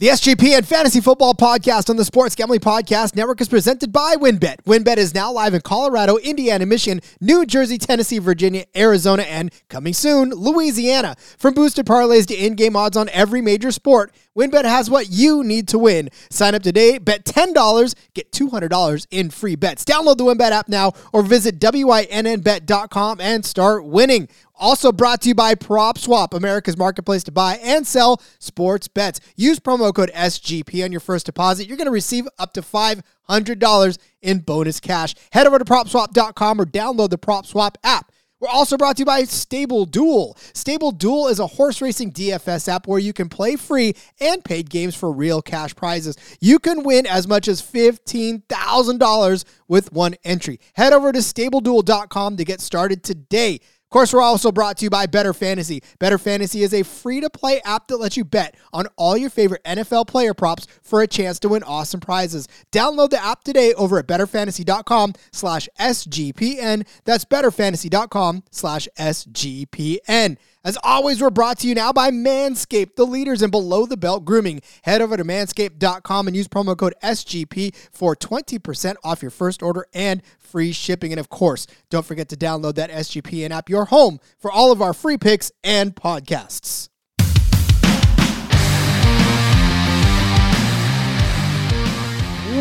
The 0.00 0.06
SGP 0.06 0.56
and 0.56 0.64
Fantasy 0.64 1.00
Football 1.00 1.34
Podcast 1.34 1.90
on 1.90 1.96
the 1.96 2.04
Sports 2.04 2.36
Gambling 2.36 2.60
Podcast 2.60 3.16
Network 3.16 3.40
is 3.40 3.48
presented 3.48 3.90
by 3.90 4.14
WynnBET. 4.14 4.62
WynnBET 4.64 4.96
is 4.96 5.12
now 5.12 5.32
live 5.32 5.54
in 5.54 5.60
Colorado, 5.60 6.18
Indiana, 6.18 6.66
Michigan, 6.66 7.00
New 7.20 7.44
Jersey, 7.44 7.78
Tennessee, 7.78 8.20
Virginia, 8.20 8.64
Arizona, 8.76 9.24
and 9.24 9.52
coming 9.68 9.92
soon, 9.92 10.30
Louisiana. 10.30 11.16
From 11.36 11.54
boosted 11.54 11.84
parlays 11.84 12.26
to 12.26 12.36
in-game 12.36 12.76
odds 12.76 12.96
on 12.96 13.08
every 13.08 13.42
major 13.42 13.72
sport, 13.72 14.14
WynnBET 14.38 14.64
has 14.66 14.88
what 14.88 15.10
you 15.10 15.42
need 15.42 15.66
to 15.66 15.80
win. 15.80 16.10
Sign 16.30 16.54
up 16.54 16.62
today, 16.62 16.98
bet 16.98 17.24
$10, 17.24 17.96
get 18.14 18.30
$200 18.30 19.06
in 19.10 19.30
free 19.30 19.56
bets. 19.56 19.84
Download 19.84 20.16
the 20.16 20.22
WynnBET 20.22 20.52
app 20.52 20.68
now 20.68 20.92
or 21.12 21.24
visit 21.24 21.58
WYNNBet.com 21.58 23.20
and 23.20 23.44
start 23.44 23.84
winning. 23.84 24.28
Also 24.58 24.92
brought 24.92 25.22
to 25.22 25.28
you 25.28 25.34
by 25.34 25.54
PropSwap, 25.54 26.34
America's 26.34 26.76
marketplace 26.76 27.22
to 27.24 27.32
buy 27.32 27.56
and 27.62 27.86
sell 27.86 28.20
sports 28.38 28.88
bets. 28.88 29.20
Use 29.36 29.60
promo 29.60 29.94
code 29.94 30.10
SGP 30.14 30.84
on 30.84 30.92
your 30.92 31.00
first 31.00 31.26
deposit. 31.26 31.68
You're 31.68 31.76
going 31.76 31.86
to 31.86 31.92
receive 31.92 32.26
up 32.38 32.52
to 32.54 32.62
$500 32.62 33.98
in 34.22 34.38
bonus 34.40 34.80
cash. 34.80 35.14
Head 35.32 35.46
over 35.46 35.58
to 35.58 35.64
PropSwap.com 35.64 36.60
or 36.60 36.66
download 36.66 37.10
the 37.10 37.18
PropSwap 37.18 37.76
app. 37.84 38.10
We're 38.40 38.48
also 38.48 38.76
brought 38.76 38.96
to 38.96 39.00
you 39.00 39.06
by 39.06 39.24
Stable 39.24 39.84
Duel. 39.84 40.36
Stable 40.54 40.92
Duel 40.92 41.26
is 41.26 41.40
a 41.40 41.46
horse 41.48 41.82
racing 41.82 42.12
DFS 42.12 42.68
app 42.68 42.86
where 42.86 43.00
you 43.00 43.12
can 43.12 43.28
play 43.28 43.56
free 43.56 43.94
and 44.20 44.44
paid 44.44 44.70
games 44.70 44.94
for 44.94 45.10
real 45.10 45.42
cash 45.42 45.74
prizes. 45.74 46.16
You 46.40 46.60
can 46.60 46.84
win 46.84 47.04
as 47.04 47.26
much 47.26 47.48
as 47.48 47.60
$15,000 47.60 49.44
with 49.66 49.92
one 49.92 50.14
entry. 50.22 50.60
Head 50.74 50.92
over 50.92 51.10
to 51.10 51.18
StableDuel.com 51.18 52.36
to 52.36 52.44
get 52.44 52.60
started 52.60 53.02
today. 53.02 53.58
Of 53.88 53.90
course, 53.90 54.12
we're 54.12 54.20
also 54.20 54.52
brought 54.52 54.76
to 54.76 54.84
you 54.84 54.90
by 54.90 55.06
Better 55.06 55.32
Fantasy. 55.32 55.82
Better 55.98 56.18
Fantasy 56.18 56.62
is 56.62 56.74
a 56.74 56.82
free 56.82 57.22
to 57.22 57.30
play 57.30 57.62
app 57.64 57.88
that 57.88 57.96
lets 57.96 58.18
you 58.18 58.24
bet 58.24 58.54
on 58.70 58.86
all 58.96 59.16
your 59.16 59.30
favorite 59.30 59.64
NFL 59.64 60.06
player 60.08 60.34
props 60.34 60.66
for 60.82 61.00
a 61.00 61.06
chance 61.06 61.38
to 61.38 61.48
win 61.48 61.62
awesome 61.62 61.98
prizes. 61.98 62.46
Download 62.70 63.08
the 63.08 63.24
app 63.24 63.44
today 63.44 63.72
over 63.72 63.98
at 63.98 64.06
betterfantasy.com 64.06 65.14
slash 65.32 65.70
SGPN. 65.80 66.86
That's 67.06 67.24
betterfantasy.com 67.24 68.44
slash 68.50 68.88
SGPN. 68.98 70.36
As 70.68 70.76
always, 70.82 71.22
we're 71.22 71.30
brought 71.30 71.60
to 71.60 71.66
you 71.66 71.74
now 71.74 71.94
by 71.94 72.10
Manscaped, 72.10 72.96
the 72.96 73.06
leaders 73.06 73.40
in 73.40 73.50
below 73.50 73.86
the 73.86 73.96
belt 73.96 74.26
grooming. 74.26 74.60
Head 74.82 75.00
over 75.00 75.16
to 75.16 75.24
manscaped.com 75.24 76.26
and 76.26 76.36
use 76.36 76.46
promo 76.46 76.76
code 76.76 76.92
SGP 77.02 77.74
for 77.90 78.14
20% 78.14 78.96
off 79.02 79.22
your 79.22 79.30
first 79.30 79.62
order 79.62 79.86
and 79.94 80.20
free 80.38 80.72
shipping. 80.72 81.10
And 81.10 81.18
of 81.18 81.30
course, 81.30 81.66
don't 81.88 82.04
forget 82.04 82.28
to 82.28 82.36
download 82.36 82.74
that 82.74 82.90
SGPN 82.90 83.48
app, 83.48 83.70
your 83.70 83.86
home 83.86 84.20
for 84.38 84.52
all 84.52 84.70
of 84.70 84.82
our 84.82 84.92
free 84.92 85.16
picks 85.16 85.50
and 85.64 85.96
podcasts. 85.96 86.90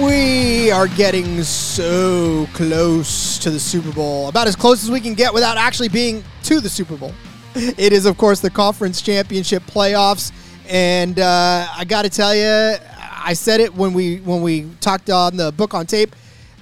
We 0.01 0.71
are 0.71 0.87
getting 0.87 1.43
so 1.43 2.47
close 2.53 3.37
to 3.39 3.49
the 3.49 3.59
Super 3.59 3.91
Bowl, 3.91 4.29
about 4.29 4.47
as 4.47 4.55
close 4.55 4.81
as 4.81 4.89
we 4.89 5.01
can 5.01 5.13
get 5.13 5.33
without 5.33 5.57
actually 5.57 5.89
being 5.89 6.23
to 6.43 6.61
the 6.61 6.69
Super 6.69 6.95
Bowl. 6.95 7.11
It 7.77 7.91
is, 7.91 8.05
of 8.05 8.19
course, 8.19 8.39
the 8.39 8.51
conference 8.51 9.01
championship 9.01 9.63
playoffs, 9.63 10.31
and 10.69 11.17
uh, 11.17 11.67
I 11.75 11.85
got 11.85 12.03
to 12.03 12.09
tell 12.09 12.35
you, 12.35 12.77
I 13.01 13.33
said 13.33 13.61
it 13.61 13.73
when 13.73 13.93
we 13.93 14.17
when 14.17 14.43
we 14.43 14.69
talked 14.79 15.09
on 15.09 15.37
the 15.37 15.51
book 15.51 15.73
on 15.73 15.87
tape. 15.87 16.15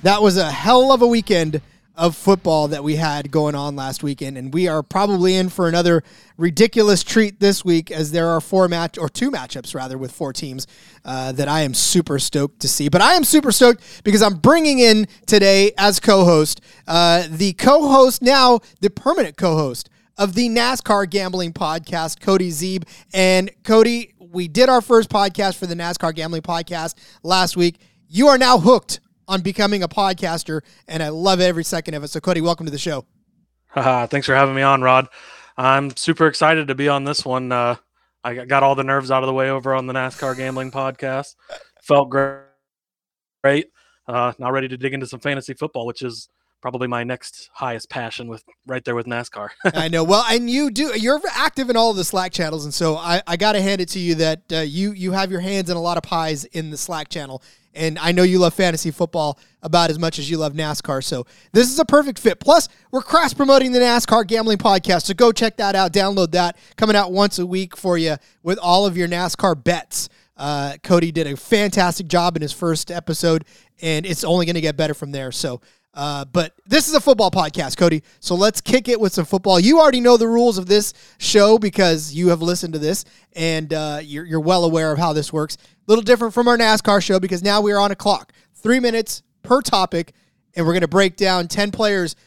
That 0.03 0.21
was 0.21 0.37
a 0.37 0.49
hell 0.49 0.93
of 0.93 1.02
a 1.02 1.07
weekend 1.07 1.61
of 1.97 2.15
football 2.15 2.69
that 2.69 2.81
we 2.81 2.95
had 2.95 3.29
going 3.29 3.55
on 3.55 3.75
last 3.75 4.03
weekend, 4.03 4.37
and 4.37 4.53
we 4.53 4.69
are 4.69 4.81
probably 4.81 5.35
in 5.35 5.49
for 5.49 5.67
another 5.67 6.02
ridiculous 6.37 7.03
treat 7.03 7.41
this 7.41 7.65
week, 7.65 7.91
as 7.91 8.13
there 8.13 8.30
are 8.30 8.39
four 8.39 8.69
match 8.69 8.97
or 8.97 9.09
two 9.09 9.30
matchups 9.30 9.75
rather 9.75 9.97
with 9.97 10.13
four 10.13 10.31
teams 10.31 10.65
uh, 11.03 11.33
that 11.33 11.49
I 11.49 11.63
am 11.63 11.73
super 11.73 12.19
stoked 12.19 12.61
to 12.61 12.69
see. 12.69 12.87
But 12.87 13.02
I 13.02 13.15
am 13.15 13.25
super 13.25 13.52
stoked 13.52 14.03
because 14.05 14.21
I'm 14.21 14.35
bringing 14.35 14.80
in 14.80 15.09
today 15.25 15.73
as 15.77 15.99
co-host 15.99 16.61
uh, 16.87 17.27
the 17.30 17.52
co-host 17.52 18.21
now 18.21 18.59
the 18.80 18.89
permanent 18.89 19.36
co-host 19.36 19.89
of 20.17 20.33
the 20.33 20.49
NASCAR 20.49 21.09
Gambling 21.09 21.53
Podcast, 21.53 22.20
Cody 22.20 22.49
Zeeb. 22.49 22.83
And 23.14 23.52
Cody, 23.64 24.14
we 24.20 24.48
did 24.48 24.70
our 24.70 24.81
first 24.81 25.09
podcast 25.09 25.55
for 25.58 25.65
the 25.65 25.76
NASCAR 25.76 26.14
Gambling 26.15 26.42
Podcast 26.42 26.95
last 27.23 27.58
week. 27.58 27.80
You 28.08 28.27
are 28.27 28.37
now 28.37 28.58
hooked 28.58 28.99
on 29.27 29.42
becoming 29.42 29.83
a 29.83 29.87
podcaster, 29.87 30.61
and 30.87 31.02
I 31.02 31.09
love 31.09 31.42
every 31.42 31.64
second 31.64 31.95
of 31.95 32.03
it. 32.03 32.09
So, 32.09 32.20
Cody, 32.20 32.42
welcome 32.42 32.65
to 32.65 32.71
the 32.71 32.77
show. 32.77 33.05
Thanks 33.73 34.27
for 34.27 34.36
having 34.36 34.55
me 34.55 34.61
on, 34.61 34.81
Rod. 34.81 35.08
I'm 35.58 35.95
super 35.95 36.27
excited 36.27 36.67
to 36.67 36.76
be 36.76 36.87
on 36.87 37.03
this 37.03 37.26
one. 37.26 37.52
Uh, 37.52 37.76
I 38.23 38.45
got 38.45 38.64
all 38.64 38.76
the 38.76 38.83
nerves 38.83 39.11
out 39.11 39.23
of 39.23 39.27
the 39.27 39.33
way 39.33 39.49
over 39.49 39.73
on 39.73 39.87
the 39.87 39.93
NASCAR 39.93 40.37
Gambling 40.37 40.71
Podcast. 40.71 41.36
Felt 41.82 42.09
great. 42.09 42.42
Great. 43.43 43.67
Uh, 44.08 44.33
now 44.39 44.52
ready 44.52 44.67
to 44.67 44.77
dig 44.77 44.93
into 44.93 45.05
some 45.08 45.20
fantasy 45.20 45.53
football, 45.53 45.86
which 45.86 46.02
is 46.02 46.30
probably 46.65 46.87
my 46.87 47.03
next 47.03 47.52
highest 47.53 47.92
passion 47.92 48.27
with 48.27 48.43
right 48.65 48.83
there 48.86 48.95
with 48.95 49.05
NASCAR. 49.05 49.49
I 49.76 49.87
know. 49.87 50.03
Well, 50.03 50.26
and 50.27 50.49
you 50.49 50.71
do. 50.71 50.99
You're 50.99 51.21
active 51.31 51.70
in 51.70 51.77
all 51.77 51.92
of 51.92 51.95
the 51.95 52.03
Slack 52.03 52.31
channels, 52.31 52.65
and 52.65 52.73
so 52.73 52.95
I, 52.95 53.21
I 53.27 53.37
got 53.37 53.52
to 53.52 53.61
hand 53.61 53.81
it 53.81 53.89
to 53.89 53.99
you 53.99 54.15
that 54.15 54.42
uh, 54.52 54.58
you 54.61 54.92
you 54.93 55.11
have 55.11 55.30
your 55.30 55.42
hands 55.42 55.70
in 55.70 55.77
a 55.77 55.80
lot 55.80 55.95
of 55.95 56.02
pies 56.02 56.43
in 56.43 56.71
the 56.71 56.77
Slack 56.77 57.09
channel, 57.09 57.43
and 57.76 57.99
I 57.99 58.14
know 58.14 58.23
you 58.23 58.39
love 58.39 58.55
fantasy 58.55 58.89
football 58.89 59.37
about 59.61 59.92
as 59.92 59.99
much 59.99 60.17
as 60.17 60.27
you 60.27 60.39
love 60.39 60.53
NASCAR. 60.53 61.03
So 61.03 61.27
this 61.52 61.70
is 61.71 61.77
a 61.77 61.86
perfect 61.86 62.17
fit. 62.17 62.39
Plus, 62.39 62.67
we're 62.89 63.03
cross 63.03 63.32
promoting 63.32 63.71
the 63.71 63.77
NASCAR 63.77 64.26
Gambling 64.26 64.58
Podcast, 64.58 65.03
so 65.03 65.14
go 65.14 65.32
check 65.32 65.58
that 65.58 65.76
out. 65.76 65.93
Download 65.93 66.32
that. 66.32 66.58
Coming 66.77 66.95
out 66.95 67.11
once 67.11 67.37
a 67.37 67.45
week 67.45 67.77
for 67.77 67.95
you 67.95 68.15
with 68.42 68.58
all 68.58 68.87
of 68.87 68.97
your 68.97 69.08
NASCAR 69.08 69.64
bets. 69.64 70.09
Uh, 70.36 70.77
Cody 70.82 71.11
did 71.11 71.27
a 71.27 71.37
fantastic 71.37 72.08
job 72.08 72.36
in 72.36 72.42
his 72.42 72.52
first 72.52 72.89
episode, 72.89 73.45
and 73.83 74.03
it's 74.03 74.23
only 74.23 74.47
going 74.47 74.55
to 74.55 74.61
get 74.61 74.76
better 74.76 74.95
from 74.95 75.11
there. 75.11 75.32
So 75.32 75.61
uh, 75.95 76.26
but 76.26 76.54
this 76.66 76.89
is 76.89 76.94
a 76.94 77.00
football 77.00 77.32
podcast, 77.32 77.78
Cody. 77.78 78.04
So 78.20 78.36
let's 78.36 78.60
kick 78.60 78.89
it 78.89 79.00
with 79.00 79.14
some 79.14 79.26
football. 79.26 79.60
You 79.60 79.80
already 79.80 80.02
know 80.02 80.17
the 80.17 80.28
rules 80.28 80.58
of 80.58 80.67
this 80.67 80.94
show 81.17 81.58
because 81.58 82.14
you 82.14 82.28
have 82.30 82.42
listened 82.42 82.73
to 82.73 82.80
this 82.80 83.06
and 83.33 83.73
uh, 83.73 84.00
you're, 84.04 84.26
you're 84.26 84.42
well 84.42 84.66
aware 84.66 84.92
of 84.92 85.00
how 85.00 85.14
this 85.14 85.32
works. 85.32 85.56
A 85.56 85.60
little 85.88 86.04
different 86.04 86.33
from 86.33 86.50
our 86.50 86.58
NASCAR 86.58 87.02
show 87.02 87.20
because 87.20 87.42
now 87.42 87.61
we 87.61 87.72
are 87.72 87.80
on 87.80 87.92
a 87.92 87.95
clock, 87.95 88.33
three 88.56 88.82
minutes 88.82 89.23
per 89.42 89.61
topic, 89.61 90.14
and 90.54 90.66
we're 90.66 90.73
going 90.73 90.82
to 90.82 90.88
break 90.88 91.16
down 91.16 91.48
10 91.48 91.72
players 91.72 92.17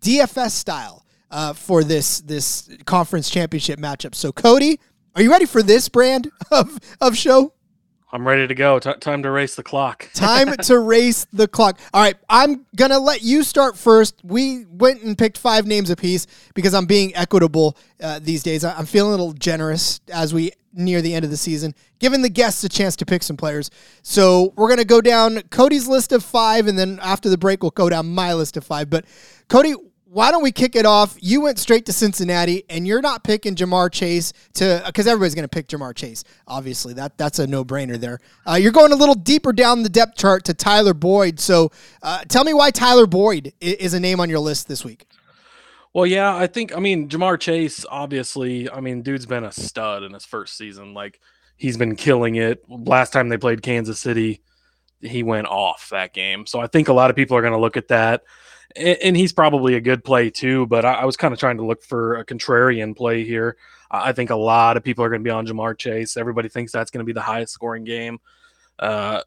DFS 0.00 0.50
style 0.50 1.06
uh, 1.30 1.54
for 1.54 1.82
this, 1.82 2.20
this 2.20 2.68
conference 2.84 3.30
championship 3.30 3.78
matchup. 3.78 4.14
So, 4.14 4.32
Cody, 4.32 4.78
are 5.16 5.22
you 5.22 5.30
ready 5.30 5.46
for 5.46 5.62
this 5.62 5.88
brand 5.88 6.30
of, 6.50 6.78
of 7.00 7.16
show? 7.16 7.54
I'm 8.14 8.24
ready 8.24 8.46
to 8.46 8.54
go. 8.54 8.78
T- 8.78 8.92
time 9.00 9.24
to 9.24 9.30
race 9.32 9.56
the 9.56 9.64
clock. 9.64 10.08
time 10.14 10.54
to 10.56 10.78
race 10.78 11.26
the 11.32 11.48
clock. 11.48 11.80
All 11.92 12.00
right, 12.00 12.14
I'm 12.28 12.64
to 12.76 12.98
let 13.00 13.22
you 13.22 13.42
start 13.42 13.76
first. 13.76 14.20
We 14.22 14.66
went 14.66 15.02
and 15.02 15.18
picked 15.18 15.36
five 15.36 15.66
names 15.66 15.90
apiece 15.90 16.28
because 16.54 16.74
I'm 16.74 16.86
being 16.86 17.14
equitable 17.16 17.76
uh, 18.00 18.20
these 18.22 18.44
days. 18.44 18.64
I'm 18.64 18.86
feeling 18.86 19.08
a 19.08 19.16
little 19.16 19.32
generous 19.32 20.00
as 20.12 20.32
we 20.32 20.52
near 20.72 21.02
the 21.02 21.12
end 21.12 21.24
of 21.24 21.32
the 21.32 21.36
season, 21.36 21.74
giving 21.98 22.22
the 22.22 22.28
guests 22.28 22.62
a 22.62 22.68
chance 22.68 22.94
to 22.96 23.04
pick 23.04 23.24
some 23.24 23.36
players. 23.36 23.68
So 24.02 24.52
we're 24.54 24.68
going 24.68 24.78
to 24.78 24.84
go 24.84 25.00
down 25.00 25.42
Cody's 25.50 25.88
list 25.88 26.12
of 26.12 26.24
five, 26.24 26.68
and 26.68 26.78
then 26.78 27.00
after 27.02 27.28
the 27.28 27.38
break, 27.38 27.64
we'll 27.64 27.72
go 27.72 27.88
down 27.88 28.14
my 28.14 28.32
list 28.32 28.56
of 28.56 28.64
five. 28.64 28.88
But 28.88 29.06
Cody, 29.48 29.74
why 30.14 30.30
don't 30.30 30.44
we 30.44 30.52
kick 30.52 30.76
it 30.76 30.86
off? 30.86 31.16
You 31.20 31.40
went 31.40 31.58
straight 31.58 31.86
to 31.86 31.92
Cincinnati, 31.92 32.64
and 32.70 32.86
you're 32.86 33.02
not 33.02 33.24
picking 33.24 33.56
Ja'Marr 33.56 33.90
Chase 33.90 34.32
to 34.54 34.80
because 34.86 35.08
everybody's 35.08 35.34
going 35.34 35.42
to 35.42 35.48
pick 35.48 35.66
Ja'Marr 35.66 35.92
Chase. 35.92 36.22
Obviously, 36.46 36.94
that 36.94 37.18
that's 37.18 37.40
a 37.40 37.48
no 37.48 37.64
brainer 37.64 37.98
there. 37.98 38.20
Uh, 38.48 38.54
you're 38.54 38.70
going 38.70 38.92
a 38.92 38.96
little 38.96 39.16
deeper 39.16 39.52
down 39.52 39.82
the 39.82 39.88
depth 39.88 40.16
chart 40.16 40.44
to 40.44 40.54
Tyler 40.54 40.94
Boyd. 40.94 41.40
So, 41.40 41.72
uh, 42.00 42.22
tell 42.28 42.44
me 42.44 42.54
why 42.54 42.70
Tyler 42.70 43.08
Boyd 43.08 43.54
is 43.60 43.92
a 43.92 43.98
name 43.98 44.20
on 44.20 44.30
your 44.30 44.38
list 44.38 44.68
this 44.68 44.84
week. 44.84 45.06
Well, 45.92 46.06
yeah, 46.06 46.34
I 46.34 46.46
think 46.46 46.76
I 46.76 46.78
mean 46.78 47.08
Ja'Marr 47.08 47.40
Chase. 47.40 47.84
Obviously, 47.90 48.70
I 48.70 48.78
mean, 48.78 49.02
dude's 49.02 49.26
been 49.26 49.42
a 49.42 49.50
stud 49.50 50.04
in 50.04 50.12
his 50.12 50.24
first 50.24 50.56
season. 50.56 50.94
Like 50.94 51.20
he's 51.56 51.76
been 51.76 51.96
killing 51.96 52.36
it. 52.36 52.62
Last 52.68 53.12
time 53.12 53.30
they 53.30 53.36
played 53.36 53.62
Kansas 53.62 53.98
City, 53.98 54.42
he 55.00 55.24
went 55.24 55.48
off 55.48 55.88
that 55.90 56.14
game. 56.14 56.46
So 56.46 56.60
I 56.60 56.68
think 56.68 56.86
a 56.86 56.92
lot 56.92 57.10
of 57.10 57.16
people 57.16 57.36
are 57.36 57.42
going 57.42 57.52
to 57.52 57.58
look 57.58 57.76
at 57.76 57.88
that 57.88 58.22
and, 58.76 59.16
he's 59.16 59.32
probably 59.32 59.74
a 59.74 59.80
good 59.80 60.04
play 60.04 60.30
too. 60.30 60.66
But 60.66 60.84
I, 60.84 60.94
I 60.94 61.04
was 61.04 61.16
kind 61.16 61.32
of 61.32 61.40
trying 61.40 61.58
to 61.58 61.64
look 61.64 61.82
for 61.82 62.16
a 62.16 62.24
contrarian 62.24 62.96
play 62.96 63.24
here. 63.24 63.56
I 63.90 64.12
think 64.12 64.30
a 64.30 64.36
lot 64.36 64.76
of 64.76 64.82
people 64.82 65.04
are 65.04 65.08
going 65.08 65.20
to 65.20 65.24
be 65.24 65.30
on 65.30 65.46
Ja'Marr 65.46 65.78
Chase. 65.78 66.16
Everybody 66.16 66.48
thinks 66.48 66.72
that's 66.72 66.90
going 66.90 67.04
to 67.04 67.06
be 67.06 67.12
the 67.12 67.20
highest 67.20 67.52
scoring 67.52 67.84
game. 67.84 68.18
Uh, 68.78 69.22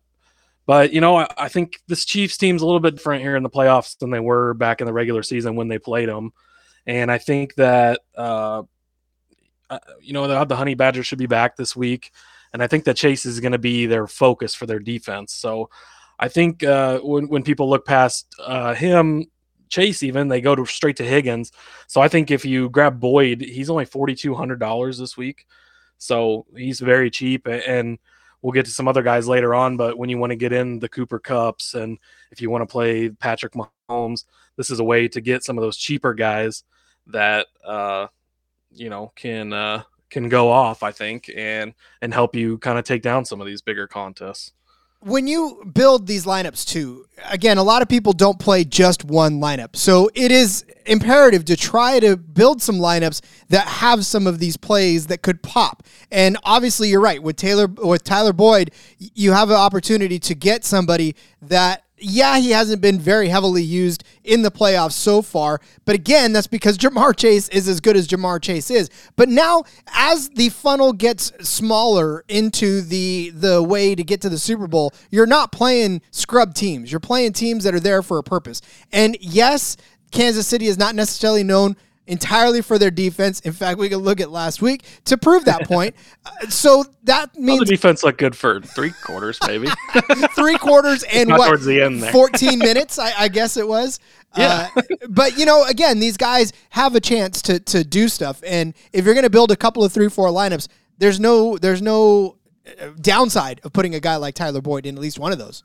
but 0.65 0.91
you 0.91 0.99
know, 0.99 1.17
I, 1.17 1.27
I, 1.37 1.47
think 1.47 1.79
this 1.87 2.03
Chiefs 2.03 2.37
team's 2.37 2.61
a 2.61 2.65
little 2.65 2.81
bit 2.81 2.95
different 2.95 3.21
here 3.21 3.37
in 3.37 3.43
the 3.43 3.49
playoffs 3.49 3.97
than 3.97 4.09
they 4.09 4.19
were 4.19 4.53
back 4.53 4.81
in 4.81 4.87
the 4.87 4.93
regular 4.93 5.23
season 5.23 5.55
when 5.55 5.69
they 5.69 5.79
played 5.79 6.09
them. 6.09 6.33
And 6.85 7.09
I 7.09 7.17
think 7.17 7.55
that 7.55 8.01
uh, 8.15 8.63
uh 9.69 9.79
you 10.01 10.13
know 10.13 10.27
the, 10.27 10.43
the 10.45 10.55
Honey 10.55 10.75
Badger 10.75 11.03
should 11.03 11.17
be 11.17 11.25
back 11.25 11.55
this 11.55 11.75
week, 11.75 12.11
and 12.51 12.61
I 12.61 12.67
think 12.67 12.83
that 12.83 12.97
Chase 12.97 13.25
is 13.25 13.39
going 13.39 13.53
to 13.53 13.57
be 13.57 13.85
their 13.85 14.07
focus 14.07 14.53
for 14.53 14.65
their 14.65 14.79
defense. 14.79 15.33
So 15.33 15.69
I 16.19 16.27
think 16.27 16.63
uh, 16.63 16.99
when 16.99 17.27
when 17.27 17.43
people 17.43 17.69
look 17.69 17.85
past 17.85 18.33
uh, 18.39 18.73
him, 18.73 19.25
Chase 19.69 20.03
even 20.03 20.27
they 20.27 20.41
go 20.41 20.55
to 20.55 20.65
straight 20.65 20.97
to 20.97 21.03
Higgins. 21.03 21.51
So 21.87 22.01
I 22.01 22.07
think 22.07 22.31
if 22.31 22.45
you 22.45 22.69
grab 22.69 22.99
Boyd, 22.99 23.41
he's 23.41 23.69
only 23.69 23.85
forty 23.85 24.15
two 24.15 24.33
hundred 24.33 24.59
dollars 24.59 24.97
this 24.97 25.15
week, 25.17 25.45
so 25.97 26.45
he's 26.55 26.79
very 26.79 27.09
cheap. 27.09 27.47
And 27.47 27.99
we'll 28.41 28.53
get 28.53 28.65
to 28.65 28.71
some 28.71 28.87
other 28.87 29.03
guys 29.03 29.27
later 29.27 29.53
on, 29.53 29.77
but 29.77 29.97
when 29.97 30.09
you 30.09 30.17
want 30.17 30.31
to 30.31 30.35
get 30.35 30.53
in 30.53 30.79
the 30.79 30.89
Cooper 30.89 31.19
Kupps 31.19 31.73
and 31.73 31.97
if 32.31 32.41
you 32.41 32.49
want 32.49 32.61
to 32.61 32.71
play 32.71 33.09
Patrick 33.09 33.53
Mahomes, 33.53 34.25
this 34.55 34.69
is 34.69 34.79
a 34.79 34.83
way 34.83 35.07
to 35.07 35.21
get 35.21 35.43
some 35.43 35.57
of 35.57 35.63
those 35.63 35.77
cheaper 35.77 36.13
guys 36.13 36.63
that 37.07 37.47
uh, 37.65 38.07
you 38.71 38.89
know 38.89 39.11
can 39.15 39.53
uh, 39.53 39.83
can 40.09 40.29
go 40.29 40.49
off, 40.49 40.81
I 40.81 40.91
think, 40.91 41.29
and 41.35 41.73
and 42.01 42.13
help 42.13 42.35
you 42.35 42.57
kind 42.57 42.79
of 42.79 42.85
take 42.85 43.03
down 43.03 43.25
some 43.25 43.39
of 43.39 43.47
these 43.47 43.61
bigger 43.61 43.85
contests 43.85 44.53
when 45.01 45.27
you 45.27 45.63
build 45.73 46.07
these 46.07 46.25
lineups 46.25 46.65
too, 46.65 47.05
again, 47.29 47.57
a 47.57 47.63
lot 47.63 47.81
of 47.81 47.87
people 47.87 48.13
don't 48.13 48.39
play 48.39 48.63
just 48.63 49.03
one 49.03 49.39
lineup. 49.39 49.75
So 49.75 50.09
it 50.15 50.31
is 50.31 50.65
imperative 50.85 51.45
to 51.45 51.57
try 51.57 51.99
to 51.99 52.17
build 52.17 52.61
some 52.61 52.77
lineups 52.77 53.21
that 53.49 53.67
have 53.67 54.05
some 54.05 54.27
of 54.27 54.39
these 54.39 54.57
plays 54.57 55.07
that 55.07 55.21
could 55.21 55.43
pop. 55.43 55.83
And 56.11 56.37
obviously 56.43 56.89
you're 56.89 57.01
right. 57.01 57.21
With 57.21 57.35
Taylor 57.35 57.67
with 57.67 58.03
Tyler 58.03 58.33
Boyd, 58.33 58.71
you 58.97 59.31
have 59.31 59.49
an 59.49 59.57
opportunity 59.57 60.19
to 60.19 60.35
get 60.35 60.63
somebody 60.65 61.15
that 61.41 61.83
yeah, 61.99 62.37
he 62.37 62.51
hasn't 62.51 62.81
been 62.81 62.99
very 62.99 63.29
heavily 63.29 63.63
used 63.63 64.03
in 64.23 64.41
the 64.41 64.51
playoffs 64.51 64.93
so 64.93 65.21
far. 65.21 65.59
But 65.85 65.95
again, 65.95 66.33
that's 66.33 66.47
because 66.47 66.77
Ja'Marr 66.77 67.15
Chase 67.15 67.49
is 67.49 67.67
as 67.67 67.79
good 67.79 67.95
as 67.95 68.07
Ja'Marr 68.07 68.41
Chase 68.41 68.69
is. 68.69 68.89
But 69.15 69.29
now, 69.29 69.63
as 69.93 70.29
the 70.29 70.49
funnel 70.49 70.93
gets 70.93 71.31
smaller 71.47 72.23
into 72.27 72.81
the 72.81 73.31
the 73.33 73.63
way 73.63 73.95
to 73.95 74.03
get 74.03 74.21
to 74.21 74.29
the 74.29 74.39
Super 74.39 74.67
Bowl, 74.67 74.93
you're 75.09 75.25
not 75.25 75.51
playing 75.51 76.01
scrub 76.11 76.53
teams. 76.53 76.91
You're 76.91 76.99
playing 76.99 77.33
teams 77.33 77.63
that 77.63 77.73
are 77.73 77.79
there 77.79 78.01
for 78.01 78.17
a 78.17 78.23
purpose. 78.23 78.61
And 78.91 79.17
yes, 79.19 79.77
Kansas 80.11 80.47
City 80.47 80.67
is 80.67 80.77
not 80.77 80.95
necessarily 80.95 81.43
known 81.43 81.75
entirely 82.07 82.61
for 82.61 82.79
their 82.79 82.89
defense. 82.91 83.39
In 83.41 83.53
fact, 83.53 83.77
we 83.77 83.89
can 83.89 83.99
look 83.99 84.19
at 84.19 84.31
last 84.31 84.61
week 84.61 84.83
to 85.05 85.17
prove 85.17 85.45
that 85.45 85.67
point. 85.67 85.95
Uh, 86.25 86.49
so 86.49 86.83
that 87.03 87.33
means 87.35 87.47
well, 87.47 87.59
the 87.59 87.65
defense 87.65 88.03
looked 88.03 88.17
good 88.17 88.35
for 88.35 88.59
three 88.59 88.91
quarters, 88.91 89.39
maybe 89.47 89.67
three 90.35 90.57
quarters 90.57 91.03
and 91.13 91.29
what 91.29 91.47
towards 91.47 91.65
the 91.65 91.81
end 91.81 92.03
there. 92.03 92.11
fourteen 92.11 92.59
minutes, 92.59 92.99
I, 92.99 93.13
I, 93.17 93.27
guess 93.29 93.55
it 93.55 93.65
was. 93.65 93.99
Yeah. 94.35 94.67
Uh, 94.75 94.81
but 95.07 95.37
you 95.37 95.45
know, 95.45 95.63
again, 95.63 95.99
these 95.99 96.17
guys 96.17 96.51
have 96.71 96.95
a 96.95 96.99
chance 96.99 97.41
to 97.43 97.59
to 97.61 97.85
do 97.85 98.09
stuff, 98.09 98.43
and 98.45 98.73
if 98.91 99.05
you're 99.05 99.13
going 99.13 99.23
to 99.23 99.29
build 99.29 99.51
a 99.51 99.55
couple 99.55 99.85
of 99.85 99.93
three 99.93 100.09
four 100.09 100.27
lineups, 100.27 100.67
there's 100.97 101.19
no 101.19 101.57
there's 101.57 101.81
no 101.81 102.35
uh, 102.67 102.89
downside 102.99 103.61
of 103.63 103.71
putting 103.71 103.95
a 103.95 104.01
guy 104.01 104.17
like 104.17 104.35
Tyler 104.35 104.61
Boyd 104.61 104.85
in 104.85 104.95
at 104.95 105.01
least 105.01 105.19
one 105.19 105.31
of 105.31 105.37
those. 105.37 105.63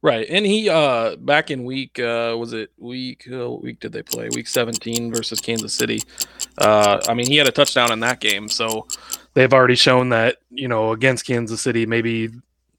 Right, 0.00 0.26
and 0.30 0.46
he 0.46 0.68
uh 0.68 1.16
back 1.16 1.50
in 1.50 1.64
week 1.64 1.98
uh 1.98 2.36
was 2.38 2.52
it 2.52 2.70
week 2.78 3.26
uh, 3.30 3.50
week 3.50 3.80
did 3.80 3.92
they 3.92 4.02
play 4.02 4.28
week 4.28 4.46
17 4.46 5.12
versus 5.12 5.40
Kansas 5.40 5.74
City. 5.74 6.00
Uh 6.56 7.00
I 7.08 7.14
mean 7.14 7.26
he 7.26 7.36
had 7.36 7.48
a 7.48 7.52
touchdown 7.52 7.90
in 7.90 8.00
that 8.00 8.20
game, 8.20 8.48
so 8.48 8.86
they've 9.34 9.52
already 9.52 9.74
shown 9.74 10.10
that, 10.10 10.36
you 10.50 10.68
know, 10.68 10.92
against 10.92 11.26
Kansas 11.26 11.60
City 11.60 11.84
maybe 11.84 12.30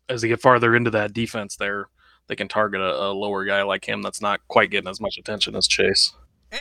as 0.08 0.22
they 0.22 0.30
get 0.30 0.42
farther 0.42 0.76
into 0.76 0.92
that 0.92 1.14
defense 1.14 1.58
there 1.58 1.90
they 2.30 2.36
can 2.36 2.48
target 2.48 2.80
a, 2.80 3.08
a 3.08 3.12
lower 3.12 3.44
guy 3.44 3.64
like 3.64 3.84
him 3.84 4.02
that's 4.02 4.22
not 4.22 4.40
quite 4.48 4.70
getting 4.70 4.90
as 4.90 5.02
much 5.02 5.18
attention 5.18 5.56
as 5.56 5.68
Chase. 5.68 6.14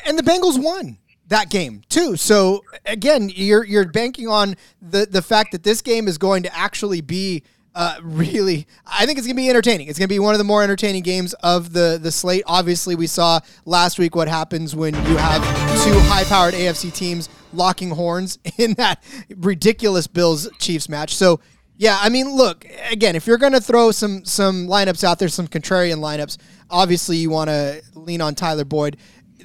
And 0.04 0.18
the 0.18 0.22
Bengals 0.22 0.60
won 0.60 0.98
that 1.28 1.50
game 1.50 1.82
too. 1.88 2.16
So 2.16 2.64
again, 2.84 3.30
you're 3.32 3.64
you're 3.64 3.86
banking 3.86 4.26
on 4.26 4.56
the 4.82 5.06
the 5.06 5.22
fact 5.22 5.52
that 5.52 5.62
this 5.62 5.80
game 5.82 6.08
is 6.08 6.18
going 6.18 6.42
to 6.42 6.56
actually 6.56 7.00
be 7.00 7.44
uh, 7.74 7.96
really, 8.02 8.66
I 8.86 9.06
think 9.06 9.18
it's 9.18 9.26
going 9.26 9.36
to 9.36 9.42
be 9.42 9.48
entertaining. 9.48 9.88
It's 9.88 9.98
going 9.98 10.08
to 10.08 10.12
be 10.12 10.18
one 10.18 10.34
of 10.34 10.38
the 10.38 10.44
more 10.44 10.62
entertaining 10.62 11.02
games 11.02 11.34
of 11.34 11.72
the 11.72 11.98
the 12.00 12.10
slate. 12.10 12.42
Obviously, 12.46 12.94
we 12.94 13.06
saw 13.06 13.40
last 13.64 13.98
week 13.98 14.16
what 14.16 14.28
happens 14.28 14.74
when 14.74 14.94
you 14.94 15.16
have 15.16 15.42
two 15.84 15.98
high-powered 16.08 16.54
AFC 16.54 16.92
teams 16.92 17.28
locking 17.52 17.90
horns 17.90 18.38
in 18.58 18.74
that 18.74 19.02
ridiculous 19.36 20.06
Bills 20.06 20.48
Chiefs 20.58 20.88
match. 20.88 21.14
So, 21.14 21.40
yeah, 21.76 21.98
I 22.00 22.08
mean, 22.08 22.34
look 22.34 22.66
again. 22.90 23.14
If 23.14 23.26
you're 23.26 23.38
going 23.38 23.52
to 23.52 23.60
throw 23.60 23.92
some 23.92 24.24
some 24.24 24.66
lineups 24.66 25.04
out 25.04 25.18
there, 25.18 25.28
some 25.28 25.46
contrarian 25.46 25.98
lineups, 25.98 26.38
obviously 26.70 27.16
you 27.16 27.30
want 27.30 27.48
to 27.50 27.82
lean 27.94 28.20
on 28.20 28.34
Tyler 28.34 28.64
Boyd 28.64 28.96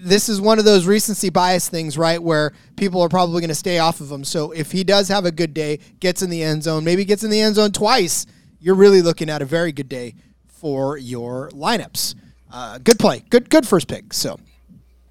this 0.04 0.30
is 0.30 0.42
one 0.42 0.60
of 0.60 0.66
those 0.66 0.86
recency 0.86 1.30
bias 1.30 1.70
things, 1.70 1.98
right? 1.98 2.22
Where 2.22 2.54
people 2.76 3.02
are 3.02 3.10
probably 3.10 3.42
going 3.42 3.50
to 3.50 3.56
stay 3.56 3.80
off 3.80 4.02
of 4.02 4.12
him. 4.12 4.24
So 4.24 4.52
if 4.52 4.72
he 4.72 4.84
does 4.84 5.08
have 5.08 5.26
a 5.26 5.32
good 5.32 5.54
day, 5.54 5.80
gets 6.00 6.22
in 6.22 6.30
the 6.30 6.44
end 6.44 6.64
zone, 6.64 6.84
maybe 6.84 7.06
gets 7.06 7.24
in 7.24 7.30
the 7.30 7.40
end 7.40 7.56
zone 7.56 7.72
twice, 7.72 8.26
you're 8.60 8.76
really 8.76 9.02
looking 9.02 9.30
at 9.30 9.42
a 9.42 9.46
very 9.46 9.72
good 9.72 9.90
day 9.90 10.16
for 10.48 10.98
your 10.98 11.50
lineups. 11.52 12.16
Uh, 12.52 12.78
good 12.78 13.00
play, 13.00 13.24
good 13.30 13.50
good 13.50 13.68
first 13.68 13.88
pick. 13.88 14.14
So. 14.14 14.40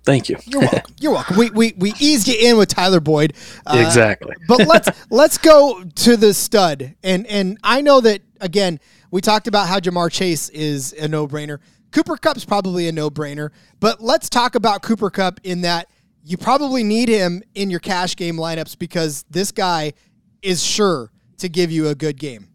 Thank 0.04 0.28
you. 0.28 0.36
You're 0.46 0.62
welcome. 0.62 0.94
You're 0.98 1.12
welcome. 1.12 1.36
We, 1.36 1.50
we, 1.50 1.74
we 1.76 1.92
eased 2.00 2.26
you 2.26 2.34
in 2.36 2.56
with 2.56 2.68
Tyler 2.68 2.98
Boyd. 2.98 3.34
Uh, 3.64 3.80
exactly. 3.86 4.34
but 4.48 4.66
let's 4.66 4.88
let's 5.10 5.38
go 5.38 5.84
to 5.84 6.16
the 6.16 6.34
stud. 6.34 6.96
And 7.04 7.24
and 7.28 7.56
I 7.62 7.82
know 7.82 8.00
that 8.00 8.20
again, 8.40 8.80
we 9.12 9.20
talked 9.20 9.46
about 9.46 9.68
how 9.68 9.78
Ja'Marr 9.78 10.10
Chase 10.10 10.48
is 10.48 10.92
a 10.94 11.06
no-brainer. 11.06 11.60
Cooper 11.92 12.16
Kupp's 12.16 12.44
probably 12.44 12.88
a 12.88 12.92
no 12.92 13.10
brainer, 13.10 13.50
but 13.78 14.00
let's 14.00 14.28
talk 14.28 14.54
about 14.54 14.82
Cooper 14.82 15.10
Kupp 15.10 15.40
in 15.44 15.60
that 15.60 15.88
you 16.24 16.36
probably 16.36 16.82
need 16.82 17.08
him 17.08 17.42
in 17.54 17.70
your 17.70 17.80
cash 17.80 18.16
game 18.16 18.36
lineups 18.36 18.78
because 18.78 19.24
this 19.30 19.52
guy 19.52 19.92
is 20.40 20.62
sure 20.64 21.10
to 21.38 21.48
give 21.48 21.70
you 21.70 21.88
a 21.88 21.94
good 21.94 22.18
game. 22.18 22.48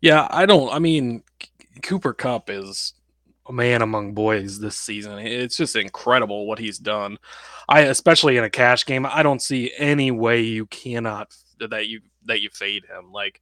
Yeah, 0.00 0.26
I 0.30 0.46
don't. 0.46 0.72
I 0.72 0.78
mean, 0.78 1.22
Cooper 1.82 2.12
Kupp 2.12 2.50
is 2.50 2.94
a 3.48 3.52
man 3.52 3.82
among 3.82 4.14
boys 4.14 4.58
this 4.58 4.76
season. 4.76 5.18
It's 5.18 5.56
just 5.56 5.76
incredible 5.76 6.46
what 6.46 6.58
he's 6.58 6.78
done. 6.78 7.18
I, 7.68 7.82
especially 7.82 8.36
in 8.36 8.44
a 8.44 8.50
cash 8.50 8.84
game, 8.84 9.06
I 9.06 9.22
don't 9.22 9.40
see 9.40 9.72
any 9.78 10.10
way 10.10 10.42
you 10.42 10.66
cannot 10.66 11.34
that 11.60 11.86
you 11.86 12.00
that 12.26 12.40
you 12.40 12.50
fade 12.50 12.84
him. 12.84 13.12
Like 13.12 13.40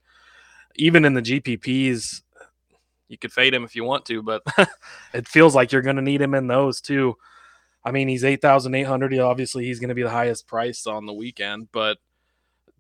even 0.77 1.05
in 1.05 1.15
the 1.15 1.23
GPPs, 1.23 2.23
you 3.11 3.19
could 3.19 3.33
fade 3.33 3.53
him 3.53 3.65
if 3.65 3.75
you 3.75 3.83
want 3.83 4.07
to, 4.07 4.23
but 4.23 4.43
it 5.13 5.27
feels 5.27 5.55
like 5.55 5.73
you're 5.73 5.83
going 5.83 5.97
to 5.97 6.03
need 6.03 6.23
him 6.23 6.33
in 6.33 6.47
those 6.47 6.81
too. 6.81 7.17
I 7.85 7.91
mean, 7.91 8.07
he's 8.09 8.25
8,800. 8.25 9.19
Obviously, 9.19 9.65
he's 9.65 9.81
going 9.81 9.89
to 9.89 9.95
be 9.97 10.05
the 10.05 10.11
highest 10.11 10.47
price 10.47 10.87
on 10.87 11.07
the 11.07 11.13
weekend, 11.13 11.69
but 11.73 11.99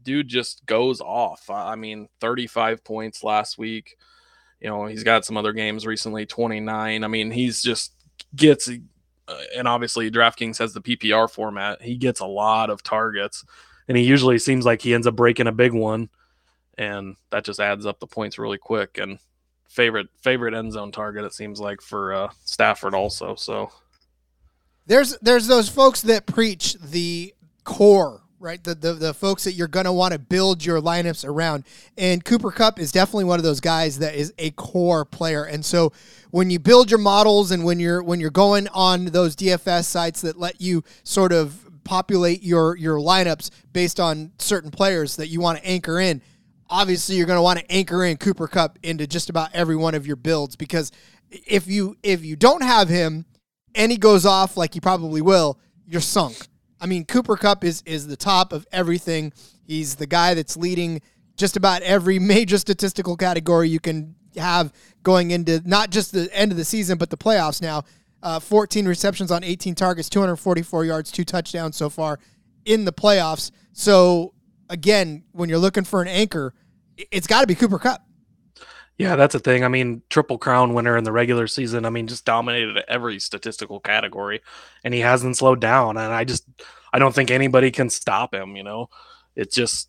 dude 0.02 0.28
just 0.28 0.64
goes 0.66 1.00
off. 1.00 1.50
I 1.50 1.74
mean, 1.74 2.08
35 2.20 2.84
points 2.84 3.24
last 3.24 3.58
week. 3.58 3.96
You 4.60 4.68
know, 4.68 4.86
he's 4.86 5.02
got 5.02 5.24
some 5.24 5.36
other 5.36 5.52
games 5.52 5.84
recently, 5.84 6.26
29. 6.26 7.02
I 7.02 7.08
mean, 7.08 7.32
he's 7.32 7.60
just 7.60 7.92
gets, 8.36 8.70
uh, 9.26 9.42
and 9.56 9.66
obviously, 9.66 10.12
DraftKings 10.12 10.58
has 10.58 10.74
the 10.74 10.82
PPR 10.82 11.28
format. 11.28 11.82
He 11.82 11.96
gets 11.96 12.20
a 12.20 12.26
lot 12.26 12.70
of 12.70 12.84
targets, 12.84 13.44
and 13.88 13.96
he 13.96 14.04
usually 14.04 14.38
seems 14.38 14.64
like 14.64 14.80
he 14.80 14.94
ends 14.94 15.08
up 15.08 15.16
breaking 15.16 15.48
a 15.48 15.52
big 15.52 15.72
one, 15.72 16.08
and 16.78 17.16
that 17.30 17.44
just 17.44 17.58
adds 17.58 17.84
up 17.84 17.98
the 17.98 18.06
points 18.06 18.38
really 18.38 18.58
quick. 18.58 18.98
And 18.98 19.18
favorite 19.70 20.08
favorite 20.20 20.54
end 20.54 20.72
zone 20.72 20.92
target. 20.92 21.24
It 21.24 21.32
seems 21.32 21.60
like 21.60 21.80
for 21.80 22.12
uh, 22.12 22.28
Stafford 22.44 22.94
also. 22.94 23.34
So 23.36 23.72
there's 24.86 25.16
there's 25.18 25.46
those 25.46 25.68
folks 25.68 26.02
that 26.02 26.26
preach 26.26 26.74
the 26.74 27.34
core 27.64 28.22
right? 28.40 28.64
The, 28.64 28.74
the, 28.74 28.94
the 28.94 29.14
folks 29.14 29.44
that 29.44 29.52
you're 29.52 29.68
going 29.68 29.84
to 29.84 29.92
want 29.92 30.12
to 30.12 30.18
build 30.18 30.64
your 30.64 30.80
lineups 30.80 31.28
around. 31.28 31.64
And 31.98 32.24
Cooper 32.24 32.50
Kupp 32.50 32.80
is 32.80 32.90
definitely 32.90 33.24
one 33.24 33.38
of 33.38 33.44
those 33.44 33.60
guys 33.60 33.98
that 33.98 34.14
is 34.14 34.32
a 34.38 34.50
core 34.52 35.04
player. 35.04 35.44
And 35.44 35.64
so 35.64 35.92
when 36.30 36.48
you 36.50 36.58
build 36.58 36.90
your 36.90 36.98
models 36.98 37.50
and 37.50 37.64
when 37.64 37.78
you're 37.78 38.02
when 38.02 38.18
you're 38.18 38.30
going 38.30 38.66
on 38.68 39.04
those 39.06 39.36
DFS 39.36 39.84
sites 39.84 40.22
that 40.22 40.38
let 40.38 40.60
you 40.60 40.82
sort 41.04 41.32
of 41.32 41.66
populate 41.84 42.42
your 42.42 42.76
your 42.76 42.98
lineups 42.98 43.50
based 43.72 44.00
on 44.00 44.32
certain 44.38 44.70
players 44.70 45.16
that 45.16 45.28
you 45.28 45.40
want 45.40 45.58
to 45.58 45.66
anchor 45.66 46.00
in, 46.00 46.22
obviously 46.70 47.16
you're 47.16 47.26
going 47.26 47.36
to 47.36 47.42
want 47.42 47.58
to 47.58 47.70
anchor 47.70 48.04
in 48.04 48.16
Cooper 48.16 48.46
Kupp 48.46 48.78
into 48.82 49.06
just 49.06 49.28
about 49.28 49.50
every 49.52 49.76
one 49.76 49.94
of 49.94 50.06
your 50.06 50.16
builds 50.16 50.56
because 50.56 50.92
if 51.30 51.66
you 51.66 51.96
if 52.02 52.24
you 52.24 52.36
don't 52.36 52.62
have 52.62 52.88
him 52.88 53.26
and 53.74 53.92
he 53.92 53.98
goes 53.98 54.24
off 54.24 54.56
like 54.56 54.74
he 54.74 54.80
probably 54.80 55.20
will, 55.20 55.58
you're 55.86 56.00
sunk. 56.00 56.48
I 56.80 56.86
mean, 56.86 57.04
Cooper 57.04 57.36
Kupp 57.36 57.64
is 57.64 57.82
is 57.84 58.06
the 58.06 58.16
top 58.16 58.52
of 58.52 58.66
everything. 58.72 59.32
He's 59.62 59.96
the 59.96 60.06
guy 60.06 60.34
that's 60.34 60.56
leading 60.56 61.02
just 61.36 61.56
about 61.56 61.82
every 61.82 62.18
major 62.20 62.58
statistical 62.58 63.16
category 63.16 63.68
you 63.68 63.80
can 63.80 64.14
have 64.36 64.72
going 65.02 65.32
into 65.32 65.60
not 65.64 65.90
just 65.90 66.12
the 66.12 66.30
end 66.32 66.52
of 66.52 66.56
the 66.56 66.64
season 66.64 66.96
but 66.96 67.10
the 67.10 67.16
playoffs 67.16 67.60
now. 67.60 67.84
Uh, 68.22 68.38
14 68.38 68.86
receptions 68.86 69.30
on 69.30 69.42
18 69.42 69.74
targets, 69.74 70.10
244 70.10 70.84
yards, 70.84 71.10
two 71.10 71.24
touchdowns 71.24 71.74
so 71.74 71.88
far 71.88 72.18
in 72.66 72.84
the 72.84 72.92
playoffs. 72.92 73.50
So 73.72 74.34
again, 74.70 75.24
when 75.32 75.50
you're 75.50 75.58
looking 75.58 75.84
for 75.84 76.00
an 76.00 76.08
anchor, 76.08 76.54
it's 77.10 77.26
got 77.26 77.42
to 77.42 77.46
be 77.46 77.54
Cooper 77.54 77.78
Kupp. 77.78 78.02
Yeah, 78.96 79.16
that's 79.16 79.34
a 79.34 79.38
thing. 79.38 79.64
I 79.64 79.68
mean, 79.68 80.02
triple 80.10 80.36
crown 80.36 80.74
winner 80.74 80.96
in 80.96 81.04
the 81.04 81.12
regular 81.12 81.46
season. 81.46 81.86
I 81.86 81.90
mean, 81.90 82.06
just 82.06 82.26
dominated 82.26 82.84
every 82.86 83.18
statistical 83.18 83.80
category, 83.80 84.42
and 84.84 84.92
he 84.92 85.00
hasn't 85.00 85.38
slowed 85.38 85.60
down. 85.60 85.96
And 85.96 86.12
I 86.12 86.24
just, 86.24 86.46
I 86.92 86.98
don't 86.98 87.14
think 87.14 87.30
anybody 87.30 87.70
can 87.70 87.88
stop 87.88 88.34
him. 88.34 88.56
You 88.56 88.62
know, 88.62 88.90
it's 89.36 89.54
just 89.54 89.88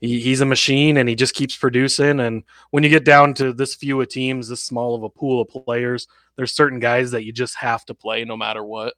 he, 0.00 0.20
he's 0.20 0.40
a 0.40 0.46
machine, 0.46 0.96
and 0.96 1.08
he 1.08 1.16
just 1.16 1.34
keeps 1.34 1.56
producing. 1.56 2.20
And 2.20 2.44
when 2.70 2.84
you 2.84 2.88
get 2.88 3.04
down 3.04 3.34
to 3.34 3.52
this 3.52 3.74
few 3.74 4.00
of 4.00 4.08
teams, 4.08 4.48
this 4.48 4.62
small 4.62 4.94
of 4.94 5.02
a 5.02 5.10
pool 5.10 5.42
of 5.42 5.48
players, 5.48 6.06
there's 6.36 6.52
certain 6.52 6.78
guys 6.78 7.10
that 7.10 7.24
you 7.24 7.32
just 7.32 7.56
have 7.56 7.84
to 7.86 7.94
play 7.94 8.24
no 8.24 8.36
matter 8.36 8.62
what. 8.64 8.94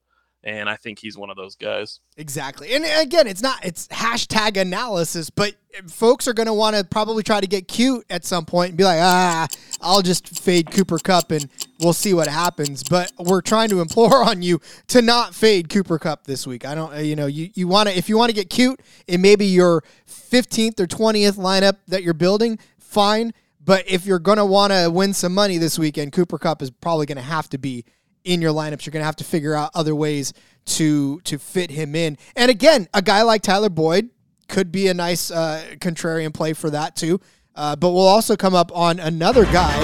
And 0.49 0.67
I 0.71 0.77
think 0.77 0.99
he's 0.99 1.19
one 1.19 1.29
of 1.29 1.37
those 1.37 1.57
guys. 1.57 2.01
Exactly. 2.17 2.73
And 2.73 2.83
again, 2.83 3.27
it's 3.27 3.43
not 3.43 3.63
it's 3.63 3.87
hashtag 3.89 4.57
analysis, 4.57 5.29
but 5.29 5.55
folks 5.89 6.27
are 6.27 6.33
going 6.33 6.47
to 6.47 6.55
want 6.55 6.75
to 6.75 6.85
probably 6.85 7.23
try 7.23 7.39
to 7.39 7.47
get 7.47 7.69
cute 7.69 8.07
at 8.09 8.25
some 8.25 8.47
point 8.47 8.71
and 8.71 8.79
be 8.79 8.85
like, 8.85 8.99
"Ah, 8.99 9.47
I'll 9.83 10.01
just 10.01 10.39
fade 10.41 10.71
Cooper 10.71 10.99
Kupp 10.99 11.31
and 11.33 11.51
we'll 11.81 11.93
see 11.93 12.15
what 12.15 12.29
happens." 12.29 12.83
But 12.83 13.13
we're 13.19 13.43
trying 13.43 13.69
to 13.69 13.83
implore 13.83 14.25
on 14.29 14.41
you 14.41 14.59
to 14.87 15.03
not 15.03 15.35
fade 15.35 15.69
Cooper 15.69 15.99
Kupp 15.99 16.25
this 16.25 16.47
week. 16.47 16.65
I 16.65 16.75
don't 16.75 16.97
you 17.05 17.15
know, 17.15 17.27
you 17.27 17.51
you 17.55 17.69
want 17.69 17.91
to 17.91 17.99
if 17.99 18.09
you 18.09 18.17
want 18.17 18.31
to 18.31 18.35
get 18.35 18.49
cute, 18.49 18.81
it 19.07 19.21
may 19.21 19.37
be 19.37 19.47
your 19.47 19.85
15th 20.09 20.81
or 20.81 20.87
20th 20.87 21.37
lineup 21.37 21.77
that 21.89 22.03
you're 22.03 22.15
building, 22.15 22.59
fine. 22.79 23.35
But 23.63 23.85
if 23.87 24.07
you're 24.07 24.19
going 24.19 24.39
to 24.39 24.47
want 24.47 24.73
to 24.73 24.91
win 24.91 25.13
some 25.13 25.35
money 25.35 25.59
this 25.59 25.79
weekend, 25.79 26.13
Cooper 26.13 26.39
Kupp 26.39 26.63
is 26.63 26.71
probably 26.71 27.05
going 27.05 27.17
to 27.17 27.23
have 27.23 27.51
to 27.51 27.59
be 27.59 27.85
in 28.29 28.43
your 28.43 28.53
lineups. 28.53 28.85
You're 28.85 28.93
going 28.93 29.01
to 29.01 29.07
have 29.07 29.17
to 29.17 29.25
figure 29.25 29.55
out 29.55 29.71
other 29.75 29.95
ways 29.95 30.35
to 30.67 31.21
to 31.23 31.39
fit 31.39 31.71
him 31.71 31.95
in. 31.97 32.19
And 32.37 32.51
again, 32.51 32.89
a 32.93 33.01
guy 33.01 33.23
like 33.23 33.43
Tyler 33.43 33.71
Boyd 33.71 34.11
could 34.49 34.71
be 34.71 34.89
a 34.89 34.95
nice 34.95 35.31
uh, 35.31 35.65
contrarian 35.79 36.33
play 36.33 36.53
for 36.53 36.71
that 36.71 36.95
too. 36.95 37.21
Uh, 37.55 37.75
but 37.75 37.91
we'll 37.91 38.07
also 38.07 38.37
come 38.37 38.55
up 38.55 38.71
on 38.77 39.01
another 39.01 39.45
guy 39.47 39.81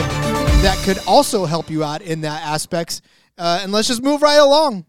that 0.62 0.78
could 0.84 0.98
also 1.08 1.46
help 1.46 1.70
you 1.70 1.82
out 1.82 2.02
in 2.02 2.20
that 2.20 2.42
aspects. 2.42 3.00
Uh, 3.36 3.60
and 3.62 3.72
let's 3.72 3.88
just 3.88 4.02
move 4.02 4.22
right 4.22 4.38
along, 4.38 4.84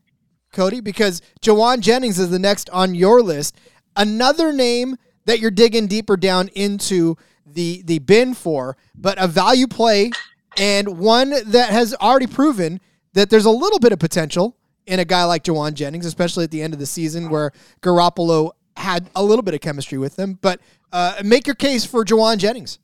Cody, 0.52 0.82
because 0.82 1.22
Jauan 1.42 1.80
Jennings 1.80 2.20
is 2.20 2.30
the 2.30 2.38
next 2.38 2.70
on 2.70 2.94
your 2.94 3.22
list. 3.22 3.58
Another 3.96 4.54
name 4.54 4.98
that 5.24 5.40
you're 5.40 5.50
digging 5.50 5.88
deeper 5.88 6.18
down 6.18 6.50
into 6.50 7.16
the 7.46 7.82
the 7.86 8.00
bin 8.00 8.34
for, 8.34 8.76
but 8.96 9.18
a 9.18 9.28
value 9.28 9.68
play 9.68 10.12
and 10.58 11.00
one 11.00 11.30
that 11.30 11.70
has 11.70 11.94
already 11.96 12.28
proven 12.28 12.80
that 13.16 13.30
there's 13.30 13.46
a 13.46 13.52
little 13.52 13.80
bit 13.80 13.92
of 13.92 14.00
potential 14.00 14.56
in 14.86 15.00
a 15.00 15.06
guy 15.06 15.24
like 15.24 15.44
Jauan 15.44 15.74
Jennings, 15.74 16.06
especially 16.06 16.44
at 16.44 16.52
the 16.52 16.62
end 16.62 16.74
of 16.74 16.80
the 16.80 16.86
season 16.86 17.30
where 17.30 17.52
Garoppolo 17.82 18.52
had 18.78 19.10
a 19.16 19.24
little 19.24 19.42
bit 19.42 19.54
of 19.54 19.62
chemistry 19.62 19.98
with 19.98 20.18
him. 20.18 20.38
But 20.42 20.62
uh, 20.92 21.16
make 21.24 21.48
your 21.48 21.56
case 21.56 21.86
for 21.86 22.06
Jauan 22.06 22.38
Jennings. 22.38 22.80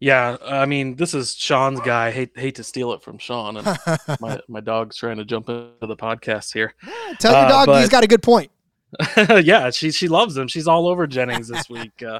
Yeah, 0.00 0.36
I 0.44 0.66
mean, 0.66 0.96
this 0.96 1.14
is 1.14 1.36
Sean's 1.36 1.78
guy. 1.80 2.10
hate 2.10 2.32
hate 2.34 2.56
to 2.56 2.64
steal 2.64 2.92
it 2.92 3.04
from 3.04 3.18
Sean, 3.18 3.58
and 3.58 3.78
my, 4.20 4.40
my 4.48 4.58
dog's 4.58 4.96
trying 4.96 5.18
to 5.18 5.24
jump 5.24 5.48
into 5.48 5.86
the 5.86 5.94
podcast 5.94 6.52
here. 6.52 6.74
Yeah, 6.84 7.12
tell 7.20 7.32
your 7.32 7.44
uh, 7.44 7.48
dog 7.48 7.68
uh, 7.68 7.72
but, 7.72 7.80
he's 7.80 7.88
got 7.88 8.02
a 8.02 8.08
good 8.08 8.22
point. 8.22 8.50
yeah, 9.44 9.70
she 9.70 9.92
she 9.92 10.08
loves 10.08 10.36
him. 10.36 10.48
She's 10.48 10.66
all 10.66 10.88
over 10.88 11.06
Jennings 11.06 11.46
this 11.46 11.70
week. 11.70 12.02
Uh, 12.02 12.18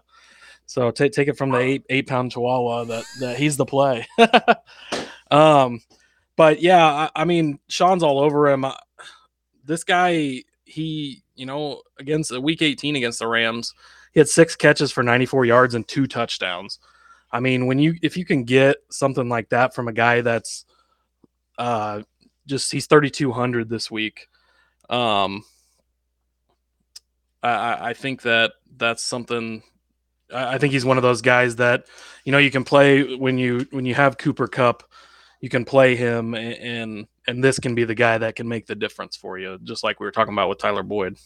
so 0.66 0.92
take 0.92 1.10
take 1.10 1.26
it 1.26 1.36
from 1.36 1.50
the 1.50 1.58
eight 1.58 1.84
eight 1.90 2.06
pound 2.06 2.30
Chihuahua 2.30 2.84
that 2.84 3.04
that 3.18 3.36
he's 3.36 3.56
the 3.56 3.66
play. 3.66 4.06
um, 5.32 5.80
but 6.36 6.60
yeah, 6.60 6.84
I, 6.84 7.10
I, 7.14 7.24
mean, 7.24 7.58
Sean's 7.68 8.02
all 8.02 8.20
over 8.20 8.48
him. 8.48 8.64
This 9.64 9.84
guy, 9.84 10.42
he, 10.64 11.22
you 11.34 11.46
know, 11.46 11.82
against 11.98 12.30
the 12.30 12.40
week 12.40 12.62
18 12.62 12.96
against 12.96 13.18
the 13.18 13.26
Rams, 13.26 13.74
he 14.12 14.20
had 14.20 14.28
six 14.28 14.56
catches 14.56 14.92
for 14.92 15.02
94 15.02 15.44
yards 15.44 15.74
and 15.74 15.86
two 15.86 16.06
touchdowns. 16.06 16.78
I 17.30 17.40
mean, 17.40 17.66
when 17.66 17.78
you 17.78 17.94
if 18.02 18.16
you 18.16 18.24
can 18.24 18.44
get 18.44 18.76
something 18.90 19.28
like 19.28 19.48
that 19.48 19.74
from 19.74 19.88
a 19.88 19.92
guy 19.92 20.20
that's 20.20 20.66
uh 21.56 22.02
just 22.46 22.70
he's 22.70 22.86
3200 22.86 23.70
this 23.70 23.90
week. 23.90 24.28
Um 24.90 25.44
I 27.42 27.90
I 27.90 27.94
think 27.94 28.22
that 28.22 28.52
that's 28.76 29.02
something 29.02 29.62
I 30.32 30.58
think 30.58 30.72
he's 30.72 30.84
one 30.84 30.96
of 30.96 31.02
those 31.02 31.22
guys 31.22 31.56
that 31.56 31.86
you 32.24 32.32
know 32.32 32.38
you 32.38 32.50
can 32.50 32.64
play 32.64 33.16
when 33.16 33.38
you 33.38 33.66
when 33.70 33.86
you 33.86 33.94
have 33.94 34.18
Cooper 34.18 34.46
Kupp 34.46 34.82
you 35.42 35.48
can 35.48 35.64
play 35.64 35.94
him 35.94 36.34
and 36.34 37.06
and 37.26 37.44
this 37.44 37.58
can 37.58 37.74
be 37.74 37.84
the 37.84 37.94
guy 37.94 38.16
that 38.16 38.36
can 38.36 38.48
make 38.48 38.66
the 38.66 38.74
difference 38.74 39.16
for 39.16 39.38
you 39.38 39.58
just 39.64 39.84
like 39.84 40.00
we 40.00 40.06
were 40.06 40.12
talking 40.12 40.32
about 40.32 40.48
with 40.48 40.58
Tyler 40.58 40.82
Boyd. 40.82 41.18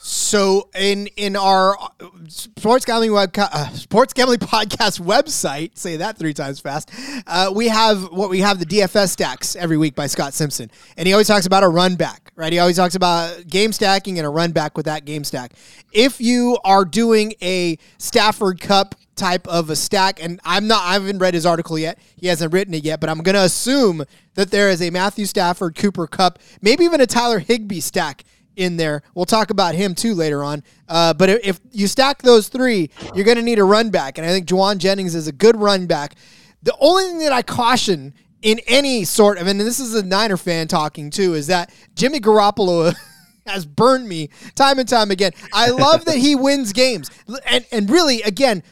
So 0.00 0.68
in 0.78 1.08
in 1.16 1.34
our 1.34 1.76
uh, 1.76 1.88
sports 2.28 2.84
gambling 2.84 3.12
web 3.12 3.32
uh, 3.36 3.68
sports 3.70 4.12
gambling 4.12 4.38
podcast 4.38 5.00
website, 5.00 5.76
say 5.76 5.96
that 5.96 6.16
three 6.16 6.32
times 6.32 6.60
fast. 6.60 6.90
Uh, 7.26 7.52
we 7.54 7.66
have 7.66 8.04
what 8.12 8.30
we 8.30 8.38
have 8.38 8.60
the 8.60 8.66
DFS 8.66 9.08
stacks 9.08 9.56
every 9.56 9.76
week 9.76 9.96
by 9.96 10.06
Scott 10.06 10.34
Simpson, 10.34 10.70
and 10.96 11.08
he 11.08 11.12
always 11.12 11.26
talks 11.26 11.46
about 11.46 11.64
a 11.64 11.68
run 11.68 11.96
back, 11.96 12.30
right? 12.36 12.52
He 12.52 12.60
always 12.60 12.76
talks 12.76 12.94
about 12.94 13.48
game 13.48 13.72
stacking 13.72 14.18
and 14.18 14.26
a 14.26 14.30
run 14.30 14.52
back 14.52 14.76
with 14.76 14.86
that 14.86 15.04
game 15.04 15.24
stack. 15.24 15.52
If 15.92 16.20
you 16.20 16.58
are 16.64 16.84
doing 16.84 17.34
a 17.42 17.76
Stafford 17.98 18.60
Kupp 18.60 18.94
type 19.18 19.46
of 19.48 19.68
a 19.68 19.76
stack. 19.76 20.22
And 20.22 20.40
I'm 20.44 20.66
not, 20.66 20.84
I 20.84 20.92
haven't 20.94 21.18
read 21.18 21.34
his 21.34 21.44
article 21.44 21.78
yet. 21.78 21.98
He 22.16 22.28
hasn't 22.28 22.52
written 22.52 22.72
it 22.72 22.84
yet, 22.84 23.00
but 23.00 23.10
I'm 23.10 23.18
going 23.18 23.34
to 23.34 23.42
assume 23.42 24.04
that 24.34 24.50
there 24.50 24.70
is 24.70 24.80
a 24.80 24.90
Matthew 24.90 25.26
Stafford, 25.26 25.74
Cooper 25.74 26.06
Kupp, 26.06 26.38
maybe 26.62 26.84
even 26.84 27.00
a 27.00 27.06
Tyler 27.06 27.40
Higbee 27.40 27.80
stack 27.80 28.24
in 28.58 28.76
there. 28.76 29.02
We'll 29.14 29.24
talk 29.24 29.50
about 29.50 29.74
him 29.74 29.94
too 29.94 30.14
later 30.14 30.42
on. 30.42 30.62
Uh, 30.88 31.14
but 31.14 31.30
if 31.30 31.60
you 31.72 31.86
stack 31.86 32.22
those 32.22 32.48
three, 32.48 32.90
you're 33.14 33.24
going 33.24 33.36
to 33.36 33.42
need 33.42 33.58
a 33.58 33.64
run 33.64 33.90
back. 33.90 34.18
And 34.18 34.26
I 34.26 34.30
think 34.30 34.46
Jauan 34.46 34.78
Jennings 34.78 35.14
is 35.14 35.28
a 35.28 35.32
good 35.32 35.56
run 35.56 35.86
back. 35.86 36.14
The 36.62 36.76
only 36.80 37.04
thing 37.04 37.18
that 37.20 37.32
I 37.32 37.42
caution 37.42 38.14
in 38.42 38.60
any 38.66 39.04
sort 39.04 39.38
of, 39.38 39.46
and 39.46 39.60
this 39.60 39.80
is 39.80 39.94
a 39.94 40.02
Niner 40.02 40.36
fan 40.36 40.68
talking 40.68 41.10
too, 41.10 41.34
is 41.34 41.46
that 41.46 41.72
Jimmy 41.94 42.20
Garoppolo. 42.20 42.94
has 43.46 43.64
burned 43.64 44.06
me 44.06 44.28
time 44.54 44.78
and 44.78 44.86
time 44.86 45.10
again. 45.10 45.32
I 45.54 45.70
love 45.70 46.04
that 46.04 46.16
he 46.16 46.36
wins 46.36 46.74
games. 46.74 47.10
And 47.46 47.64
and 47.72 47.88
really 47.88 48.20
again, 48.20 48.62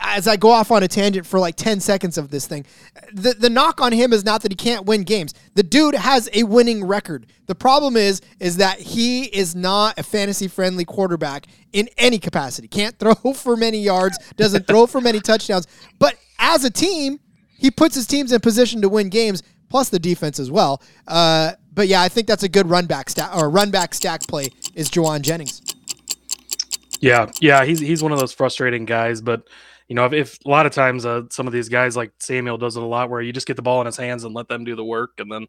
as 0.00 0.26
I 0.28 0.36
go 0.36 0.50
off 0.50 0.70
on 0.70 0.82
a 0.82 0.88
tangent 0.88 1.26
for 1.26 1.38
like 1.38 1.56
10 1.56 1.80
seconds 1.80 2.18
of 2.18 2.30
this 2.30 2.46
thing, 2.46 2.64
the, 3.12 3.34
the 3.34 3.50
knock 3.50 3.80
on 3.80 3.92
him 3.92 4.12
is 4.12 4.24
not 4.24 4.42
that 4.42 4.52
he 4.52 4.56
can't 4.56 4.86
win 4.86 5.02
games. 5.02 5.34
The 5.54 5.62
dude 5.62 5.94
has 5.94 6.28
a 6.32 6.44
winning 6.44 6.84
record. 6.84 7.26
The 7.46 7.54
problem 7.54 7.96
is, 7.96 8.20
is 8.40 8.56
that 8.58 8.78
he 8.78 9.24
is 9.24 9.54
not 9.54 9.98
a 9.98 10.02
fantasy 10.02 10.48
friendly 10.48 10.84
quarterback 10.84 11.46
in 11.72 11.88
any 11.98 12.18
capacity. 12.18 12.68
Can't 12.68 12.98
throw 12.98 13.14
for 13.34 13.56
many 13.56 13.78
yards, 13.78 14.18
doesn't 14.36 14.66
throw 14.66 14.86
for 14.86 15.00
many 15.00 15.20
touchdowns. 15.20 15.66
But 15.98 16.16
as 16.38 16.64
a 16.64 16.70
team, 16.70 17.20
he 17.56 17.70
puts 17.70 17.94
his 17.94 18.06
teams 18.06 18.32
in 18.32 18.40
position 18.40 18.82
to 18.82 18.88
win 18.88 19.08
games, 19.08 19.42
plus 19.68 19.88
the 19.88 19.98
defense 19.98 20.38
as 20.38 20.50
well. 20.50 20.82
Uh, 21.08 21.52
but 21.72 21.88
yeah, 21.88 22.02
I 22.02 22.08
think 22.08 22.26
that's 22.26 22.42
a 22.42 22.48
good 22.48 22.68
run 22.68 22.86
back 22.86 23.10
stack 23.10 23.34
or 23.36 23.50
run 23.50 23.70
back 23.70 23.94
stack 23.94 24.22
play 24.22 24.50
is 24.74 24.88
Jauan 24.90 25.22
Jennings. 25.22 25.62
Yeah, 27.00 27.30
yeah, 27.40 27.64
he's 27.64 27.80
he's 27.80 28.02
one 28.02 28.12
of 28.12 28.18
those 28.18 28.32
frustrating 28.32 28.84
guys, 28.84 29.20
but 29.20 29.48
you 29.94 30.00
know, 30.00 30.06
if, 30.06 30.12
if 30.12 30.38
a 30.44 30.48
lot 30.48 30.66
of 30.66 30.72
times 30.72 31.06
uh, 31.06 31.22
some 31.30 31.46
of 31.46 31.52
these 31.52 31.68
guys 31.68 31.96
like 31.96 32.10
Samuel 32.18 32.58
does 32.58 32.76
it 32.76 32.82
a 32.82 32.86
lot, 32.86 33.10
where 33.10 33.20
you 33.20 33.32
just 33.32 33.46
get 33.46 33.54
the 33.54 33.62
ball 33.62 33.80
in 33.80 33.86
his 33.86 33.96
hands 33.96 34.24
and 34.24 34.34
let 34.34 34.48
them 34.48 34.64
do 34.64 34.74
the 34.74 34.84
work, 34.84 35.12
and 35.18 35.30
then 35.30 35.46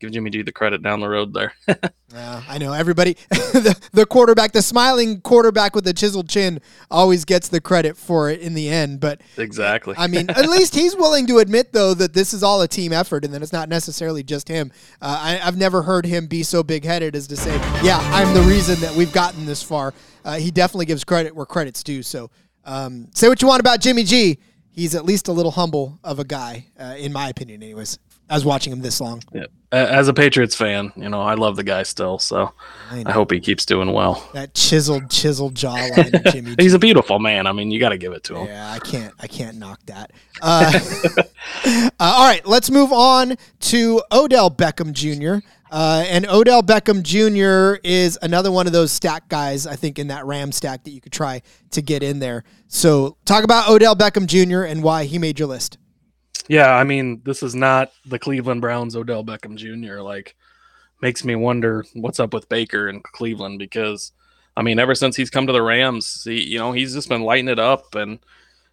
give 0.00 0.10
Jimmy 0.12 0.30
G 0.30 0.40
the 0.40 0.50
credit 0.50 0.82
down 0.82 1.00
the 1.00 1.10
road 1.10 1.34
there. 1.34 1.52
yeah, 2.10 2.42
I 2.48 2.56
know 2.56 2.72
everybody. 2.72 3.18
the, 3.28 3.78
the, 3.92 4.06
quarterback, 4.06 4.52
the 4.52 4.62
smiling 4.62 5.20
quarterback 5.20 5.74
with 5.74 5.84
the 5.84 5.92
chiseled 5.92 6.30
chin, 6.30 6.62
always 6.90 7.26
gets 7.26 7.48
the 7.48 7.60
credit 7.60 7.98
for 7.98 8.30
it 8.30 8.40
in 8.40 8.54
the 8.54 8.70
end. 8.70 8.98
But 8.98 9.20
exactly, 9.36 9.94
I 9.98 10.06
mean, 10.06 10.30
at 10.30 10.48
least 10.48 10.74
he's 10.74 10.96
willing 10.96 11.26
to 11.26 11.36
admit 11.36 11.74
though 11.74 11.92
that 11.92 12.14
this 12.14 12.32
is 12.32 12.42
all 12.42 12.62
a 12.62 12.68
team 12.68 12.94
effort, 12.94 13.26
and 13.26 13.34
that 13.34 13.42
it's 13.42 13.52
not 13.52 13.68
necessarily 13.68 14.22
just 14.22 14.48
him. 14.48 14.72
Uh, 15.02 15.20
I, 15.22 15.32
have 15.34 15.58
never 15.58 15.82
heard 15.82 16.06
him 16.06 16.28
be 16.28 16.44
so 16.44 16.62
big 16.62 16.86
headed 16.86 17.14
as 17.14 17.26
to 17.26 17.36
say, 17.36 17.54
"Yeah, 17.82 17.98
I'm 18.14 18.32
the 18.32 18.40
reason 18.40 18.80
that 18.80 18.96
we've 18.96 19.12
gotten 19.12 19.44
this 19.44 19.62
far." 19.62 19.92
Uh, 20.24 20.36
he 20.36 20.50
definitely 20.50 20.86
gives 20.86 21.04
credit 21.04 21.36
where 21.36 21.44
credit's 21.44 21.82
due. 21.82 22.02
So 22.02 22.30
um, 22.64 23.08
say 23.14 23.28
what 23.28 23.42
you 23.42 23.48
want 23.48 23.60
about 23.60 23.80
Jimmy 23.80 24.04
G. 24.04 24.38
He's 24.70 24.94
at 24.94 25.04
least 25.04 25.28
a 25.28 25.32
little 25.32 25.52
humble 25.52 25.98
of 26.02 26.18
a 26.18 26.24
guy, 26.24 26.66
uh, 26.78 26.94
in 26.98 27.12
my 27.12 27.28
opinion, 27.28 27.62
anyways. 27.62 27.98
I 28.32 28.34
was 28.34 28.46
watching 28.46 28.72
him 28.72 28.80
this 28.80 28.98
long. 28.98 29.22
Yeah. 29.34 29.44
As 29.72 30.08
a 30.08 30.14
Patriots 30.14 30.54
fan, 30.54 30.90
you 30.96 31.10
know, 31.10 31.20
I 31.20 31.34
love 31.34 31.56
the 31.56 31.64
guy 31.64 31.82
still, 31.82 32.18
so 32.18 32.54
I, 32.90 33.04
I 33.04 33.12
hope 33.12 33.30
he 33.30 33.40
keeps 33.40 33.66
doing 33.66 33.92
well. 33.92 34.26
That 34.32 34.54
chiseled, 34.54 35.10
chiseled 35.10 35.54
jawline 35.54 36.14
of 36.14 36.32
Jimmy. 36.32 36.54
He's 36.58 36.72
a 36.72 36.78
beautiful 36.78 37.18
man. 37.18 37.46
I 37.46 37.52
mean, 37.52 37.70
you 37.70 37.78
got 37.78 37.90
to 37.90 37.98
give 37.98 38.14
it 38.14 38.24
to 38.24 38.36
him. 38.36 38.46
Yeah, 38.46 38.72
I 38.72 38.78
can't, 38.78 39.12
I 39.20 39.26
can't 39.26 39.58
knock 39.58 39.80
that. 39.84 40.12
Uh, 40.40 40.80
uh, 41.66 41.90
all 42.00 42.26
right, 42.26 42.44
let's 42.46 42.70
move 42.70 42.90
on 42.90 43.36
to 43.60 44.00
Odell 44.10 44.50
Beckham 44.50 44.92
Jr. 44.92 45.46
Uh, 45.70 46.02
and 46.08 46.26
Odell 46.26 46.62
Beckham 46.62 47.02
Jr. 47.02 47.78
is 47.84 48.18
another 48.22 48.50
one 48.50 48.66
of 48.66 48.72
those 48.72 48.92
stack 48.92 49.28
guys, 49.28 49.66
I 49.66 49.76
think, 49.76 49.98
in 49.98 50.06
that 50.08 50.24
Ram 50.24 50.52
stack 50.52 50.84
that 50.84 50.90
you 50.90 51.02
could 51.02 51.12
try 51.12 51.42
to 51.72 51.82
get 51.82 52.02
in 52.02 52.18
there. 52.18 52.44
So, 52.68 53.18
talk 53.26 53.44
about 53.44 53.68
Odell 53.68 53.94
Beckham 53.94 54.26
Jr. 54.26 54.62
and 54.62 54.82
why 54.82 55.04
he 55.04 55.18
made 55.18 55.38
your 55.38 55.48
list. 55.48 55.76
Yeah, 56.48 56.74
I 56.74 56.84
mean, 56.84 57.22
this 57.24 57.42
is 57.42 57.54
not 57.54 57.92
the 58.06 58.18
Cleveland 58.18 58.60
Browns 58.60 58.96
Odell 58.96 59.24
Beckham 59.24 59.56
Jr. 59.56 60.00
Like, 60.00 60.36
makes 61.00 61.24
me 61.24 61.34
wonder 61.34 61.84
what's 61.94 62.20
up 62.20 62.34
with 62.34 62.48
Baker 62.48 62.88
in 62.88 63.00
Cleveland 63.00 63.58
because, 63.58 64.12
I 64.56 64.62
mean, 64.62 64.78
ever 64.78 64.94
since 64.94 65.16
he's 65.16 65.30
come 65.30 65.46
to 65.46 65.52
the 65.52 65.62
Rams, 65.62 66.24
he, 66.24 66.42
you 66.42 66.58
know, 66.58 66.72
he's 66.72 66.94
just 66.94 67.08
been 67.08 67.22
lighting 67.22 67.48
it 67.48 67.58
up. 67.58 67.94
And 67.94 68.18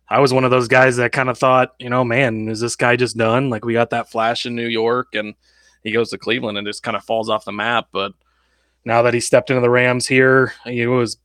I 0.10 0.20
was 0.20 0.34
one 0.34 0.44
of 0.44 0.52
those 0.52 0.68
guys 0.68 0.98
that 0.98 1.12
kind 1.12 1.30
of 1.30 1.38
thought, 1.38 1.76
you 1.80 1.90
know, 1.90 2.04
man, 2.04 2.50
is 2.50 2.60
this 2.60 2.76
guy 2.76 2.96
just 2.96 3.18
done? 3.18 3.50
Like, 3.50 3.66
we 3.66 3.74
got 3.74 3.92
that 3.92 4.10
flash 4.10 4.46
in 4.46 4.56
New 4.56 4.68
York 4.68 5.10
and– 5.14 5.36
he 5.84 5.92
goes 5.92 6.10
to 6.10 6.18
Cleveland 6.18 6.58
and 6.58 6.68
just 6.68 6.84
kind 6.84 6.98
of 6.98 7.04
falls 7.04 7.30
off 7.30 7.46
the 7.46 7.52
map. 7.52 7.88
But 7.92 8.14
now 8.86 9.04
that 9.04 9.14
he 9.14 9.20
stepped 9.20 9.50
into 9.50 9.62
the 9.62 9.70
Rams 9.70 10.08
here, 10.08 10.54
it 10.66 10.88
was 10.88 11.18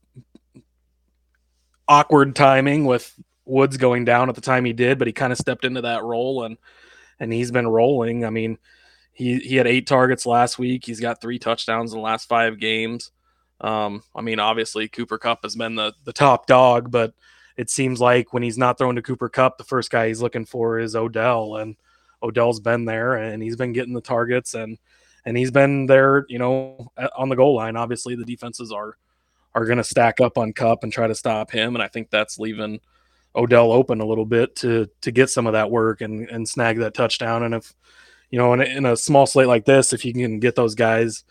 awkward 1.87 2.35
timing 2.35 2.85
with 2.85 3.13
Woods 3.45 3.77
going 3.77 4.05
down 4.05 4.29
at 4.29 4.35
the 4.35 4.41
time 4.41 4.65
he 4.65 4.73
did, 4.73 4.97
but 4.97 5.07
he 5.07 5.13
kind 5.13 5.31
of 5.31 5.39
stepped 5.39 5.65
into 5.65 5.81
that 5.81 6.03
role 6.03 6.43
and 6.43 6.57
and 7.19 7.31
he's 7.31 7.51
been 7.51 7.67
rolling. 7.67 8.25
I 8.25 8.29
mean, 8.29 8.57
he 9.13 9.39
he 9.39 9.55
had 9.55 9.67
eight 9.67 9.87
targets 9.87 10.25
last 10.25 10.59
week. 10.59 10.85
He's 10.85 10.99
got 10.99 11.21
three 11.21 11.39
touchdowns 11.39 11.93
in 11.93 11.99
the 11.99 12.03
last 12.03 12.27
five 12.27 12.59
games. 12.59 13.11
Um, 13.61 14.03
I 14.13 14.21
mean, 14.21 14.39
obviously 14.39 14.89
Cooper 14.89 15.17
Kupp 15.17 15.43
has 15.43 15.55
been 15.55 15.75
the 15.75 15.93
the 16.03 16.13
top 16.13 16.47
dog, 16.47 16.91
but 16.91 17.13
it 17.55 17.69
seems 17.69 18.01
like 18.01 18.33
when 18.33 18.43
he's 18.43 18.57
not 18.57 18.77
throwing 18.77 18.97
to 18.97 19.01
Cooper 19.01 19.29
Kupp, 19.29 19.57
the 19.57 19.63
first 19.63 19.89
guy 19.89 20.07
he's 20.07 20.21
looking 20.21 20.45
for 20.45 20.79
is 20.79 20.95
Odell, 20.95 21.55
and 21.55 21.75
Odell's 22.21 22.59
been 22.59 22.85
there 22.85 23.15
and 23.15 23.41
he's 23.41 23.55
been 23.55 23.73
getting 23.73 23.93
the 23.93 24.01
targets 24.01 24.53
and 24.53 24.77
and 25.25 25.35
he's 25.35 25.51
been 25.51 25.87
there, 25.87 26.25
you 26.29 26.37
know, 26.37 26.91
on 27.17 27.29
the 27.29 27.35
goal 27.35 27.55
line. 27.55 27.75
Obviously, 27.75 28.15
the 28.15 28.25
defenses 28.25 28.71
are 28.71 28.97
are 29.55 29.65
going 29.65 29.77
to 29.77 29.83
stack 29.83 30.19
up 30.19 30.37
on 30.37 30.53
Kupp 30.53 30.83
and 30.83 30.91
try 30.91 31.07
to 31.07 31.15
stop 31.15 31.49
him, 31.51 31.75
and 31.75 31.83
I 31.83 31.87
think 31.87 32.09
that's 32.09 32.37
leaving 32.37 32.79
Odell 33.35 33.71
open 33.71 34.01
a 34.01 34.05
little 34.05 34.25
bit 34.25 34.55
to 34.57 34.89
to 35.01 35.11
get 35.11 35.29
some 35.29 35.47
of 35.47 35.53
that 35.53 35.71
work 35.71 36.01
and 36.01 36.29
and 36.29 36.47
snag 36.47 36.77
that 36.79 36.93
touchdown. 36.93 37.43
And 37.43 37.55
if 37.55 37.73
you 38.29 38.39
know, 38.39 38.53
in 38.53 38.61
a, 38.61 38.65
in 38.65 38.85
a 38.85 38.97
small 38.97 39.25
slate 39.25 39.47
like 39.47 39.65
this, 39.65 39.93
if 39.93 40.03
you 40.03 40.13
can 40.13 40.39
get 40.39 40.55
those 40.55 40.75
guys 40.75 41.23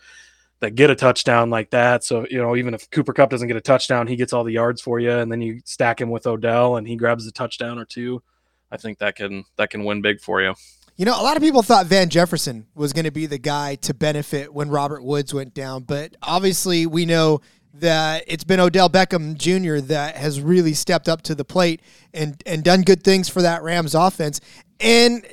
that 0.59 0.71
get 0.75 0.89
a 0.89 0.95
touchdown 0.95 1.49
like 1.49 1.69
that. 1.71 2.03
So, 2.03 2.25
you 2.29 2.41
know, 2.41 2.55
even 2.55 2.73
if 2.73 2.89
Cooper 2.89 3.13
Kupp 3.13 3.29
doesn't 3.29 3.47
get 3.47 3.57
a 3.57 3.61
touchdown, 3.61 4.07
he 4.07 4.15
gets 4.15 4.33
all 4.33 4.43
the 4.43 4.53
yards 4.53 4.81
for 4.81 4.99
you 4.99 5.11
and 5.11 5.31
then 5.31 5.41
you 5.41 5.61
stack 5.65 5.99
him 5.99 6.09
with 6.09 6.25
Odell 6.25 6.77
and 6.77 6.87
he 6.87 6.95
grabs 6.95 7.27
a 7.27 7.31
touchdown 7.31 7.77
or 7.77 7.85
two. 7.85 8.23
I 8.71 8.77
think 8.77 8.97
that 8.99 9.15
can 9.15 9.43
that 9.57 9.69
can 9.69 9.83
win 9.83 10.01
big 10.01 10.21
for 10.21 10.41
you. 10.41 10.55
You 10.95 11.05
know, 11.05 11.19
a 11.19 11.21
lot 11.21 11.35
of 11.35 11.43
people 11.43 11.61
thought 11.61 11.87
Van 11.87 12.09
Jefferson 12.09 12.67
was 12.73 12.93
going 12.93 13.03
to 13.03 13.11
be 13.11 13.25
the 13.25 13.37
guy 13.37 13.75
to 13.75 13.93
benefit 13.93 14.53
when 14.53 14.69
Robert 14.69 15.03
Woods 15.03 15.33
went 15.33 15.53
down, 15.53 15.83
but 15.83 16.15
obviously 16.23 16.85
we 16.85 17.05
know 17.05 17.41
that 17.79 18.23
it's 18.27 18.43
been 18.43 18.59
Odell 18.59 18.89
Beckham 18.89 19.37
Jr. 19.37 19.85
that 19.87 20.15
has 20.15 20.41
really 20.41 20.73
stepped 20.73 21.09
up 21.09 21.21
to 21.23 21.35
the 21.35 21.45
plate 21.45 21.81
and 22.13 22.41
and 22.45 22.63
done 22.63 22.81
good 22.81 23.03
things 23.03 23.29
for 23.29 23.41
that 23.41 23.63
Rams 23.63 23.95
offense. 23.95 24.39
And 24.79 25.25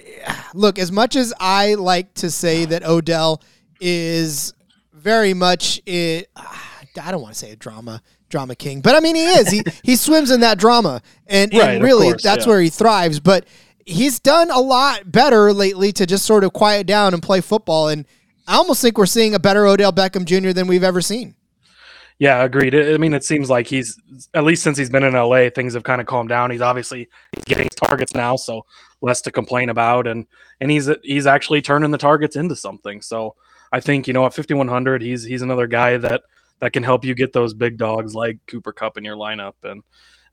look, 0.55 0.79
as 0.79 0.93
much 0.93 1.17
as 1.17 1.33
I 1.39 1.75
like 1.75 2.15
to 2.15 2.31
say 2.31 2.65
that 2.67 2.85
Odell 2.85 3.43
is 3.81 4.55
very 4.93 5.35
much 5.35 5.81
it. 5.87 6.31
I 6.37 7.11
don't 7.11 7.23
want 7.23 7.35
to 7.35 7.39
say 7.39 7.51
a 7.51 7.57
drama 7.57 8.03
drama 8.29 8.55
king, 8.55 8.81
but 8.81 8.95
I 8.95 9.01
mean 9.01 9.17
he 9.17 9.25
is. 9.25 9.49
He 9.49 9.63
he 9.83 9.97
swims 9.97 10.31
in 10.31 10.41
that 10.41 10.59
drama, 10.59 11.03
and, 11.27 11.53
right, 11.53 11.71
and 11.75 11.85
really 11.85 12.09
course, 12.09 12.23
that's 12.23 12.47
yeah. 12.47 12.53
where 12.53 12.61
he 12.61 12.71
thrives. 12.71 13.21
But 13.21 13.47
he's 13.85 14.21
done 14.21 14.51
a 14.51 14.61
lot 14.61 15.11
better 15.11 15.53
lately 15.53 15.93
to 15.93 16.07
just 16.07 16.25
sort 16.25 16.45
of 16.45 16.53
quiet 16.53 16.87
down 16.87 17.15
and 17.15 17.23
play 17.23 17.41
football. 17.41 17.89
And 17.89 18.07
I 18.47 18.57
almost 18.57 18.83
think 18.83 18.99
we're 18.99 19.07
seeing 19.07 19.35
a 19.35 19.41
better 19.41 19.67
Odell 19.67 19.93
Beckham 19.93 20.25
Jr. 20.25 20.53
than 20.53 20.67
we've 20.67 20.85
ever 20.85 21.01
seen. 21.01 21.35
Yeah, 22.23 22.45
agreed. 22.45 22.73
I 22.73 22.99
mean, 22.99 23.15
it 23.15 23.25
seems 23.25 23.51
like 23.51 23.67
he's 23.67 23.99
at 24.33 24.45
least 24.45 24.63
since 24.63 24.79
he's 24.79 24.89
been 24.89 25.03
in 25.03 25.15
LA, 25.15 25.51
things 25.51 25.75
have 25.75 25.83
kind 25.83 26.01
of 26.01 26.07
calmed 26.07 26.29
down. 26.29 26.53
He's 26.53 26.61
obviously 26.61 27.09
he's 27.33 27.45
getting 27.47 27.65
his 27.65 27.75
targets 27.75 28.15
now, 28.15 28.37
so 28.37 28.65
less 29.01 29.23
to 29.23 29.33
complain 29.33 29.71
about, 29.71 30.07
and 30.07 30.29
and 30.61 30.71
he's 30.71 30.89
he's 31.03 31.27
actually 31.27 31.63
turning 31.63 31.91
the 31.91 31.99
targets 31.99 32.37
into 32.37 32.55
something. 32.55 33.03
So 33.03 33.35
I 33.73 33.81
think 33.81 34.07
you 34.07 34.13
know 34.13 34.25
at 34.25 34.35
5100, 34.35 35.03
he's 35.03 35.25
he's 35.25 35.43
another 35.43 35.67
guy 35.67 35.97
that 35.97 36.23
that 36.61 36.73
can 36.73 36.85
help 36.85 37.05
you 37.05 37.17
get 37.17 37.33
those 37.33 37.55
big 37.55 37.77
dogs 37.77 38.15
like 38.15 38.39
Cooper 38.47 38.73
Kupp 38.73 38.97
in 38.97 39.05
your 39.05 39.17
lineup 39.17 39.55
and 39.65 39.83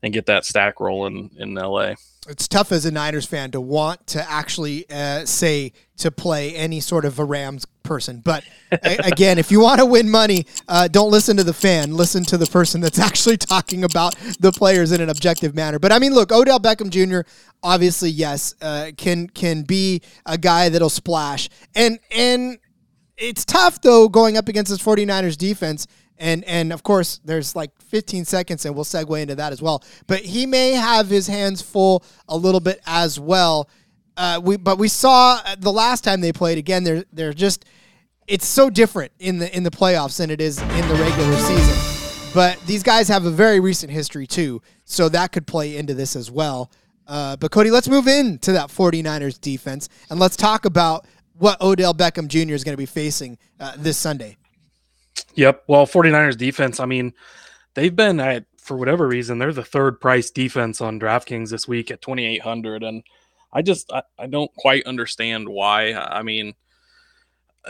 and 0.02 0.12
get 0.12 0.26
that 0.26 0.44
stack 0.44 0.80
rolling 0.80 1.30
in 1.36 1.54
LA. 1.54 1.94
It's 2.28 2.46
tough 2.46 2.70
as 2.70 2.84
a 2.84 2.90
Niners 2.90 3.26
fan 3.26 3.50
to 3.52 3.60
want 3.60 4.06
to 4.08 4.30
actually 4.30 4.88
uh, 4.90 5.24
say 5.24 5.72
to 5.98 6.10
play 6.10 6.54
any 6.54 6.80
sort 6.80 7.04
of 7.04 7.18
a 7.18 7.24
Rams 7.24 7.66
person, 7.82 8.20
but 8.20 8.44
again, 8.82 9.38
if 9.38 9.50
you 9.50 9.60
want 9.60 9.80
to 9.80 9.86
win 9.86 10.08
money, 10.08 10.46
uh, 10.68 10.86
don't 10.86 11.10
listen 11.10 11.36
to 11.38 11.44
the 11.44 11.52
fan. 11.52 11.94
Listen 11.96 12.22
to 12.24 12.36
the 12.36 12.46
person 12.46 12.80
that's 12.80 12.98
actually 13.10 13.36
talking 13.36 13.84
about 13.84 14.14
the 14.38 14.52
players 14.52 14.92
in 14.92 15.00
an 15.00 15.08
objective 15.08 15.54
manner. 15.54 15.78
But 15.78 15.92
I 15.92 15.98
mean, 15.98 16.12
look, 16.12 16.30
Odell 16.30 16.60
Beckham 16.60 16.90
Jr. 16.90 17.28
Obviously, 17.62 18.10
yes, 18.10 18.54
uh, 18.60 18.90
can 18.96 19.28
can 19.28 19.62
be 19.62 20.02
a 20.26 20.38
guy 20.38 20.68
that'll 20.68 20.90
splash, 20.90 21.48
and 21.74 21.98
and 22.10 22.58
it's 23.16 23.44
tough 23.44 23.80
though 23.80 24.08
going 24.08 24.36
up 24.36 24.48
against 24.48 24.70
this 24.70 24.82
49ers 24.82 25.36
defense. 25.36 25.86
And 26.20 26.44
and 26.44 26.72
of 26.72 26.82
course, 26.82 27.20
there's 27.24 27.56
like 27.56 27.70
15 27.80 28.26
seconds, 28.26 28.64
and 28.66 28.74
we'll 28.74 28.84
segue 28.84 29.20
into 29.20 29.34
that 29.36 29.52
as 29.52 29.60
well. 29.60 29.82
But 30.06 30.20
he 30.20 30.46
may 30.46 30.72
have 30.72 31.08
his 31.08 31.26
hands 31.26 31.62
full 31.62 32.04
a 32.28 32.36
little 32.36 32.60
bit 32.60 32.80
as 32.86 33.18
well. 33.18 33.68
Uh, 34.16 34.38
we 34.42 34.58
but 34.58 34.78
we 34.78 34.86
saw 34.86 35.40
the 35.58 35.72
last 35.72 36.04
time 36.04 36.20
they 36.20 36.32
played 36.32 36.58
again. 36.58 36.84
They're 36.84 37.04
they're 37.12 37.32
just 37.32 37.64
it's 38.28 38.46
so 38.46 38.68
different 38.68 39.12
in 39.18 39.38
the 39.38 39.54
in 39.56 39.62
the 39.62 39.70
playoffs 39.70 40.18
than 40.18 40.30
it 40.30 40.42
is 40.42 40.60
in 40.60 40.88
the 40.88 40.94
regular 40.94 41.36
season. 41.38 42.30
But 42.34 42.60
these 42.66 42.82
guys 42.82 43.08
have 43.08 43.24
a 43.24 43.30
very 43.30 43.58
recent 43.58 43.90
history 43.90 44.26
too, 44.26 44.60
so 44.84 45.08
that 45.08 45.32
could 45.32 45.46
play 45.46 45.76
into 45.76 45.94
this 45.94 46.14
as 46.14 46.30
well. 46.30 46.70
Uh, 47.08 47.36
but 47.36 47.50
Cody, 47.50 47.70
let's 47.70 47.88
move 47.88 48.06
into 48.06 48.52
that 48.52 48.68
49ers 48.68 49.40
defense 49.40 49.88
and 50.10 50.20
let's 50.20 50.36
talk 50.36 50.64
about 50.64 51.06
what 51.38 51.60
Odell 51.60 51.92
Beckham 51.92 52.28
Jr. 52.28 52.54
is 52.54 52.62
going 52.62 52.74
to 52.74 52.78
be 52.78 52.86
facing 52.86 53.36
uh, 53.58 53.72
this 53.76 53.96
Sunday. 53.96 54.36
Yep. 55.34 55.64
Well, 55.66 55.86
49ers 55.86 56.36
defense, 56.36 56.80
I 56.80 56.86
mean, 56.86 57.12
they've 57.74 57.94
been 57.94 58.20
at, 58.20 58.44
for 58.58 58.76
whatever 58.76 59.06
reason, 59.06 59.38
they're 59.38 59.52
the 59.52 59.64
third 59.64 60.00
price 60.00 60.30
defense 60.30 60.80
on 60.80 61.00
DraftKings 61.00 61.50
this 61.50 61.66
week 61.66 61.90
at 61.90 62.02
2,800. 62.02 62.82
And 62.82 63.02
I 63.52 63.62
just, 63.62 63.92
I, 63.92 64.02
I 64.18 64.26
don't 64.26 64.54
quite 64.56 64.86
understand 64.86 65.48
why. 65.48 65.94
I 65.94 66.22
mean, 66.22 66.54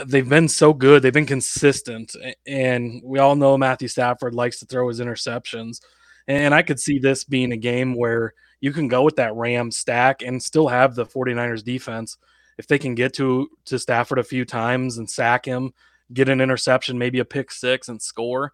they've 0.06 0.28
been 0.28 0.48
so 0.48 0.72
good. 0.72 1.02
They've 1.02 1.12
been 1.12 1.26
consistent. 1.26 2.14
And 2.46 3.00
we 3.04 3.18
all 3.18 3.36
know 3.36 3.56
Matthew 3.56 3.88
Stafford 3.88 4.34
likes 4.34 4.58
to 4.60 4.66
throw 4.66 4.88
his 4.88 5.00
interceptions. 5.00 5.80
And 6.26 6.54
I 6.54 6.62
could 6.62 6.78
see 6.78 6.98
this 6.98 7.24
being 7.24 7.52
a 7.52 7.56
game 7.56 7.94
where 7.94 8.34
you 8.60 8.72
can 8.72 8.88
go 8.88 9.02
with 9.02 9.16
that 9.16 9.34
Ram 9.34 9.70
stack 9.70 10.22
and 10.22 10.42
still 10.42 10.68
have 10.68 10.94
the 10.94 11.06
49ers 11.06 11.64
defense 11.64 12.18
if 12.58 12.66
they 12.66 12.78
can 12.78 12.94
get 12.94 13.14
to 13.14 13.48
to 13.64 13.78
Stafford 13.78 14.18
a 14.18 14.24
few 14.24 14.44
times 14.44 14.98
and 14.98 15.10
sack 15.10 15.46
him, 15.46 15.72
get 16.12 16.28
an 16.28 16.40
interception, 16.40 16.98
maybe 16.98 17.18
a 17.18 17.24
pick 17.24 17.50
six 17.50 17.88
and 17.88 18.00
score, 18.00 18.52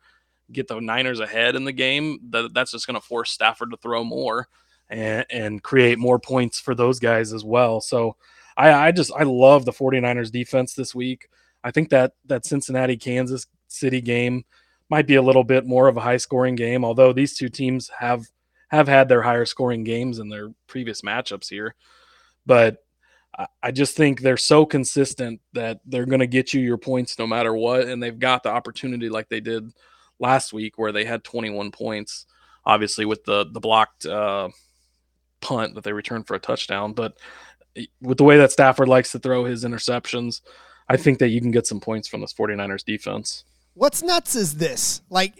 get 0.52 0.68
the 0.68 0.80
Niners 0.80 1.20
ahead 1.20 1.56
in 1.56 1.64
the 1.64 1.72
game, 1.72 2.18
that, 2.30 2.54
that's 2.54 2.72
just 2.72 2.86
going 2.86 3.00
to 3.00 3.06
force 3.06 3.30
Stafford 3.30 3.70
to 3.70 3.76
throw 3.76 4.04
more 4.04 4.48
and, 4.88 5.26
and 5.30 5.62
create 5.62 5.98
more 5.98 6.18
points 6.18 6.60
for 6.60 6.74
those 6.74 6.98
guys 6.98 7.32
as 7.32 7.44
well. 7.44 7.80
So 7.80 8.16
I, 8.56 8.72
I 8.72 8.92
just 8.92 9.12
I 9.16 9.24
love 9.24 9.64
the 9.64 9.72
49ers 9.72 10.32
defense 10.32 10.74
this 10.74 10.94
week. 10.94 11.28
I 11.62 11.70
think 11.70 11.90
that 11.90 12.12
that 12.26 12.46
Cincinnati 12.46 12.96
Kansas 12.96 13.46
City 13.68 14.00
game 14.00 14.44
might 14.88 15.06
be 15.06 15.16
a 15.16 15.22
little 15.22 15.44
bit 15.44 15.66
more 15.66 15.88
of 15.88 15.96
a 15.96 16.00
high 16.00 16.16
scoring 16.16 16.54
game, 16.54 16.84
although 16.84 17.12
these 17.12 17.36
two 17.36 17.48
teams 17.48 17.90
have 17.98 18.26
have 18.68 18.88
had 18.88 19.08
their 19.08 19.22
higher 19.22 19.44
scoring 19.44 19.84
games 19.84 20.18
in 20.18 20.28
their 20.28 20.52
previous 20.66 21.02
matchups 21.02 21.48
here. 21.48 21.74
But 22.46 22.84
I 23.62 23.70
just 23.70 23.96
think 23.96 24.20
they're 24.20 24.38
so 24.38 24.64
consistent 24.64 25.40
that 25.52 25.80
they're 25.84 26.06
going 26.06 26.20
to 26.20 26.26
get 26.26 26.54
you 26.54 26.60
your 26.60 26.78
points 26.78 27.18
no 27.18 27.26
matter 27.26 27.54
what. 27.54 27.86
And 27.86 28.02
they've 28.02 28.18
got 28.18 28.42
the 28.42 28.48
opportunity 28.48 29.08
like 29.10 29.28
they 29.28 29.40
did 29.40 29.72
last 30.18 30.52
week 30.52 30.78
where 30.78 30.92
they 30.92 31.04
had 31.04 31.22
21 31.22 31.70
points, 31.70 32.26
obviously 32.64 33.04
with 33.04 33.24
the, 33.24 33.46
the 33.52 33.60
blocked 33.60 34.06
uh, 34.06 34.48
punt 35.40 35.74
that 35.74 35.84
they 35.84 35.92
returned 35.92 36.26
for 36.26 36.34
a 36.34 36.38
touchdown. 36.38 36.94
But 36.94 37.18
eh, 37.76 37.86
with 38.00 38.16
the 38.16 38.24
way 38.24 38.38
that 38.38 38.52
Stafford 38.52 38.88
likes 38.88 39.12
to 39.12 39.18
throw 39.18 39.44
his 39.44 39.64
interceptions, 39.64 40.40
I 40.88 40.96
think 40.96 41.18
that 41.18 41.28
you 41.28 41.40
can 41.42 41.50
get 41.50 41.66
some 41.66 41.80
points 41.80 42.08
from 42.08 42.22
this 42.22 42.32
49ers 42.32 42.84
defense. 42.84 43.44
What's 43.76 44.02
nuts 44.02 44.34
is 44.34 44.54
this. 44.54 45.02
Like 45.10 45.34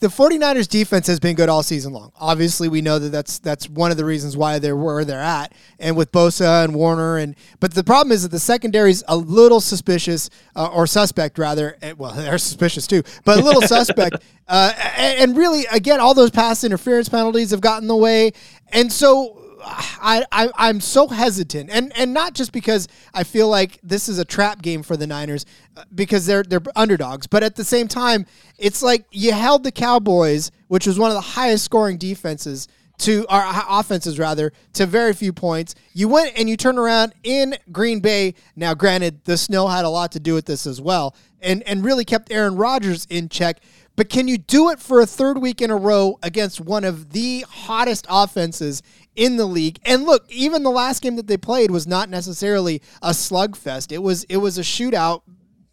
the 0.00 0.08
49ers 0.08 0.68
defense 0.68 1.06
has 1.06 1.20
been 1.20 1.36
good 1.36 1.48
all 1.48 1.62
season 1.62 1.92
long. 1.92 2.10
Obviously, 2.18 2.68
we 2.68 2.82
know 2.82 2.98
that 2.98 3.10
that's 3.10 3.38
that's 3.38 3.68
one 3.68 3.92
of 3.92 3.96
the 3.96 4.04
reasons 4.04 4.36
why 4.36 4.58
they're 4.58 4.74
where 4.74 5.04
they're 5.04 5.20
at 5.20 5.52
and 5.78 5.96
with 5.96 6.10
Bosa 6.10 6.64
and 6.64 6.74
Warner 6.74 7.18
and 7.18 7.36
but 7.60 7.74
the 7.74 7.84
problem 7.84 8.10
is 8.10 8.24
that 8.24 8.32
the 8.32 8.40
secondary 8.40 8.90
is 8.90 9.04
a 9.06 9.16
little 9.16 9.60
suspicious 9.60 10.28
uh, 10.56 10.66
or 10.66 10.88
suspect 10.88 11.38
rather. 11.38 11.76
Eh, 11.80 11.92
well, 11.96 12.10
they're 12.16 12.36
suspicious 12.36 12.88
too, 12.88 13.04
but 13.24 13.38
a 13.38 13.42
little 13.42 13.62
suspect. 13.62 14.16
Uh, 14.50 14.72
and, 14.96 15.20
and 15.20 15.36
really 15.36 15.66
again 15.70 16.00
all 16.00 16.14
those 16.14 16.30
pass 16.30 16.64
interference 16.64 17.06
penalties 17.06 17.50
have 17.50 17.60
gotten 17.60 17.86
the 17.86 17.94
way. 17.94 18.32
And 18.72 18.90
so 18.90 19.47
I, 19.64 20.24
I 20.30 20.50
I'm 20.56 20.80
so 20.80 21.08
hesitant, 21.08 21.70
and 21.70 21.96
and 21.96 22.12
not 22.14 22.34
just 22.34 22.52
because 22.52 22.88
I 23.14 23.24
feel 23.24 23.48
like 23.48 23.78
this 23.82 24.08
is 24.08 24.18
a 24.18 24.24
trap 24.24 24.62
game 24.62 24.82
for 24.82 24.96
the 24.96 25.06
Niners, 25.06 25.46
uh, 25.76 25.84
because 25.94 26.26
they're 26.26 26.42
they're 26.42 26.62
underdogs, 26.76 27.26
but 27.26 27.42
at 27.42 27.56
the 27.56 27.64
same 27.64 27.88
time, 27.88 28.26
it's 28.58 28.82
like 28.82 29.06
you 29.10 29.32
held 29.32 29.64
the 29.64 29.72
Cowboys, 29.72 30.50
which 30.68 30.86
was 30.86 30.98
one 30.98 31.10
of 31.10 31.14
the 31.14 31.20
highest 31.20 31.64
scoring 31.64 31.98
defenses 31.98 32.68
to 32.98 33.24
our 33.28 33.64
offenses 33.68 34.18
rather 34.18 34.52
to 34.72 34.84
very 34.84 35.12
few 35.12 35.32
points. 35.32 35.74
You 35.92 36.08
went 36.08 36.32
and 36.36 36.48
you 36.48 36.56
turn 36.56 36.78
around 36.78 37.14
in 37.22 37.54
Green 37.70 38.00
Bay. 38.00 38.34
Now, 38.56 38.74
granted, 38.74 39.24
the 39.24 39.36
snow 39.36 39.68
had 39.68 39.84
a 39.84 39.88
lot 39.88 40.12
to 40.12 40.20
do 40.20 40.34
with 40.34 40.46
this 40.46 40.66
as 40.66 40.80
well, 40.80 41.14
and 41.40 41.62
and 41.64 41.84
really 41.84 42.04
kept 42.04 42.32
Aaron 42.32 42.56
Rodgers 42.56 43.06
in 43.10 43.28
check. 43.28 43.60
But 43.96 44.08
can 44.08 44.28
you 44.28 44.38
do 44.38 44.70
it 44.70 44.78
for 44.78 45.00
a 45.00 45.06
third 45.06 45.38
week 45.38 45.60
in 45.60 45.72
a 45.72 45.76
row 45.76 46.20
against 46.22 46.60
one 46.60 46.84
of 46.84 47.10
the 47.10 47.44
hottest 47.48 48.06
offenses 48.08 48.80
in 49.16 49.36
the 49.36 49.46
league. 49.46 49.80
And 49.84 50.04
look, 50.04 50.24
even 50.30 50.62
the 50.62 50.70
last 50.70 51.02
game 51.02 51.16
that 51.16 51.26
they 51.26 51.36
played 51.36 51.70
was 51.70 51.86
not 51.86 52.08
necessarily 52.08 52.82
a 53.02 53.10
slugfest. 53.10 53.92
It 53.92 54.02
was 54.02 54.24
it 54.24 54.38
was 54.38 54.58
a 54.58 54.62
shootout 54.62 55.22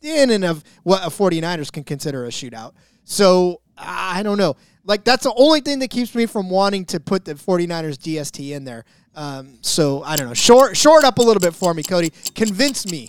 in 0.01 0.29
and 0.29 0.45
of 0.45 0.63
what 0.83 1.03
a 1.03 1.09
49ers 1.09 1.71
can 1.71 1.83
consider 1.83 2.25
a 2.25 2.29
shootout. 2.29 2.73
So 3.03 3.61
I 3.77 4.23
don't 4.23 4.37
know. 4.37 4.55
Like 4.83 5.03
that's 5.03 5.23
the 5.23 5.33
only 5.35 5.61
thing 5.61 5.79
that 5.79 5.89
keeps 5.89 6.13
me 6.15 6.25
from 6.25 6.49
wanting 6.49 6.85
to 6.85 6.99
put 6.99 7.25
the 7.25 7.35
49ers 7.35 7.97
DST 7.97 8.51
in 8.55 8.65
there. 8.65 8.85
Um, 9.15 9.59
so 9.61 10.03
I 10.03 10.15
don't 10.15 10.27
know. 10.27 10.33
Short 10.33 10.75
short 10.75 11.03
up 11.03 11.17
a 11.17 11.21
little 11.21 11.39
bit 11.39 11.55
for 11.55 11.73
me, 11.73 11.83
Cody. 11.83 12.11
Convince 12.35 12.89
me. 12.89 13.07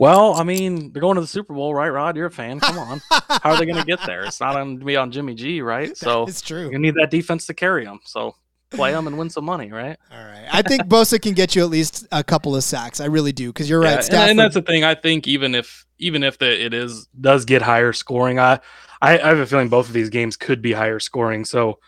Well, 0.00 0.34
I 0.34 0.42
mean, 0.42 0.92
they're 0.92 1.00
going 1.00 1.14
to 1.14 1.20
the 1.20 1.26
Super 1.26 1.54
Bowl, 1.54 1.72
right, 1.74 1.88
Rod? 1.88 2.16
You're 2.16 2.26
a 2.26 2.30
fan. 2.30 2.58
Come 2.58 2.78
on. 2.78 3.00
How 3.10 3.52
are 3.52 3.58
they 3.58 3.64
going 3.64 3.78
to 3.78 3.84
get 3.84 4.00
there? 4.04 4.24
It's 4.24 4.40
not 4.40 4.54
going 4.54 4.80
to 4.80 4.84
be 4.84 4.96
on 4.96 5.12
Jimmy 5.12 5.34
G, 5.34 5.60
right? 5.60 5.96
So 6.04 6.24
it's 6.24 6.42
true. 6.42 6.68
You 6.70 6.78
need 6.78 6.94
that 6.96 7.10
defense 7.10 7.46
to 7.46 7.54
carry 7.54 7.84
them. 7.84 8.00
So 8.04 8.34
play 8.74 8.92
them 8.92 9.06
and 9.06 9.18
win 9.18 9.30
some 9.30 9.44
money, 9.44 9.70
right? 9.70 9.96
All 10.12 10.24
right. 10.24 10.46
I 10.52 10.62
think 10.62 10.84
Bosa 10.84 11.20
can 11.20 11.34
get 11.34 11.54
you 11.54 11.62
at 11.62 11.70
least 11.70 12.06
a 12.12 12.22
couple 12.22 12.54
of 12.56 12.64
sacks. 12.64 13.00
I 13.00 13.06
really 13.06 13.32
do 13.32 13.48
because 13.48 13.68
you're 13.68 13.80
right. 13.80 14.06
Yeah, 14.10 14.22
and, 14.22 14.30
and, 14.30 14.38
that's 14.38 14.54
the 14.54 14.62
thing. 14.62 14.84
I 14.84 14.94
think 14.94 15.26
even 15.26 15.54
if 15.54 15.86
even 15.98 16.22
if 16.22 16.38
the, 16.38 16.64
it 16.64 16.74
is 16.74 17.06
does 17.20 17.44
get 17.44 17.62
higher 17.62 17.92
scoring, 17.92 18.38
I, 18.38 18.60
I 19.00 19.18
I 19.18 19.28
have 19.28 19.38
a 19.38 19.46
feeling 19.46 19.68
both 19.68 19.88
of 19.88 19.94
these 19.94 20.10
games 20.10 20.36
could 20.36 20.62
be 20.62 20.72
higher 20.72 21.00
scoring. 21.00 21.44
So 21.44 21.78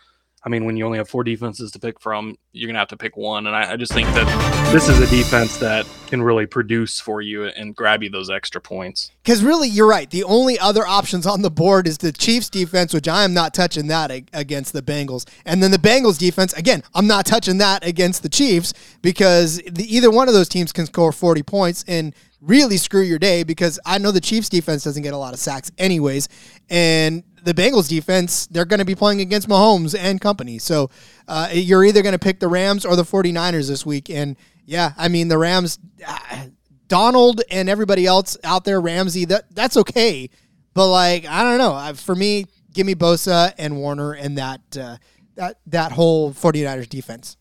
I 0.43 0.49
mean, 0.49 0.65
when 0.65 0.77
you 0.77 0.85
only 0.85 0.99
have 0.99 1.09
four 1.09 1.23
defenses 1.23 1.71
to 1.71 1.79
pick 1.79 1.99
from, 1.99 2.37
you're 2.53 2.67
gonna 2.67 2.79
have 2.79 2.87
to 2.89 2.97
pick 2.97 3.17
one. 3.17 3.47
And 3.47 3.55
I, 3.55 3.73
I, 3.73 3.75
just 3.75 3.91
think 3.91 4.07
that 4.09 4.71
this 4.71 4.87
is 4.87 4.99
a 4.99 5.07
defense 5.07 5.57
that 5.57 5.87
can 6.05 6.21
really 6.21 6.45
produce 6.45 6.99
for 6.99 7.21
you 7.21 7.45
and 7.45 7.75
grab 7.75 8.03
you 8.03 8.09
those 8.09 8.29
extra 8.29 8.61
points. 8.61 9.11
Because 9.23 9.43
really, 9.43 9.67
you're 9.67 9.87
right. 9.87 10.09
The 10.09 10.23
only 10.23 10.59
other 10.59 10.85
options 10.85 11.25
on 11.25 11.41
the 11.41 11.49
board 11.49 11.87
is 11.87 11.97
the 11.97 12.11
Chiefs 12.11 12.49
defense, 12.49 12.93
which 12.93 13.07
I 13.07 13.23
am 13.23 13.33
not 13.33 13.53
touching 13.53 13.87
that 13.87 14.11
against 14.31 14.73
the 14.73 14.81
Bengals, 14.81 15.27
and 15.43 15.61
then 15.61 15.71
the 15.71 15.79
Bengals 15.79 16.19
defense. 16.19 16.53
Again, 16.53 16.83
I'm 16.93 17.07
not 17.07 17.25
touching 17.25 17.57
that 17.57 17.85
against 17.85 18.21
the 18.21 18.29
Chiefs 18.29 18.73
because 19.01 19.57
the, 19.57 19.83
either 19.83 20.11
one 20.11 20.27
of 20.27 20.35
those 20.35 20.49
teams 20.49 20.71
can 20.71 20.85
score 20.85 21.11
40 21.11 21.43
points 21.43 21.83
and 21.87 22.13
really 22.41 22.77
screw 22.77 23.01
your 23.01 23.19
day 23.19 23.43
because 23.43 23.79
I 23.85 23.97
know 23.97 24.11
the 24.11 24.21
Chiefs 24.21 24.49
defense 24.49 24.83
doesn't 24.83 25.03
get 25.03 25.13
a 25.13 25.17
lot 25.17 25.33
of 25.33 25.39
sacks 25.39 25.71
anyways, 25.77 26.29
and 26.69 27.23
the 27.43 27.53
Bengals 27.53 27.87
defense, 27.87 28.47
they're 28.47 28.65
going 28.65 28.79
to 28.79 28.85
be 28.85 28.95
playing 28.95 29.21
against 29.21 29.47
Mahomes 29.47 29.97
and 29.97 30.19
company. 30.19 30.57
So 30.59 30.89
uh, 31.27 31.49
you're 31.51 31.85
either 31.85 32.01
going 32.01 32.13
to 32.13 32.19
pick 32.19 32.39
the 32.39 32.47
Rams 32.47 32.85
or 32.85 32.95
the 32.95 33.03
49ers 33.03 33.67
this 33.67 33.85
week. 33.85 34.09
And 34.09 34.35
yeah, 34.65 34.93
I 34.97 35.07
mean, 35.07 35.27
the 35.27 35.37
Rams, 35.37 35.79
uh, 36.05 36.47
Donald 36.87 37.41
and 37.49 37.69
everybody 37.69 38.05
else 38.05 38.37
out 38.43 38.65
there, 38.65 38.79
Ramsey, 38.79 39.25
that 39.25 39.45
that's 39.53 39.77
okay. 39.77 40.29
But 40.73 40.87
like, 40.89 41.25
I 41.25 41.43
don't 41.43 41.57
know. 41.57 41.93
For 41.95 42.15
me, 42.15 42.45
give 42.73 42.85
me 42.85 42.95
Bosa 42.95 43.53
and 43.57 43.77
Warner 43.77 44.13
and 44.13 44.37
that 44.37 44.61
uh, 44.79 44.97
that 45.35 45.59
that 45.67 45.91
whole 45.91 46.33
49ers 46.33 46.89
defense. 46.89 47.37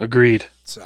Agreed. 0.00 0.46
So, 0.64 0.82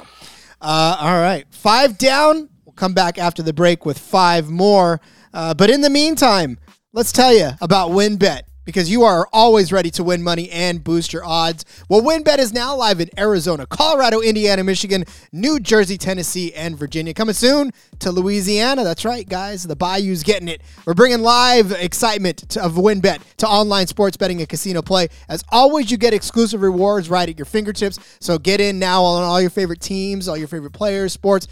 uh, 0.61 0.97
all 0.99 1.19
right, 1.19 1.45
five 1.49 1.97
down. 1.97 2.49
We'll 2.65 2.73
come 2.73 2.93
back 2.93 3.17
after 3.17 3.41
the 3.41 3.53
break 3.53 3.85
with 3.85 3.97
five 3.97 4.49
more. 4.49 5.01
Uh, 5.33 5.53
but 5.53 5.69
in 5.69 5.81
the 5.81 5.89
meantime, 5.89 6.59
let's 6.93 7.11
tell 7.11 7.33
you 7.33 7.51
about 7.61 7.91
WynnBET 7.91 8.41
because 8.65 8.89
you 8.89 9.03
are 9.03 9.27
always 9.33 9.71
ready 9.71 9.89
to 9.89 10.03
win 10.03 10.21
money 10.21 10.49
and 10.51 10.83
boost 10.83 11.11
your 11.11 11.25
odds. 11.25 11.65
Well, 11.89 12.01
WynnBET 12.01 12.37
is 12.37 12.53
now 12.53 12.75
live 12.75 12.99
in 12.99 13.09
Arizona, 13.17 13.65
Colorado, 13.65 14.21
Indiana, 14.21 14.63
Michigan, 14.63 15.05
New 15.31 15.59
Jersey, 15.59 15.97
Tennessee, 15.97 16.53
and 16.53 16.77
Virginia. 16.77 17.13
Coming 17.13 17.33
soon 17.33 17.71
to 17.99 18.11
Louisiana. 18.11 18.83
That's 18.83 19.05
right, 19.05 19.27
guys. 19.27 19.63
The 19.63 19.75
Bayou's 19.75 20.23
getting 20.23 20.47
it. 20.47 20.61
We're 20.85 20.93
bringing 20.93 21.21
live 21.21 21.71
excitement 21.71 22.57
of 22.57 22.73
WynnBET 22.73 23.21
to 23.37 23.47
online 23.47 23.87
sports 23.87 24.17
betting 24.17 24.39
and 24.39 24.47
casino 24.47 24.81
play. 24.83 25.07
As 25.27 25.43
always, 25.49 25.89
you 25.89 25.97
get 25.97 26.13
exclusive 26.13 26.61
rewards 26.61 27.09
right 27.09 27.27
at 27.27 27.37
your 27.37 27.45
fingertips. 27.45 27.99
So 28.19 28.37
get 28.37 28.61
in 28.61 28.77
now 28.77 29.03
on 29.03 29.23
all 29.23 29.41
your 29.41 29.49
favorite 29.49 29.81
teams, 29.81 30.27
all 30.27 30.37
your 30.37 30.47
favorite 30.47 30.73
players, 30.73 31.13
sports, 31.13 31.47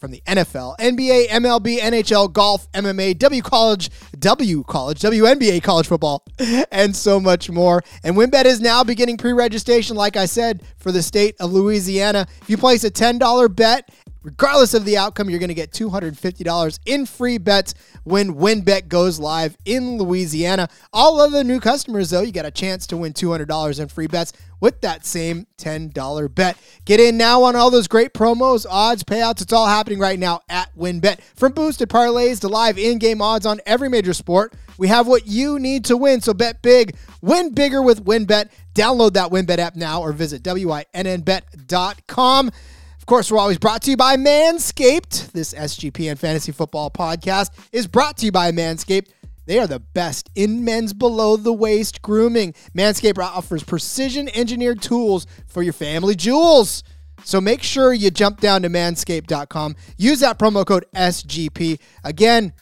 from 0.00 0.10
the 0.10 0.22
NFL, 0.26 0.78
NBA, 0.78 1.28
MLB, 1.28 1.78
NHL, 1.78 2.32
golf, 2.32 2.70
MMA, 2.72 3.18
W 3.18 3.42
college, 3.42 3.90
W 4.18 4.64
college, 4.64 5.00
WNBA 5.00 5.62
college 5.62 5.86
football, 5.86 6.24
and 6.72 6.96
so 6.96 7.20
much 7.20 7.50
more. 7.50 7.82
And 8.02 8.16
WynnBET 8.16 8.46
is 8.46 8.60
now 8.60 8.82
beginning 8.82 9.18
pre-registration, 9.18 9.96
like 9.96 10.16
I 10.16 10.24
said, 10.24 10.62
for 10.78 10.90
the 10.90 11.02
state 11.02 11.36
of 11.38 11.52
Louisiana. 11.52 12.26
If 12.40 12.48
you 12.48 12.56
place 12.56 12.82
a 12.84 12.90
$10 12.90 13.54
bet 13.54 13.90
Regardless 14.22 14.74
of 14.74 14.84
the 14.84 14.98
outcome, 14.98 15.30
you're 15.30 15.38
going 15.38 15.48
to 15.48 15.54
get 15.54 15.72
$250 15.72 16.78
in 16.84 17.06
free 17.06 17.38
bets 17.38 17.72
when 18.04 18.34
WynnBET 18.34 18.88
goes 18.88 19.18
live 19.18 19.56
in 19.64 19.96
Louisiana. 19.96 20.68
All 20.92 21.22
other 21.22 21.42
new 21.42 21.58
customers, 21.58 22.10
though, 22.10 22.20
you 22.20 22.30
got 22.30 22.44
a 22.44 22.50
chance 22.50 22.86
to 22.88 22.98
win 22.98 23.14
$200 23.14 23.80
in 23.80 23.88
free 23.88 24.08
bets 24.08 24.34
with 24.60 24.80
that 24.82 25.04
same 25.04 25.46
$10 25.58 26.34
bet. 26.34 26.56
Get 26.84 27.00
in 27.00 27.16
now 27.16 27.42
on 27.42 27.56
all 27.56 27.70
those 27.70 27.88
great 27.88 28.14
promos, 28.14 28.66
odds, 28.68 29.02
payouts. 29.02 29.42
It's 29.42 29.52
all 29.52 29.66
happening 29.66 29.98
right 29.98 30.18
now 30.18 30.40
at 30.48 30.74
WynnBET. 30.76 31.20
From 31.34 31.52
boosted 31.52 31.88
parlays 31.88 32.40
to 32.40 32.48
live 32.48 32.78
in-game 32.78 33.22
odds 33.22 33.46
on 33.46 33.60
every 33.66 33.88
major 33.88 34.14
sport, 34.14 34.54
we 34.78 34.88
have 34.88 35.06
what 35.06 35.26
you 35.26 35.58
need 35.58 35.84
to 35.86 35.96
win. 35.96 36.20
So 36.20 36.34
bet 36.34 36.62
big, 36.62 36.96
win 37.20 37.54
bigger 37.54 37.82
with 37.82 38.04
WynnBET. 38.04 38.50
Download 38.74 39.12
that 39.14 39.30
WynnBET 39.30 39.58
app 39.58 39.76
now 39.76 40.00
or 40.00 40.12
visit 40.12 40.42
wynnbet.com 40.42 42.46
Of 42.46 43.06
course, 43.06 43.32
we're 43.32 43.38
always 43.38 43.58
brought 43.58 43.82
to 43.82 43.90
you 43.90 43.96
by 43.96 44.16
Manscaped. 44.16 45.32
This 45.32 45.54
SGPN 45.54 46.18
Fantasy 46.18 46.52
Football 46.52 46.90
podcast 46.90 47.50
is 47.72 47.86
brought 47.86 48.18
to 48.18 48.26
you 48.26 48.32
by 48.32 48.52
Manscaped. 48.52 49.08
They 49.50 49.58
are 49.58 49.66
the 49.66 49.80
best 49.80 50.30
in 50.36 50.64
men's 50.64 50.92
below 50.92 51.36
the 51.36 51.52
waist 51.52 52.02
grooming. 52.02 52.54
Manscaped 52.72 53.18
offers 53.18 53.64
precision 53.64 54.28
engineered 54.32 54.80
tools 54.80 55.26
for 55.48 55.60
your 55.64 55.72
family 55.72 56.14
jewels. 56.14 56.84
So 57.24 57.40
make 57.40 57.64
sure 57.64 57.92
you 57.92 58.12
jump 58.12 58.38
down 58.38 58.62
to 58.62 58.68
manscaped.com. 58.68 59.74
Use 59.98 60.20
that 60.20 60.38
promo 60.38 60.64
code 60.64 60.86
SGP. 60.94 61.80
Again, 62.04 62.52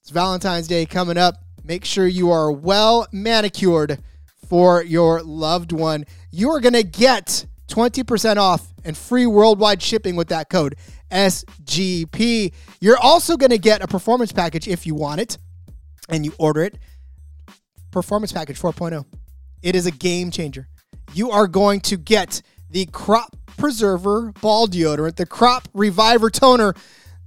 it's 0.00 0.08
Valentine's 0.08 0.66
Day 0.66 0.86
coming 0.86 1.18
up. 1.18 1.34
Make 1.62 1.84
sure 1.84 2.06
you 2.06 2.30
are 2.30 2.50
well 2.50 3.06
manicured 3.12 3.98
for 4.48 4.82
your 4.82 5.22
loved 5.22 5.72
one. 5.72 6.06
You 6.30 6.52
are 6.52 6.60
going 6.60 6.72
to 6.72 6.82
get 6.82 7.44
20% 7.68 8.38
off 8.38 8.72
and 8.82 8.96
free 8.96 9.26
worldwide 9.26 9.82
shipping 9.82 10.16
with 10.16 10.28
that 10.28 10.48
code 10.48 10.76
SGP. 11.10 12.54
You're 12.80 12.96
also 12.96 13.36
going 13.36 13.50
to 13.50 13.58
get 13.58 13.82
a 13.82 13.86
performance 13.86 14.32
package 14.32 14.68
if 14.68 14.86
you 14.86 14.94
want 14.94 15.20
it 15.20 15.36
and 16.10 16.24
you 16.24 16.32
order 16.38 16.62
it. 16.62 16.78
Performance 17.90 18.32
package 18.32 18.60
4.0. 18.60 19.04
It 19.62 19.74
is 19.74 19.86
a 19.86 19.90
game 19.90 20.30
changer. 20.30 20.68
You 21.12 21.30
are 21.30 21.46
going 21.46 21.80
to 21.80 21.96
get 21.96 22.42
the 22.70 22.86
crop 22.86 23.36
preserver 23.56 24.32
ball 24.40 24.68
deodorant, 24.68 25.16
the 25.16 25.26
crop 25.26 25.68
reviver 25.74 26.30
toner, 26.30 26.74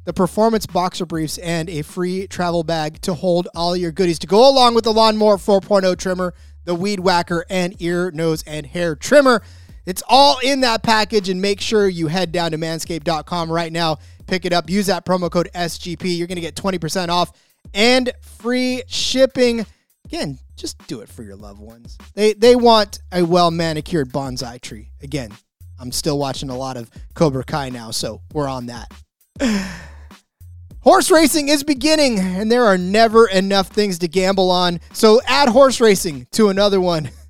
the 0.05 0.13
performance 0.13 0.65
boxer 0.65 1.05
briefs, 1.05 1.37
and 1.37 1.69
a 1.69 1.81
free 1.81 2.27
travel 2.27 2.63
bag 2.63 3.01
to 3.01 3.13
hold 3.13 3.47
all 3.55 3.75
your 3.75 3.91
goodies 3.91 4.19
to 4.19 4.27
go 4.27 4.49
along 4.49 4.73
with 4.73 4.83
the 4.83 4.93
lawnmower 4.93 5.37
4.0 5.37 5.97
trimmer, 5.97 6.33
the 6.65 6.75
weed 6.75 6.99
whacker, 6.99 7.45
and 7.49 7.79
ear, 7.81 8.11
nose, 8.11 8.43
and 8.47 8.65
hair 8.65 8.95
trimmer. 8.95 9.41
It's 9.85 10.03
all 10.07 10.39
in 10.39 10.61
that 10.61 10.81
package, 10.81 11.29
and 11.29 11.41
make 11.41 11.59
sure 11.59 11.87
you 11.87 12.07
head 12.07 12.31
down 12.31 12.51
to 12.51 12.57
manscaped.com 12.57 13.51
right 13.51 13.71
now. 13.71 13.97
Pick 14.27 14.45
it 14.45 14.53
up. 14.53 14.69
Use 14.69 14.87
that 14.87 15.05
promo 15.05 15.29
code 15.29 15.49
SGP. 15.53 16.17
You're 16.17 16.27
going 16.27 16.37
to 16.37 16.41
get 16.41 16.55
20% 16.55 17.09
off 17.09 17.33
and 17.73 18.11
free 18.21 18.83
shipping. 18.87 19.65
Again, 20.05 20.39
just 20.55 20.77
do 20.87 21.01
it 21.01 21.09
for 21.09 21.23
your 21.23 21.35
loved 21.35 21.59
ones. 21.59 21.97
They 22.13 22.33
they 22.33 22.55
want 22.55 22.99
a 23.11 23.23
well 23.23 23.51
manicured 23.51 24.09
bonsai 24.11 24.61
tree. 24.61 24.89
Again, 25.01 25.31
I'm 25.79 25.91
still 25.91 26.17
watching 26.17 26.49
a 26.49 26.57
lot 26.57 26.77
of 26.77 26.89
Cobra 27.13 27.43
Kai 27.43 27.69
now, 27.69 27.91
so 27.91 28.21
we're 28.33 28.47
on 28.47 28.67
that. 28.67 28.91
Horse 30.81 31.09
racing 31.09 31.47
is 31.47 31.63
beginning, 31.63 32.19
and 32.19 32.51
there 32.51 32.65
are 32.65 32.77
never 32.77 33.27
enough 33.27 33.69
things 33.69 33.99
to 33.99 34.07
gamble 34.09 34.51
on. 34.51 34.81
So 34.91 35.21
add 35.25 35.47
horse 35.47 35.79
racing 35.79 36.27
to 36.31 36.49
another 36.49 36.81
one. 36.81 37.09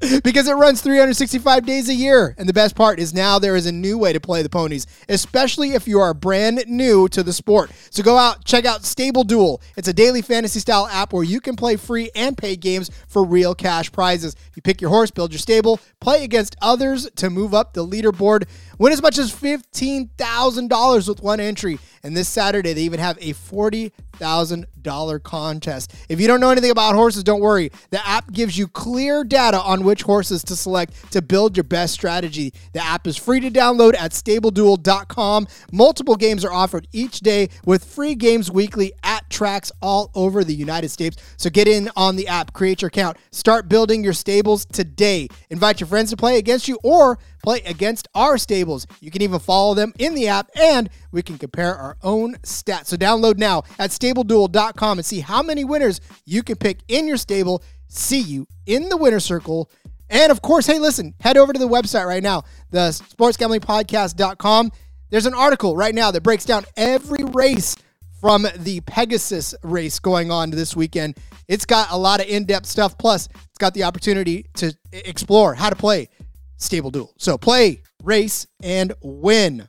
because 0.24 0.46
it 0.46 0.54
runs 0.54 0.82
365 0.82 1.64
days 1.64 1.88
a 1.88 1.94
year. 1.94 2.34
And 2.38 2.48
the 2.48 2.52
best 2.52 2.74
part 2.74 2.98
is 2.98 3.14
now 3.14 3.38
there 3.38 3.56
is 3.56 3.66
a 3.66 3.72
new 3.72 3.96
way 3.96 4.12
to 4.12 4.20
play 4.20 4.42
the 4.42 4.48
ponies, 4.48 4.86
especially 5.08 5.70
if 5.72 5.88
you 5.88 6.00
are 6.00 6.12
brand 6.12 6.64
new 6.66 7.08
to 7.08 7.22
the 7.22 7.32
sport. 7.32 7.70
So 7.90 8.02
go 8.02 8.18
out, 8.18 8.44
check 8.44 8.66
out 8.66 8.84
Stable 8.84 9.24
Duel. 9.24 9.62
It's 9.76 9.88
a 9.88 9.92
daily 9.92 10.22
fantasy 10.22 10.60
style 10.60 10.86
app 10.88 11.12
where 11.12 11.24
you 11.24 11.40
can 11.40 11.56
play 11.56 11.76
free 11.76 12.10
and 12.14 12.36
pay 12.36 12.56
games 12.56 12.90
for 13.08 13.24
real 13.24 13.54
cash 13.54 13.90
prizes. 13.90 14.36
You 14.54 14.62
pick 14.62 14.80
your 14.80 14.90
horse, 14.90 15.10
build 15.10 15.32
your 15.32 15.38
stable, 15.38 15.80
play 16.00 16.24
against 16.24 16.56
others 16.60 17.08
to 17.16 17.30
move 17.30 17.54
up 17.54 17.72
the 17.72 17.86
leaderboard. 17.86 18.44
Win 18.78 18.92
as 18.92 19.00
much 19.00 19.18
as 19.18 19.32
$15,000 19.32 21.08
with 21.08 21.22
one 21.22 21.40
entry. 21.40 21.78
And 22.02 22.16
this 22.16 22.28
Saturday, 22.28 22.72
they 22.72 22.82
even 22.82 23.00
have 23.00 23.16
a 23.18 23.32
$40,000 23.32 25.22
contest. 25.22 25.94
If 26.08 26.20
you 26.20 26.26
don't 26.26 26.40
know 26.40 26.50
anything 26.50 26.70
about 26.70 26.94
horses, 26.94 27.24
don't 27.24 27.40
worry. 27.40 27.70
The 27.90 28.06
app 28.06 28.30
gives 28.32 28.58
you 28.58 28.68
clear 28.68 29.24
data 29.24 29.60
on 29.60 29.82
which 29.82 30.02
horses 30.02 30.44
to 30.44 30.54
select 30.56 31.12
to 31.12 31.22
build 31.22 31.56
your 31.56 31.64
best 31.64 31.94
strategy. 31.94 32.52
The 32.74 32.84
app 32.84 33.06
is 33.06 33.16
free 33.16 33.40
to 33.40 33.50
download 33.50 33.94
at 33.98 34.12
stableduel.com. 34.12 35.46
Multiple 35.72 36.16
games 36.16 36.44
are 36.44 36.52
offered 36.52 36.86
each 36.92 37.20
day 37.20 37.48
with 37.64 37.82
free 37.84 38.14
games 38.14 38.50
weekly 38.50 38.92
at 39.02 39.15
tracks 39.28 39.72
all 39.82 40.10
over 40.14 40.44
the 40.44 40.54
United 40.54 40.90
States. 40.90 41.16
So 41.36 41.50
get 41.50 41.68
in 41.68 41.90
on 41.96 42.16
the 42.16 42.28
app, 42.28 42.52
create 42.52 42.82
your 42.82 42.88
account, 42.88 43.16
start 43.30 43.68
building 43.68 44.02
your 44.02 44.12
stables 44.12 44.64
today. 44.64 45.28
Invite 45.50 45.80
your 45.80 45.86
friends 45.86 46.10
to 46.10 46.16
play 46.16 46.38
against 46.38 46.68
you 46.68 46.78
or 46.82 47.18
play 47.42 47.60
against 47.66 48.08
our 48.14 48.38
stables. 48.38 48.86
You 49.00 49.10
can 49.10 49.22
even 49.22 49.38
follow 49.38 49.74
them 49.74 49.92
in 49.98 50.14
the 50.14 50.28
app 50.28 50.50
and 50.60 50.90
we 51.12 51.22
can 51.22 51.38
compare 51.38 51.74
our 51.76 51.96
own 52.02 52.34
stats. 52.36 52.86
So 52.86 52.96
download 52.96 53.38
now 53.38 53.62
at 53.78 53.90
stableduel.com 53.90 54.98
and 54.98 55.06
see 55.06 55.20
how 55.20 55.42
many 55.42 55.64
winners 55.64 56.00
you 56.24 56.42
can 56.42 56.56
pick 56.56 56.80
in 56.88 57.06
your 57.06 57.16
stable. 57.16 57.62
See 57.88 58.20
you 58.20 58.46
in 58.66 58.88
the 58.88 58.96
winner 58.96 59.20
circle. 59.20 59.70
And 60.08 60.30
of 60.30 60.42
course, 60.42 60.66
hey, 60.66 60.78
listen, 60.78 61.14
head 61.20 61.36
over 61.36 61.52
to 61.52 61.58
the 61.58 61.68
website 61.68 62.06
right 62.06 62.22
now, 62.22 62.44
the 62.70 62.90
sportsgamblingpodcast.com. 62.90 64.72
There's 65.10 65.26
an 65.26 65.34
article 65.34 65.76
right 65.76 65.94
now 65.94 66.10
that 66.10 66.22
breaks 66.22 66.44
down 66.44 66.64
every 66.76 67.24
race 67.24 67.76
from 68.20 68.46
the 68.56 68.80
Pegasus 68.82 69.54
race 69.62 69.98
going 69.98 70.30
on 70.30 70.50
this 70.50 70.74
weekend. 70.74 71.16
It's 71.48 71.64
got 71.64 71.90
a 71.90 71.96
lot 71.96 72.20
of 72.20 72.26
in 72.26 72.44
depth 72.44 72.66
stuff. 72.66 72.96
Plus, 72.98 73.28
it's 73.34 73.58
got 73.58 73.74
the 73.74 73.84
opportunity 73.84 74.46
to 74.54 74.74
explore 74.92 75.54
how 75.54 75.70
to 75.70 75.76
play 75.76 76.08
Stable 76.56 76.90
Duel. 76.90 77.12
So, 77.18 77.36
play, 77.36 77.82
race, 78.02 78.46
and 78.62 78.92
win. 79.02 79.68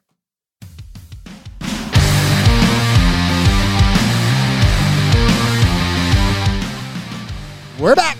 We're 7.79 7.95
back 7.95 8.17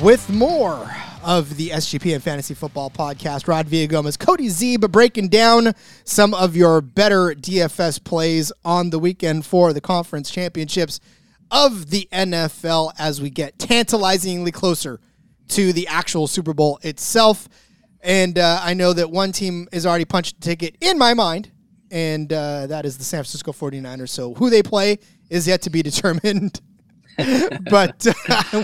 with 0.00 0.28
more 0.28 0.97
of 1.22 1.56
the 1.56 1.70
SGP 1.70 2.14
and 2.14 2.22
Fantasy 2.22 2.54
Football 2.54 2.90
Podcast. 2.90 3.48
Rod 3.48 3.66
Villagomez, 3.66 4.18
Cody 4.18 4.48
Zeeb 4.48 4.90
breaking 4.90 5.28
down 5.28 5.74
some 6.04 6.34
of 6.34 6.56
your 6.56 6.80
better 6.80 7.34
DFS 7.34 8.02
plays 8.02 8.52
on 8.64 8.90
the 8.90 8.98
weekend 8.98 9.46
for 9.46 9.72
the 9.72 9.80
conference 9.80 10.30
championships 10.30 11.00
of 11.50 11.90
the 11.90 12.08
NFL 12.12 12.92
as 12.98 13.20
we 13.20 13.30
get 13.30 13.58
tantalizingly 13.58 14.52
closer 14.52 15.00
to 15.48 15.72
the 15.72 15.86
actual 15.88 16.26
Super 16.26 16.54
Bowl 16.54 16.78
itself. 16.82 17.48
And 18.00 18.38
uh, 18.38 18.60
I 18.62 18.74
know 18.74 18.92
that 18.92 19.10
one 19.10 19.32
team 19.32 19.68
is 19.72 19.86
already 19.86 20.04
punched 20.04 20.36
a 20.36 20.40
ticket 20.40 20.76
in 20.80 20.98
my 20.98 21.14
mind, 21.14 21.50
and 21.90 22.32
uh, 22.32 22.66
that 22.68 22.84
is 22.84 22.98
the 22.98 23.04
San 23.04 23.18
Francisco 23.18 23.52
49ers. 23.52 24.10
So 24.10 24.34
who 24.34 24.50
they 24.50 24.62
play 24.62 24.98
is 25.30 25.46
yet 25.48 25.62
to 25.62 25.70
be 25.70 25.82
determined. 25.82 26.60
but 27.70 28.06
uh, 28.30 28.62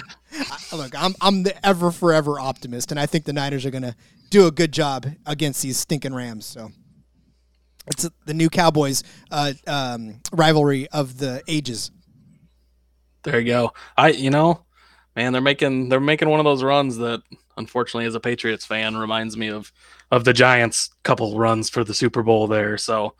look, 0.72 0.92
I'm 1.00 1.14
I'm 1.20 1.42
the 1.42 1.66
ever 1.66 1.90
forever 1.90 2.38
optimist, 2.38 2.90
and 2.90 2.98
I 2.98 3.06
think 3.06 3.24
the 3.24 3.32
Niners 3.32 3.64
are 3.64 3.70
going 3.70 3.82
to 3.82 3.94
do 4.30 4.46
a 4.46 4.50
good 4.50 4.72
job 4.72 5.06
against 5.26 5.62
these 5.62 5.78
stinking 5.78 6.14
Rams. 6.14 6.46
So 6.46 6.70
it's 7.86 8.08
the 8.26 8.34
new 8.34 8.48
Cowboys 8.48 9.02
uh, 9.30 9.52
um, 9.66 10.20
rivalry 10.32 10.88
of 10.88 11.18
the 11.18 11.42
ages. 11.48 11.90
There 13.22 13.38
you 13.38 13.46
go. 13.46 13.72
I 13.96 14.08
you 14.10 14.30
know, 14.30 14.64
man, 15.16 15.32
they're 15.32 15.42
making 15.42 15.88
they're 15.88 16.00
making 16.00 16.28
one 16.28 16.40
of 16.40 16.44
those 16.44 16.62
runs 16.62 16.96
that 16.98 17.22
unfortunately 17.56 18.06
as 18.06 18.14
a 18.14 18.20
Patriots 18.20 18.66
fan 18.66 18.96
reminds 18.96 19.36
me 19.36 19.48
of 19.48 19.72
of 20.10 20.24
the 20.24 20.32
Giants 20.32 20.90
couple 21.02 21.38
runs 21.38 21.70
for 21.70 21.84
the 21.84 21.94
Super 21.94 22.22
Bowl 22.22 22.46
there. 22.46 22.76
So 22.78 23.14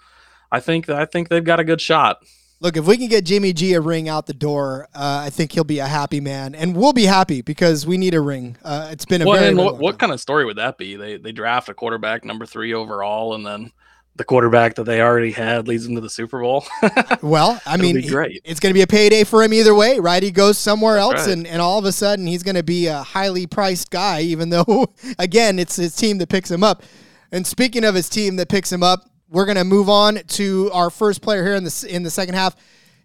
I 0.51 0.61
think 0.61 0.89
I 0.89 1.05
think 1.05 1.29
they've 1.29 1.45
got 1.45 1.61
a 1.61 1.65
good 1.65 1.81
shot. 1.81 2.19
Look, 2.65 2.79
if 2.79 2.87
we 2.87 2.97
can 2.97 3.09
get 3.09 3.27
Jimmy 3.27 3.53
G 3.53 3.75
a 3.75 3.81
ring 3.83 4.09
out 4.09 4.25
the 4.25 4.33
door, 4.33 4.89
uh, 4.95 5.25
I 5.27 5.29
think 5.29 5.53
he'll 5.53 5.65
be 5.65 5.81
a 5.81 5.87
happy 5.87 6.19
man, 6.19 6.55
and 6.55 6.75
we'll 6.75 6.95
be 6.95 7.05
happy 7.05 7.43
because 7.43 7.87
we 7.87 7.99
need 7.99 8.15
a 8.15 8.23
ring. 8.23 8.57
Uh, 8.65 8.89
it's 8.91 9.05
been 9.05 9.21
a 9.21 9.27
well, 9.27 9.39
very. 9.39 9.55
what, 9.55 9.77
what 9.77 9.99
kind 9.99 10.11
of 10.11 10.19
story 10.19 10.47
would 10.47 10.57
that 10.57 10.79
be? 10.79 10.97
They 10.97 11.19
they 11.19 11.31
draft 11.31 11.69
a 11.69 11.75
quarterback 11.75 12.25
number 12.25 12.47
three 12.47 12.73
overall, 12.73 13.35
and 13.35 13.45
then 13.45 13.71
the 14.17 14.25
quarterback 14.25 14.77
that 14.77 14.85
they 14.85 15.03
already 15.03 15.31
had 15.31 15.69
leads 15.69 15.85
them 15.85 15.95
to 15.97 16.01
the 16.01 16.09
Super 16.09 16.41
Bowl. 16.41 16.65
well, 17.23 17.61
I 17.67 17.77
mean, 17.77 18.01
great. 18.09 18.41
it's 18.47 18.61
going 18.61 18.71
to 18.71 18.75
be 18.75 18.81
a 18.81 18.87
payday 18.87 19.25
for 19.25 19.43
him 19.43 19.53
either 19.53 19.75
way, 19.75 19.99
right? 19.99 20.23
He 20.23 20.31
goes 20.31 20.57
somewhere 20.57 20.95
That's 20.95 21.19
else, 21.19 21.27
right. 21.27 21.37
and, 21.37 21.47
and 21.47 21.61
all 21.61 21.79
of 21.79 21.85
a 21.85 21.93
sudden 21.93 22.27
he's 22.27 22.43
going 22.43 22.57
to 22.57 22.63
be 22.63 22.87
a 22.87 23.03
highly 23.03 23.47
priced 23.47 23.91
guy, 23.91 24.23
even 24.23 24.49
though, 24.49 24.95
again, 25.19 25.59
it's 25.59 25.77
his 25.77 25.95
team 25.95 26.17
that 26.17 26.31
picks 26.31 26.51
him 26.51 26.65
up. 26.65 26.83
And 27.31 27.47
speaking 27.47 27.85
of 27.85 27.95
his 27.95 28.09
team 28.09 28.37
that 28.37 28.49
picks 28.49 28.73
him 28.73 28.83
up, 28.83 29.05
we're 29.29 29.47
going 29.47 29.57
to 29.57 29.65
move 29.65 29.89
on 29.89 30.17
to 30.17 30.71
our 30.73 30.91
first 30.91 31.23
player 31.23 31.45
here 31.45 31.55
in 31.55 31.65
the 31.65 31.87
in 31.89 32.03
the 32.03 32.11
second 32.11 32.35
half, 32.35 32.57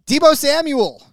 Deebo 0.05 0.35
Samuel. 0.35 1.05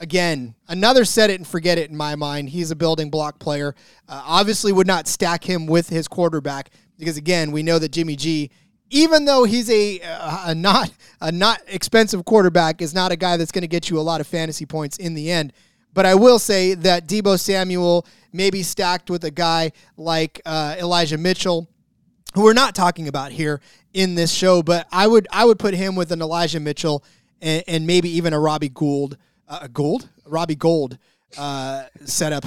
Again, 0.00 0.54
another 0.68 1.04
set 1.04 1.30
it 1.30 1.38
and 1.38 1.46
forget 1.46 1.78
it 1.78 1.88
in 1.88 1.96
my 1.96 2.16
mind. 2.16 2.48
He's 2.48 2.70
a 2.70 2.76
building 2.76 3.10
block 3.10 3.38
player. 3.38 3.74
Uh, 4.08 4.22
obviously, 4.26 4.72
would 4.72 4.88
not 4.88 5.06
stack 5.06 5.44
him 5.44 5.66
with 5.66 5.88
his 5.88 6.08
quarterback 6.08 6.70
because 6.98 7.16
again, 7.16 7.52
we 7.52 7.62
know 7.62 7.78
that 7.78 7.92
Jimmy 7.92 8.16
G, 8.16 8.50
even 8.90 9.24
though 9.24 9.44
he's 9.44 9.70
a, 9.70 10.00
a 10.46 10.54
not 10.54 10.90
a 11.20 11.30
not 11.30 11.60
expensive 11.66 12.24
quarterback, 12.24 12.82
is 12.82 12.94
not 12.94 13.12
a 13.12 13.16
guy 13.16 13.36
that's 13.36 13.52
going 13.52 13.62
to 13.62 13.68
get 13.68 13.88
you 13.88 13.98
a 13.98 14.02
lot 14.02 14.20
of 14.20 14.26
fantasy 14.26 14.66
points 14.66 14.96
in 14.96 15.14
the 15.14 15.30
end. 15.30 15.52
But 15.92 16.06
I 16.06 16.16
will 16.16 16.40
say 16.40 16.74
that 16.74 17.06
Deebo 17.06 17.38
Samuel 17.38 18.04
may 18.32 18.50
be 18.50 18.64
stacked 18.64 19.10
with 19.10 19.24
a 19.24 19.30
guy 19.30 19.70
like 19.96 20.40
uh, 20.44 20.74
Elijah 20.78 21.18
Mitchell 21.18 21.68
who 22.34 22.42
we're 22.42 22.52
not 22.52 22.74
talking 22.74 23.08
about 23.08 23.32
here 23.32 23.60
in 23.92 24.16
this 24.16 24.32
show, 24.32 24.62
but 24.62 24.86
I 24.92 25.06
would 25.06 25.26
I 25.30 25.44
would 25.44 25.58
put 25.58 25.74
him 25.74 25.96
with 25.96 26.12
an 26.12 26.20
Elijah 26.20 26.60
Mitchell 26.60 27.04
and, 27.40 27.62
and 27.66 27.86
maybe 27.86 28.10
even 28.10 28.32
a 28.32 28.40
Robbie 28.40 28.68
Gould, 28.68 29.16
uh, 29.48 29.68
Gould, 29.68 30.08
Robbie 30.26 30.56
Gold 30.56 30.98
uh, 31.38 31.84
setup. 32.04 32.44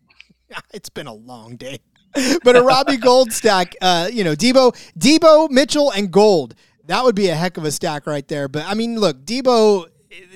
it's 0.72 0.88
been 0.88 1.08
a 1.08 1.12
long 1.12 1.56
day, 1.56 1.80
but 2.44 2.56
a 2.56 2.62
Robbie 2.62 2.96
Gold 2.96 3.32
stack. 3.32 3.74
Uh, 3.80 4.08
you 4.12 4.24
know, 4.24 4.34
Deebo, 4.34 4.72
Deebo 4.98 5.50
Mitchell, 5.50 5.90
and 5.90 6.10
Gold. 6.10 6.54
That 6.86 7.04
would 7.04 7.14
be 7.14 7.28
a 7.28 7.34
heck 7.34 7.56
of 7.56 7.64
a 7.64 7.70
stack 7.70 8.06
right 8.06 8.26
there. 8.26 8.48
But 8.48 8.64
I 8.66 8.74
mean, 8.74 8.98
look, 8.98 9.24
Deebo. 9.24 9.86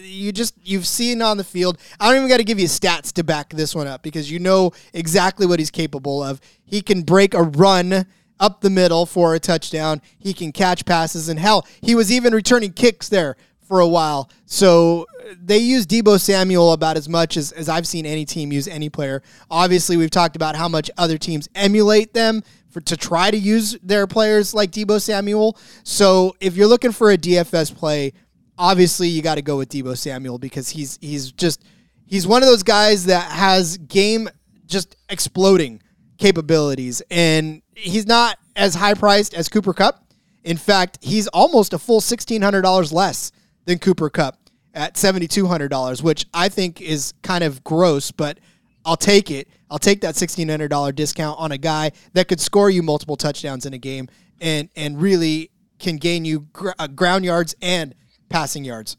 you 0.02 0.32
just 0.32 0.54
you've 0.62 0.86
seen 0.86 1.22
on 1.22 1.36
the 1.36 1.44
field. 1.44 1.78
I 2.00 2.08
don't 2.08 2.16
even 2.16 2.28
got 2.28 2.38
to 2.38 2.44
give 2.44 2.58
you 2.58 2.66
stats 2.66 3.12
to 3.14 3.22
back 3.22 3.50
this 3.50 3.72
one 3.72 3.86
up 3.86 4.02
because 4.02 4.30
you 4.30 4.40
know 4.40 4.72
exactly 4.92 5.46
what 5.46 5.60
he's 5.60 5.70
capable 5.70 6.24
of. 6.24 6.40
He 6.64 6.80
can 6.80 7.02
break 7.02 7.34
a 7.34 7.42
run 7.42 8.06
up 8.44 8.60
the 8.60 8.70
middle 8.70 9.06
for 9.06 9.34
a 9.34 9.40
touchdown. 9.40 10.02
He 10.18 10.34
can 10.34 10.52
catch 10.52 10.84
passes, 10.84 11.28
and 11.28 11.38
hell, 11.38 11.66
he 11.80 11.94
was 11.94 12.12
even 12.12 12.34
returning 12.34 12.72
kicks 12.72 13.08
there 13.08 13.36
for 13.62 13.80
a 13.80 13.88
while. 13.88 14.30
So 14.44 15.06
they 15.42 15.58
use 15.58 15.86
Deebo 15.86 16.20
Samuel 16.20 16.72
about 16.72 16.96
as 16.96 17.08
much 17.08 17.36
as, 17.36 17.52
as 17.52 17.68
I've 17.68 17.86
seen 17.86 18.04
any 18.04 18.24
team 18.24 18.52
use 18.52 18.68
any 18.68 18.90
player. 18.90 19.22
Obviously, 19.50 19.96
we've 19.96 20.10
talked 20.10 20.36
about 20.36 20.54
how 20.54 20.68
much 20.68 20.90
other 20.98 21.16
teams 21.16 21.48
emulate 21.54 22.12
them 22.12 22.42
for 22.68 22.80
to 22.82 22.96
try 22.96 23.30
to 23.30 23.38
use 23.38 23.78
their 23.82 24.06
players 24.06 24.52
like 24.52 24.70
Deebo 24.70 25.00
Samuel. 25.00 25.56
So 25.84 26.36
if 26.40 26.56
you're 26.56 26.66
looking 26.66 26.92
for 26.92 27.10
a 27.12 27.16
DFS 27.16 27.74
play, 27.74 28.12
obviously 28.58 29.08
you 29.08 29.22
got 29.22 29.36
to 29.36 29.42
go 29.42 29.56
with 29.56 29.70
Deebo 29.70 29.96
Samuel 29.96 30.38
because 30.38 30.68
he's 30.68 30.98
he's 31.00 31.32
just 31.32 31.64
he's 32.04 32.26
one 32.26 32.42
of 32.42 32.48
those 32.48 32.62
guys 32.62 33.06
that 33.06 33.30
has 33.30 33.78
game 33.78 34.28
just 34.66 34.96
exploding 35.08 35.80
capabilities 36.18 37.02
and 37.10 37.62
he's 37.76 38.06
not 38.06 38.38
as 38.56 38.74
high 38.74 38.94
priced 38.94 39.34
as 39.34 39.48
Cooper 39.48 39.72
Kupp. 39.72 40.04
In 40.42 40.56
fact, 40.56 40.98
he's 41.00 41.26
almost 41.28 41.72
a 41.72 41.78
full 41.78 42.00
$1600 42.00 42.92
less 42.92 43.32
than 43.64 43.78
Cooper 43.78 44.10
Kupp 44.10 44.38
at 44.74 44.94
$7,200, 44.94 46.02
which 46.02 46.26
I 46.34 46.48
think 46.48 46.80
is 46.80 47.14
kind 47.22 47.44
of 47.44 47.64
gross, 47.64 48.10
but 48.10 48.38
I'll 48.84 48.96
take 48.96 49.30
it. 49.30 49.48
I'll 49.70 49.78
take 49.78 50.02
that 50.02 50.14
$1,600 50.14 50.94
discount 50.94 51.38
on 51.38 51.52
a 51.52 51.58
guy 51.58 51.92
that 52.12 52.28
could 52.28 52.40
score 52.40 52.70
you 52.70 52.82
multiple 52.82 53.16
touchdowns 53.16 53.64
in 53.64 53.72
a 53.72 53.78
game 53.78 54.08
and, 54.40 54.68
and 54.76 55.00
really 55.00 55.50
can 55.78 55.96
gain 55.96 56.24
you 56.24 56.40
gr- 56.52 56.70
uh, 56.78 56.86
ground 56.88 57.24
yards 57.24 57.54
and 57.62 57.94
passing 58.28 58.64
yards. 58.64 58.96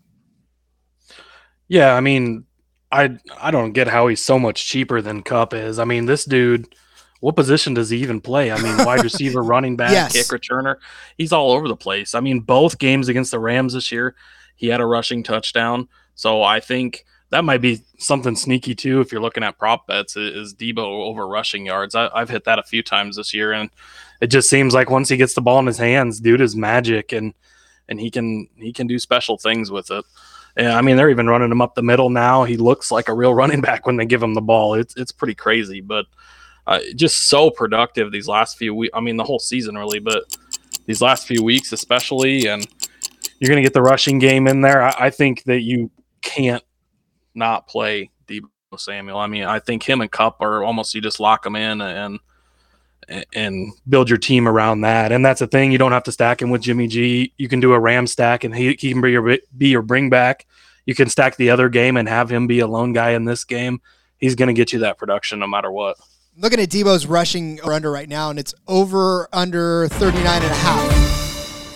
Yeah, 1.67 1.93
I 1.93 2.01
mean, 2.01 2.45
I 2.91 3.17
I 3.41 3.51
don't 3.51 3.71
get 3.71 3.87
how 3.87 4.07
he's 4.07 4.23
so 4.23 4.37
much 4.37 4.67
cheaper 4.67 5.01
than 5.01 5.23
Kupp 5.23 5.53
is. 5.53 5.79
I 5.79 5.85
mean, 5.85 6.05
this 6.05 6.25
dude 6.25 6.75
what 7.19 7.35
position 7.35 7.73
does 7.73 7.89
he 7.89 7.97
even 7.97 8.21
play? 8.21 8.51
I 8.51 8.61
mean, 8.61 8.85
wide 8.85 9.03
receiver, 9.03 9.41
running 9.41 9.75
back, 9.75 9.91
yes. 9.91 10.13
kick 10.13 10.27
returner. 10.27 10.75
He's 11.17 11.31
all 11.31 11.51
over 11.51 11.67
the 11.67 11.75
place. 11.75 12.13
I 12.13 12.19
mean, 12.19 12.41
both 12.41 12.77
games 12.77 13.07
against 13.07 13.31
the 13.31 13.39
Rams 13.39 13.73
this 13.73 13.91
year, 13.91 14.15
he 14.55 14.67
had 14.67 14.81
a 14.81 14.85
rushing 14.85 15.23
touchdown. 15.23 15.87
So 16.15 16.43
I 16.43 16.59
think 16.59 17.05
that 17.29 17.43
might 17.43 17.61
be 17.61 17.81
something 17.97 18.35
sneaky 18.35 18.75
too. 18.75 19.01
If 19.01 19.11
you're 19.11 19.21
looking 19.21 19.43
at 19.43 19.57
prop 19.57 19.87
bets, 19.87 20.15
is 20.15 20.53
Deebo 20.53 20.77
over 20.77 21.27
rushing 21.27 21.65
yards? 21.65 21.95
I, 21.95 22.09
have 22.19 22.29
hit 22.29 22.45
that 22.45 22.59
a 22.59 22.63
few 22.63 22.83
times 22.83 23.17
this 23.17 23.33
year, 23.33 23.51
and 23.51 23.69
it 24.21 24.27
just 24.27 24.49
seems 24.49 24.73
like 24.73 24.89
once 24.89 25.09
he 25.09 25.17
gets 25.17 25.33
the 25.33 25.41
ball 25.41 25.59
in 25.59 25.65
his 25.65 25.77
hands, 25.77 26.19
dude 26.19 26.41
is 26.41 26.55
magic, 26.55 27.11
and 27.11 27.33
and 27.89 27.99
he 27.99 28.09
can 28.09 28.47
he 28.55 28.71
can 28.71 28.87
do 28.87 28.99
special 28.99 29.37
things 29.37 29.71
with 29.71 29.91
it. 29.91 30.05
And 30.55 30.67
I 30.67 30.81
mean, 30.81 30.95
they're 30.95 31.09
even 31.09 31.27
running 31.27 31.51
him 31.51 31.61
up 31.61 31.75
the 31.75 31.81
middle 31.81 32.09
now. 32.09 32.45
He 32.45 32.55
looks 32.55 32.91
like 32.91 33.09
a 33.09 33.13
real 33.13 33.33
running 33.33 33.61
back 33.69 33.85
when 33.85 33.97
they 33.97 34.05
give 34.05 34.23
him 34.23 34.33
the 34.33 34.41
ball. 34.41 34.75
It's 34.75 34.95
it's 34.95 35.11
pretty 35.11 35.35
crazy, 35.35 35.81
but 35.81 36.05
uh, 36.67 36.79
just 36.95 37.29
so 37.29 37.49
productive 37.49 38.11
these 38.11 38.27
last 38.27 38.57
few 38.57 38.73
weeks. 38.73 38.91
I 38.95 38.99
mean, 38.99 39.17
the 39.17 39.23
whole 39.23 39.39
season 39.39 39.75
really, 39.75 39.99
but 39.99 40.35
these 40.85 41.01
last 41.01 41.27
few 41.27 41.43
weeks 41.43 41.71
especially, 41.71 42.47
and 42.47 42.65
you're 43.39 43.49
going 43.49 43.61
to 43.61 43.65
get 43.65 43.73
the 43.73 43.81
rushing 43.81 44.19
game 44.19 44.47
in 44.47 44.61
there. 44.61 44.83
I, 44.83 44.95
I, 44.99 45.09
think 45.09 45.43
that 45.43 45.61
you 45.61 45.91
can't 46.21 46.63
not 47.33 47.67
play 47.67 48.09
Deebo 48.27 48.49
Samuel. 48.77 49.17
I 49.17 49.27
mean, 49.27 49.43
I 49.43 49.59
think 49.59 49.83
him 49.83 50.01
and 50.01 50.11
Kupp 50.11 50.41
are 50.41 50.63
almost 50.63 50.93
you 50.95 51.01
just 51.01 51.19
lock 51.19 51.43
them 51.43 51.55
in 51.55 51.81
and 51.81 52.19
and 53.33 53.71
build 53.87 54.09
your 54.09 54.17
team 54.17 54.47
around 54.47 54.81
that. 54.81 55.11
And 55.11 55.23
that's 55.23 55.39
the 55.39 55.47
thing. 55.47 55.71
You 55.71 55.77
don't 55.77 55.91
have 55.91 56.03
to 56.05 56.11
stack 56.11 56.41
him 56.41 56.49
with 56.49 56.63
Jimmy 56.63 56.87
G. 56.87 57.33
You 57.37 57.47
can 57.47 57.59
do 57.59 57.73
a 57.73 57.79
Ram 57.79 58.07
stack, 58.07 58.43
and 58.43 58.55
he, 58.55 58.69
he 58.79 58.91
can 58.91 59.01
be 59.01 59.11
your 59.11 59.37
be 59.55 59.67
your 59.67 59.83
bring 59.83 60.09
back. 60.09 60.47
You 60.85 60.95
can 60.95 61.09
stack 61.09 61.35
the 61.35 61.51
other 61.51 61.69
game 61.69 61.97
and 61.97 62.07
have 62.07 62.31
him 62.31 62.47
be 62.47 62.59
a 62.59 62.67
lone 62.67 62.93
guy 62.93 63.11
in 63.11 63.25
this 63.25 63.43
game. 63.43 63.81
He's 64.17 64.35
going 64.35 64.47
to 64.47 64.53
get 64.53 64.71
you 64.71 64.79
that 64.79 64.97
production 64.97 65.39
no 65.39 65.47
matter 65.47 65.71
what 65.71 65.97
looking 66.37 66.59
at 66.59 66.69
Deebo's 66.69 67.05
rushing 67.05 67.59
or 67.61 67.73
under 67.73 67.91
right 67.91 68.09
now, 68.09 68.29
and 68.29 68.39
it's 68.39 68.53
over 68.67 69.27
under 69.33 69.87
39 69.89 70.41
and 70.41 70.51
a 70.51 70.55
half. 70.55 71.05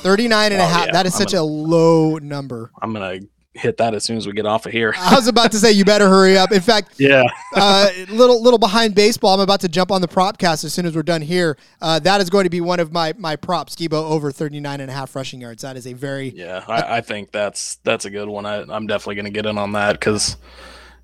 39 0.02 0.52
and 0.52 0.62
oh, 0.62 0.64
a 0.64 0.68
half. 0.68 0.86
Yeah. 0.88 0.92
That 0.94 1.06
is 1.06 1.14
I'm 1.16 1.20
such 1.20 1.32
gonna, 1.34 1.44
a 1.44 1.46
low 1.46 2.18
number. 2.18 2.72
I'm 2.82 2.94
going 2.94 3.22
to 3.22 3.28
hit 3.60 3.78
that 3.78 3.94
as 3.94 4.04
soon 4.04 4.18
as 4.18 4.26
we 4.26 4.34
get 4.34 4.46
off 4.46 4.66
of 4.66 4.72
here. 4.72 4.94
I 4.98 5.16
was 5.16 5.28
about 5.28 5.52
to 5.52 5.58
say 5.58 5.72
you 5.72 5.84
better 5.84 6.08
hurry 6.08 6.38
up. 6.38 6.52
In 6.52 6.62
fact, 6.62 6.96
yeah, 7.00 7.24
uh, 7.56 7.90
little 8.10 8.42
little 8.42 8.60
behind 8.60 8.96
baseball. 8.96 9.34
I'm 9.36 9.40
about 9.42 9.62
to 9.62 9.70
jump 9.70 9.92
on 9.92 10.02
the 10.02 10.08
prop 10.08 10.38
cast 10.38 10.64
as 10.64 10.74
soon 10.74 10.86
as 10.86 10.96
we're 10.96 11.04
done 11.04 11.22
here. 11.22 11.58
Uh, 11.82 12.00
that 12.00 12.22
is 12.22 12.30
going 12.30 12.46
to 12.46 12.50
be 12.50 12.62
one 12.62 12.80
of 12.80 12.92
my 12.92 13.14
my 13.18 13.36
props. 13.36 13.76
Deebo 13.76 13.94
over 13.94 14.32
39 14.32 14.82
and 14.82 14.90
a 14.90 14.94
half 14.94 15.16
rushing 15.16 15.42
yards. 15.42 15.64
That 15.64 15.78
is 15.78 15.86
a 15.86 15.94
very 15.94 16.30
yeah. 16.30 16.64
I, 16.68 16.98
I 16.98 17.02
think 17.02 17.32
that's 17.32 17.76
that's 17.84 18.06
a 18.06 18.10
good 18.10 18.30
one. 18.30 18.46
I, 18.46 18.62
I'm 18.62 18.88
definitely 18.88 19.16
going 19.16 19.26
to 19.26 19.32
get 19.32 19.46
in 19.46 19.58
on 19.58 19.74
that 19.74 19.94
because 19.94 20.38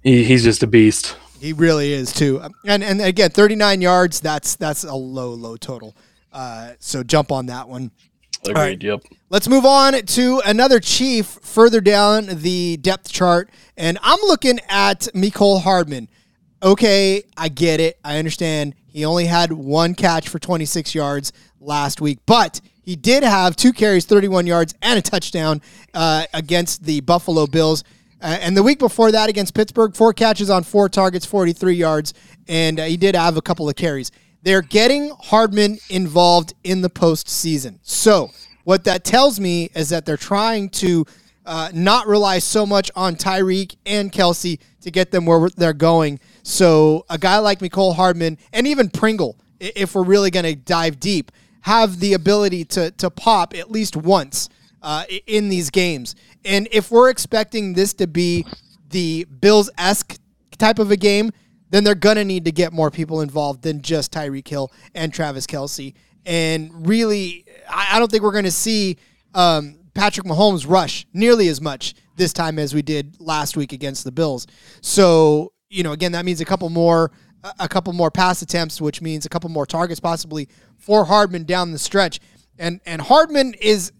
he, 0.01 0.23
he's 0.23 0.43
just 0.43 0.63
a 0.63 0.67
beast. 0.67 1.17
He 1.45 1.53
really 1.53 1.93
is 1.93 2.11
too. 2.11 2.41
And 2.65 2.83
and 2.83 2.99
again, 2.99 3.29
39 3.29 3.79
yards. 3.79 4.19
That's 4.19 4.55
that's 4.55 4.83
a 4.83 4.95
low 4.95 5.29
low 5.29 5.57
total. 5.57 5.95
Uh, 6.33 6.71
so 6.79 7.03
jump 7.03 7.31
on 7.31 7.45
that 7.45 7.69
one. 7.69 7.91
Agreed. 8.41 8.55
Right. 8.55 8.83
Yep. 8.83 9.03
Let's 9.29 9.47
move 9.47 9.63
on 9.63 9.93
to 9.93 10.41
another 10.43 10.79
Chief 10.79 11.27
further 11.27 11.81
down 11.81 12.25
the 12.31 12.77
depth 12.77 13.11
chart, 13.11 13.51
and 13.77 13.99
I'm 14.01 14.17
looking 14.23 14.59
at 14.69 15.01
Mecole 15.13 15.61
Hardman. 15.61 16.09
Okay, 16.63 17.21
I 17.37 17.49
get 17.49 17.79
it. 17.79 17.99
I 18.03 18.17
understand. 18.17 18.73
He 18.87 19.05
only 19.05 19.25
had 19.25 19.51
one 19.51 19.93
catch 19.93 20.29
for 20.29 20.39
26 20.39 20.95
yards 20.95 21.31
last 21.59 22.01
week, 22.01 22.17
but 22.25 22.59
he 22.81 22.95
did 22.95 23.21
have 23.21 23.55
two 23.55 23.71
carries, 23.71 24.05
31 24.05 24.47
yards, 24.47 24.73
and 24.81 24.97
a 24.97 25.01
touchdown 25.03 25.61
uh, 25.93 26.25
against 26.33 26.85
the 26.85 27.01
Buffalo 27.01 27.45
Bills. 27.45 27.83
Uh, 28.21 28.37
and 28.41 28.55
the 28.55 28.63
week 28.63 28.79
before 28.79 29.11
that 29.11 29.29
against 29.29 29.53
Pittsburgh, 29.53 29.95
four 29.95 30.13
catches 30.13 30.49
on 30.49 30.63
four 30.63 30.89
targets, 30.89 31.25
43 31.25 31.73
yards, 31.73 32.13
and 32.47 32.79
uh, 32.79 32.85
he 32.85 32.97
did 32.97 33.15
have 33.15 33.37
a 33.37 33.41
couple 33.41 33.67
of 33.67 33.75
carries. 33.75 34.11
They're 34.41 34.61
getting 34.61 35.11
Hardman 35.19 35.79
involved 35.89 36.53
in 36.63 36.81
the 36.81 36.89
postseason. 36.89 37.79
So, 37.81 38.31
what 38.63 38.83
that 38.85 39.03
tells 39.03 39.39
me 39.39 39.69
is 39.75 39.89
that 39.89 40.05
they're 40.05 40.17
trying 40.17 40.69
to 40.69 41.05
uh, 41.45 41.69
not 41.73 42.07
rely 42.07 42.39
so 42.39 42.65
much 42.65 42.89
on 42.95 43.15
Tyreek 43.15 43.75
and 43.85 44.11
Kelce 44.11 44.59
to 44.81 44.91
get 44.91 45.11
them 45.11 45.25
where 45.25 45.49
they're 45.49 45.73
going. 45.73 46.19
So, 46.43 47.05
a 47.09 47.17
guy 47.17 47.37
like 47.39 47.59
Mecole 47.59 47.95
Hardman 47.95 48.37
and 48.53 48.65
even 48.67 48.89
Pringle, 48.89 49.35
if 49.59 49.95
we're 49.95 50.03
really 50.03 50.31
going 50.31 50.45
to 50.45 50.55
dive 50.55 50.99
deep, 50.99 51.31
have 51.61 51.99
the 51.99 52.13
ability 52.13 52.65
to, 52.65 52.91
to 52.91 53.09
pop 53.09 53.55
at 53.55 53.71
least 53.71 53.95
once 53.95 54.49
uh, 54.85 55.03
in 55.25 55.49
these 55.49 55.71
games. 55.71 56.15
And 56.45 56.69
if 56.71 56.91
we're 56.91 57.09
expecting 57.09 57.73
this 57.73 57.93
to 57.95 58.05
be 58.05 58.45
the 58.89 59.25
Bills 59.25 59.69
esque 59.79 60.17
type 60.59 60.77
of 60.77 60.91
a 60.91 60.95
game, 60.95 61.31
then 61.71 61.83
they're 61.83 61.95
going 61.95 62.17
to 62.17 62.23
need 62.23 62.45
to 62.45 62.51
get 62.51 62.71
more 62.71 62.91
people 62.91 63.21
involved 63.21 63.63
than 63.63 63.81
just 63.81 64.13
Tyreek 64.13 64.47
Hill 64.47 64.71
and 64.93 65.11
Travis 65.11 65.47
Kelce. 65.47 65.95
And 66.25 66.87
really, 66.87 67.45
I, 67.67 67.97
don't 67.97 68.09
think 68.11 68.21
we're 68.21 68.31
going 68.31 68.45
to 68.45 68.51
see 68.51 68.97
um, 69.33 69.79
Patrick 69.95 70.27
Mahomes 70.27 70.69
rush 70.69 71.07
nearly 71.13 71.47
as 71.47 71.59
much 71.59 71.95
this 72.15 72.31
time 72.31 72.59
as 72.59 72.75
we 72.75 72.83
did 72.83 73.19
last 73.19 73.57
week 73.57 73.73
against 73.73 74.03
the 74.03 74.11
Bills. 74.11 74.45
So, 74.81 75.51
you 75.67 75.81
know, 75.81 75.93
again, 75.93 76.11
that 76.11 76.25
means 76.25 76.41
a 76.41 76.45
couple 76.45 76.69
more 76.69 77.11
a 77.59 77.67
couple 77.67 77.93
more 77.93 78.09
pass 78.09 78.41
attempts, 78.41 78.81
which 78.81 79.03
means 79.03 79.25
a 79.25 79.29
couple 79.29 79.51
more 79.51 79.67
targets 79.67 79.99
possibly 79.99 80.49
for 80.77 81.05
Hardman 81.05 81.43
down 81.43 81.71
the 81.71 81.79
stretch. 81.79 82.19
And 82.57 82.81
and 82.85 83.01
Hardman 83.01 83.53
is 83.55 83.91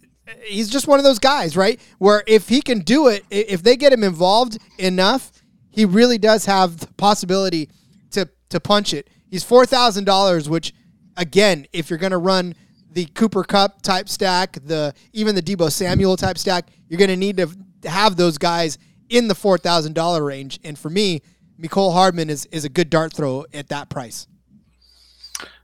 he's 0.43 0.69
just 0.69 0.88
one 0.88 0.99
of 0.99 1.05
those 1.05 1.19
guys, 1.19 1.55
right? 1.55 1.79
Where 1.97 2.23
if 2.27 2.49
he 2.49 2.61
can 2.61 2.79
do 2.79 3.07
it, 3.07 3.23
if 3.29 3.63
they 3.63 3.75
get 3.75 3.93
him 3.93 4.03
involved 4.03 4.57
enough, 4.77 5.31
he 5.69 5.85
really 5.85 6.17
does 6.17 6.45
have 6.45 6.77
the 6.77 6.88
possibility 6.93 7.69
to 8.11 8.29
to 8.49 8.59
punch 8.59 8.93
it. 8.93 9.09
He's 9.29 9.43
four 9.43 9.65
thousand 9.65 10.05
dollars, 10.05 10.49
which 10.49 10.73
again, 11.17 11.65
if 11.73 11.89
you're 11.89 11.99
going 11.99 12.11
to 12.11 12.17
run 12.17 12.55
the 12.91 13.05
Cooper 13.07 13.43
Kupp 13.43 13.81
type 13.81 14.07
stack, 14.09 14.53
the 14.63 14.93
even 15.13 15.35
the 15.35 15.41
Deebo 15.41 15.71
Samuel 15.71 16.15
type 16.17 16.38
stack, 16.38 16.69
you're 16.88 16.97
going 16.97 17.09
to 17.09 17.17
need 17.17 17.38
to 17.38 17.89
have 17.89 18.15
those 18.15 18.38
guys 18.38 18.77
in 19.09 19.27
the 19.27 19.35
four 19.35 19.57
thousand 19.57 19.93
dollar 19.93 20.23
range. 20.23 20.59
And 20.63 20.77
for 20.79 20.89
me, 20.89 21.21
Mecole 21.59 21.93
Hardman 21.93 22.29
is 22.29 22.45
is 22.47 22.65
a 22.65 22.69
good 22.69 22.89
dart 22.89 23.13
throw 23.13 23.45
at 23.53 23.69
that 23.69 23.89
price. 23.89 24.27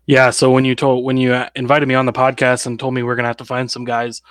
Yeah. 0.06 0.32
So 0.32 0.52
when 0.52 0.65
you 0.65 0.76
told 0.76 1.06
when 1.06 1.17
you 1.17 1.34
uh, 1.34 1.50
invited 1.56 1.88
me 1.88 1.95
on 1.95 2.06
the 2.06 2.13
podcast 2.13 2.65
and 2.65 2.80
told 2.80 2.93
me 2.93 3.04
we're 3.04 3.15
going 3.15 3.24
to 3.24 3.30
have 3.30 3.38
to 3.38 3.45
find 3.45 3.71
some 3.71 3.86
guys 3.86 4.21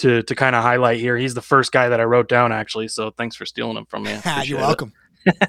to 0.00 0.22
to 0.22 0.34
kind 0.34 0.56
of 0.56 0.62
highlight 0.62 1.00
here, 1.00 1.16
he's 1.16 1.34
the 1.34 1.42
first 1.42 1.72
guy 1.72 1.88
that 1.88 2.00
I 2.00 2.04
wrote 2.04 2.28
down 2.28 2.52
actually. 2.52 2.88
So 2.88 3.10
thanks 3.10 3.36
for 3.36 3.46
stealing 3.46 3.76
him 3.76 3.86
from 3.86 4.04
me. 4.04 4.18
You're 4.44 4.58
welcome. 4.58 4.92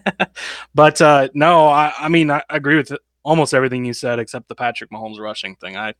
but 0.76 1.02
uh, 1.02 1.30
no, 1.34 1.68
I, 1.68 1.94
I 1.98 2.10
mean 2.10 2.30
I 2.30 2.44
agree 2.50 2.78
with 2.78 2.92
almost 3.24 3.54
everything 3.54 3.86
you 3.86 3.94
said 3.94 4.20
except 4.20 4.48
the 4.48 4.56
Patrick 4.56 4.92
Mahomes 4.92 5.20
rushing 5.20 5.56
thing. 5.56 5.78
I 5.78 5.94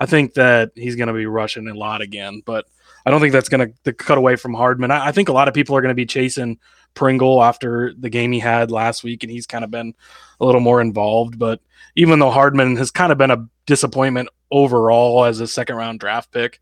I 0.00 0.06
think 0.06 0.34
that 0.34 0.72
he's 0.74 0.96
going 0.96 1.08
to 1.08 1.14
be 1.14 1.26
rushing 1.26 1.68
a 1.68 1.74
lot 1.74 2.00
again, 2.00 2.42
but 2.44 2.66
I 3.06 3.10
don't 3.10 3.20
think 3.20 3.32
that's 3.32 3.48
going 3.48 3.72
to 3.84 3.92
cut 3.92 4.18
away 4.18 4.36
from 4.36 4.54
Hardman. 4.54 4.90
I, 4.90 5.08
I 5.08 5.12
think 5.12 5.28
a 5.28 5.32
lot 5.32 5.48
of 5.48 5.54
people 5.54 5.76
are 5.76 5.80
going 5.80 5.90
to 5.90 5.94
be 5.94 6.06
chasing 6.06 6.58
Pringle 6.94 7.42
after 7.42 7.94
the 7.98 8.10
game 8.10 8.32
he 8.32 8.40
had 8.40 8.70
last 8.70 9.04
week, 9.04 9.22
and 9.22 9.30
he's 9.30 9.46
kind 9.46 9.64
of 9.64 9.70
been 9.70 9.94
a 10.40 10.44
little 10.44 10.60
more 10.60 10.80
involved. 10.80 11.38
But 11.38 11.60
even 11.94 12.18
though 12.18 12.30
Hardman 12.30 12.76
has 12.76 12.90
kind 12.90 13.12
of 13.12 13.18
been 13.18 13.30
a 13.30 13.48
disappointment 13.66 14.28
overall 14.50 15.24
as 15.24 15.40
a 15.40 15.46
second 15.46 15.76
round 15.76 16.00
draft 16.00 16.32
pick, 16.32 16.60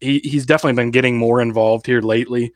he, 0.00 0.20
he's 0.20 0.46
definitely 0.46 0.80
been 0.82 0.90
getting 0.90 1.16
more 1.16 1.40
involved 1.40 1.86
here 1.86 2.00
lately 2.00 2.52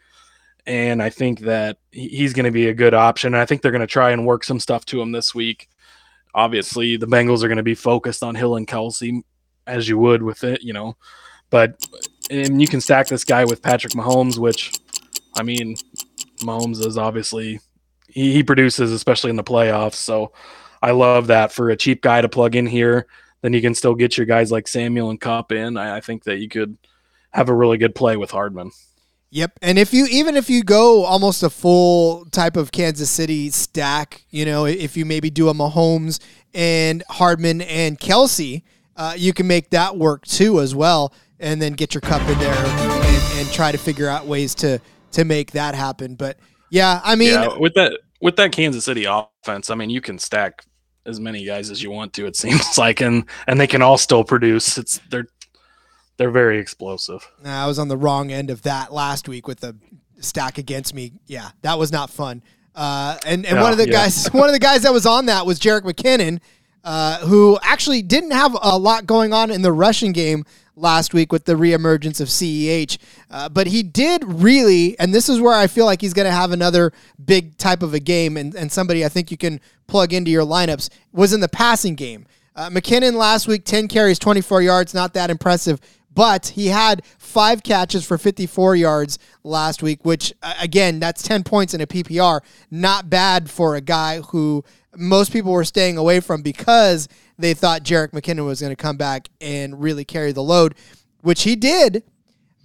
and 0.66 1.02
I 1.02 1.10
think 1.10 1.40
that 1.40 1.78
he's 1.90 2.32
going 2.32 2.44
to 2.44 2.50
be 2.50 2.68
a 2.68 2.74
good 2.74 2.94
option. 2.94 3.34
And 3.34 3.40
I 3.40 3.44
think 3.44 3.60
they're 3.60 3.70
going 3.70 3.80
to 3.80 3.86
try 3.86 4.10
and 4.10 4.26
work 4.26 4.44
some 4.44 4.60
stuff 4.60 4.84
to 4.86 5.00
him 5.00 5.12
this 5.12 5.34
week. 5.34 5.68
Obviously, 6.34 6.96
the 6.96 7.06
Bengals 7.06 7.42
are 7.42 7.48
going 7.48 7.58
to 7.58 7.62
be 7.62 7.74
focused 7.74 8.22
on 8.22 8.34
Hill 8.34 8.56
and 8.56 8.66
Kelce, 8.66 9.22
as 9.66 9.88
you 9.88 9.98
would 9.98 10.22
with 10.22 10.42
it, 10.42 10.62
you 10.62 10.72
know. 10.72 10.96
But 11.50 11.86
and 12.30 12.60
you 12.60 12.66
can 12.66 12.80
stack 12.80 13.08
this 13.08 13.24
guy 13.24 13.44
with 13.44 13.62
Patrick 13.62 13.92
Mahomes, 13.92 14.38
which, 14.38 14.72
I 15.36 15.42
mean, 15.42 15.76
Mahomes 16.40 16.84
is 16.84 16.96
obviously 16.96 17.60
he, 18.08 18.32
he 18.32 18.42
produces, 18.42 18.90
especially 18.90 19.30
in 19.30 19.36
the 19.36 19.44
playoffs. 19.44 19.94
So 19.94 20.32
I 20.82 20.92
love 20.92 21.26
that 21.26 21.52
for 21.52 21.70
a 21.70 21.76
cheap 21.76 22.00
guy 22.00 22.22
to 22.22 22.28
plug 22.28 22.56
in 22.56 22.66
here. 22.66 23.06
Then 23.42 23.52
you 23.52 23.60
can 23.60 23.74
still 23.74 23.94
get 23.94 24.16
your 24.16 24.26
guys 24.26 24.50
like 24.50 24.66
Samuel 24.66 25.10
and 25.10 25.20
Kupp 25.20 25.52
in. 25.52 25.76
I, 25.76 25.98
I 25.98 26.00
think 26.00 26.24
that 26.24 26.38
you 26.38 26.48
could 26.48 26.78
have 27.34 27.48
a 27.48 27.54
really 27.54 27.76
good 27.76 27.94
play 27.94 28.16
with 28.16 28.30
Hardman. 28.30 28.70
Yep. 29.30 29.58
And 29.62 29.80
if 29.80 29.92
you 29.92 30.06
even 30.06 30.36
if 30.36 30.48
you 30.48 30.62
go 30.62 31.04
almost 31.04 31.42
a 31.42 31.50
full 31.50 32.24
type 32.26 32.56
of 32.56 32.70
Kansas 32.70 33.10
City 33.10 33.50
stack, 33.50 34.24
you 34.30 34.44
know, 34.44 34.64
if 34.64 34.96
you 34.96 35.04
maybe 35.04 35.28
do 35.28 35.48
a 35.48 35.54
Mahomes 35.54 36.20
and 36.54 37.02
Hardman 37.08 37.60
and 37.62 37.98
Kelce, 37.98 38.62
uh, 38.96 39.14
you 39.16 39.32
can 39.32 39.48
make 39.48 39.70
that 39.70 39.98
work 39.98 40.24
too 40.24 40.60
as 40.60 40.72
well, 40.72 41.12
and 41.40 41.60
then 41.60 41.72
get 41.72 41.94
your 41.94 42.00
Kupp 42.00 42.22
in 42.28 42.38
there 42.38 42.54
and, 42.54 43.38
and, 43.40 43.52
try 43.52 43.72
to 43.72 43.78
figure 43.78 44.08
out 44.08 44.26
ways 44.26 44.54
to 44.56 44.80
to 45.10 45.24
make 45.24 45.50
that 45.50 45.74
happen. 45.74 46.14
But 46.14 46.38
yeah, 46.70 47.00
I 47.02 47.16
mean, 47.16 47.32
yeah, 47.32 47.58
with 47.58 47.74
that 47.74 47.98
with 48.20 48.36
that 48.36 48.52
Kansas 48.52 48.84
City 48.84 49.04
offense, 49.04 49.68
I 49.68 49.74
mean, 49.74 49.90
you 49.90 50.00
can 50.00 50.20
stack 50.20 50.64
as 51.06 51.20
many 51.20 51.44
guys 51.44 51.70
as 51.70 51.82
you 51.82 51.90
want 51.90 52.12
to. 52.14 52.26
It 52.26 52.36
seems 52.36 52.78
like, 52.78 53.00
and 53.00 53.24
and 53.46 53.60
they 53.60 53.66
can 53.66 53.82
all 53.82 53.98
still 53.98 54.22
produce. 54.22 54.78
It's 54.78 55.00
they're 55.10 55.26
they're 56.16 56.30
very 56.30 56.58
explosive. 56.58 57.30
I 57.44 57.66
was 57.66 57.78
on 57.78 57.88
the 57.88 57.96
wrong 57.96 58.30
end 58.30 58.50
of 58.50 58.62
that 58.62 58.92
last 58.92 59.28
week 59.28 59.46
with 59.48 59.60
the 59.60 59.76
stack 60.20 60.58
against 60.58 60.94
me. 60.94 61.12
Yeah, 61.26 61.50
that 61.62 61.78
was 61.78 61.92
not 61.92 62.10
fun. 62.10 62.42
Uh, 62.74 63.18
and 63.24 63.46
and 63.46 63.60
one 63.60 63.72
of 63.72 63.78
the 63.78 63.86
yeah. 63.86 64.04
guys, 64.04 64.26
one 64.32 64.48
of 64.48 64.52
the 64.52 64.58
guys 64.58 64.82
that 64.82 64.92
was 64.92 65.06
on 65.06 65.26
that 65.26 65.46
was 65.46 65.58
Jerick 65.60 65.82
McKinnon, 65.82 66.40
uh, 66.82 67.18
who 67.20 67.58
actually 67.62 68.02
didn't 68.02 68.32
have 68.32 68.56
a 68.60 68.78
lot 68.78 69.06
going 69.06 69.32
on 69.32 69.50
in 69.50 69.62
the 69.62 69.72
rushing 69.72 70.12
game 70.12 70.44
last 70.76 71.14
week 71.14 71.30
with 71.30 71.44
the 71.44 71.54
reemergence 71.54 72.20
of 72.20 72.28
CEH. 72.28 72.98
Uh, 73.30 73.48
but 73.48 73.68
he 73.68 73.82
did 73.82 74.24
really, 74.24 74.98
and 74.98 75.14
this 75.14 75.28
is 75.28 75.40
where 75.40 75.54
I 75.54 75.66
feel 75.66 75.86
like 75.86 76.00
he's 76.00 76.14
going 76.14 76.26
to 76.26 76.32
have 76.32 76.50
another 76.50 76.92
big 77.24 77.56
type 77.58 77.82
of 77.82 77.94
a 77.94 78.00
game, 78.00 78.36
and, 78.36 78.54
and 78.54 78.70
somebody 78.72 79.04
I 79.04 79.08
think 79.08 79.30
you 79.30 79.36
can 79.36 79.60
plug 79.86 80.12
into 80.12 80.30
your 80.30 80.44
lineups, 80.44 80.90
was 81.12 81.32
in 81.32 81.40
the 81.40 81.48
passing 81.48 81.94
game. 81.94 82.26
Uh, 82.56 82.70
McKinnon 82.70 83.14
last 83.14 83.48
week, 83.48 83.64
10 83.64 83.88
carries, 83.88 84.18
24 84.18 84.62
yards, 84.62 84.94
not 84.94 85.14
that 85.14 85.30
impressive. 85.30 85.80
But 86.14 86.48
he 86.48 86.68
had 86.68 87.04
five 87.18 87.62
catches 87.62 88.06
for 88.06 88.18
54 88.18 88.76
yards 88.76 89.18
last 89.42 89.82
week, 89.82 90.04
which, 90.04 90.32
again, 90.60 91.00
that's 91.00 91.22
10 91.22 91.42
points 91.42 91.74
in 91.74 91.80
a 91.80 91.86
PPR. 91.86 92.40
Not 92.70 93.10
bad 93.10 93.50
for 93.50 93.74
a 93.74 93.80
guy 93.80 94.20
who 94.20 94.64
most 94.96 95.32
people 95.32 95.52
were 95.52 95.64
staying 95.64 95.96
away 95.96 96.20
from 96.20 96.42
because 96.42 97.08
they 97.38 97.54
thought 97.54 97.82
Jerick 97.82 98.12
McKinnon 98.12 98.46
was 98.46 98.60
going 98.60 98.70
to 98.70 98.76
come 98.76 98.96
back 98.96 99.28
and 99.40 99.82
really 99.82 100.04
carry 100.04 100.32
the 100.32 100.42
load, 100.42 100.74
which 101.22 101.42
he 101.42 101.56
did. 101.56 102.04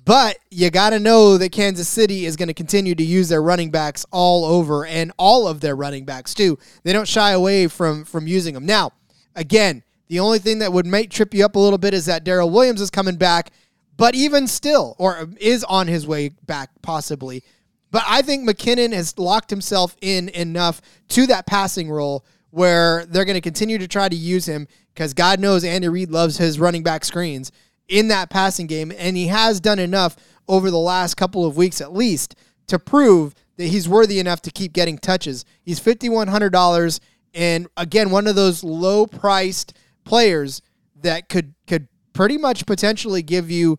But 0.06 0.40
you 0.50 0.72
got 0.72 0.92
to 0.92 1.00
know 1.00 1.38
that 1.38 1.52
Kansas 1.52 1.88
City 1.88 2.26
is 2.26 2.36
going 2.36 2.48
to 2.48 2.54
continue 2.54 2.96
to 2.96 3.04
use 3.04 3.30
their 3.30 3.44
running 3.44 3.70
backs 3.70 4.06
all 4.12 4.44
over 4.46 4.86
and 4.86 5.12
all 5.18 5.48
of 5.48 5.62
their 5.62 5.76
running 5.76 6.06
backs 6.06 6.34
too. 6.34 6.58
They 6.84 6.94
don't 6.94 7.08
shy 7.08 7.32
away 7.32 7.68
from 7.68 8.06
from 8.06 8.26
using 8.26 8.56
them. 8.56 8.66
Now, 8.66 8.94
again, 9.36 9.84
the 10.10 10.20
only 10.20 10.40
thing 10.40 10.60
that 10.60 10.74
would 10.74 10.86
make 10.86 11.12
trip 11.12 11.34
you 11.34 11.46
up 11.46 11.56
a 11.56 11.60
little 11.60 11.78
bit 11.78 11.94
is 11.94 12.08
that 12.08 12.24
Darrel 12.24 12.50
Williams 12.50 12.82
is 12.82 12.90
coming 12.90 13.16
back, 13.16 13.52
but 13.96 14.16
even 14.16 14.48
still, 14.48 14.96
or 14.98 15.30
is 15.40 15.64
on 15.64 15.88
his 15.88 16.06
way 16.06 16.30
back 16.30 16.70
possibly. 16.82 17.44
But 17.92 18.04
I 18.08 18.22
think 18.22 18.48
McKinnon 18.48 18.94
has 18.94 19.18
locked 19.18 19.50
himself 19.50 19.96
in 20.02 20.30
enough 20.30 20.82
to 21.10 21.28
that 21.28 21.48
passing 21.48 21.90
role 21.90 22.26
where 22.52 23.06
they're 23.06 23.26
going 23.26 23.36
to 23.36 23.42
continue 23.42 23.78
to 23.78 23.88
try 23.88 24.10
to 24.10 24.16
use 24.16 24.48
him 24.48 24.68
because 24.94 25.14
God 25.14 25.40
knows 25.40 25.64
Andy 25.64 25.88
Reid 25.88 26.10
loves 26.10 26.38
his 26.38 26.60
running 26.60 26.84
back 26.84 27.06
screens 27.06 27.52
in 27.88 28.08
that 28.10 28.30
passing 28.30 28.68
game, 28.68 28.92
and 28.98 29.16
he 29.16 29.28
has 29.28 29.60
done 29.60 29.80
enough 29.80 30.16
over 30.48 30.72
the 30.72 30.78
last 30.78 31.16
couple 31.16 31.46
of 31.46 31.58
weeks 31.58 31.82
at 31.82 31.94
least 31.94 32.36
to 32.68 32.80
prove 32.80 33.36
that 33.58 33.68
he's 33.68 33.90
worthy 33.90 34.20
enough 34.20 34.42
to 34.42 34.52
keep 34.52 34.74
getting 34.74 34.98
touches. 34.98 35.46
He's 35.62 35.80
$5,100 35.80 37.00
and 37.34 37.68
again, 37.78 38.10
one 38.10 38.28
of 38.28 38.36
those 38.36 38.64
low 38.64 39.06
priced 39.06 39.74
players 40.10 40.62
that 41.02 41.30
could 41.30 41.54
could 41.68 41.88
pretty 42.14 42.38
much 42.38 42.66
potentially 42.66 43.22
give 43.22 43.50
you 43.50 43.78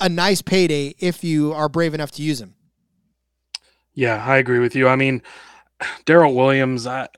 a 0.00 0.08
nice 0.08 0.40
payday 0.40 0.94
if 0.98 1.24
you 1.24 1.52
are 1.52 1.68
brave 1.68 1.92
enough 1.92 2.12
to 2.12 2.22
use 2.22 2.40
him. 2.40 2.54
Yeah, 3.92 4.24
I 4.24 4.36
agree 4.38 4.60
with 4.60 4.74
you. 4.74 4.88
I 4.88 4.96
mean, 4.96 5.22
Darrel 6.06 6.34
Williams, 6.34 6.86
I, 6.86 7.08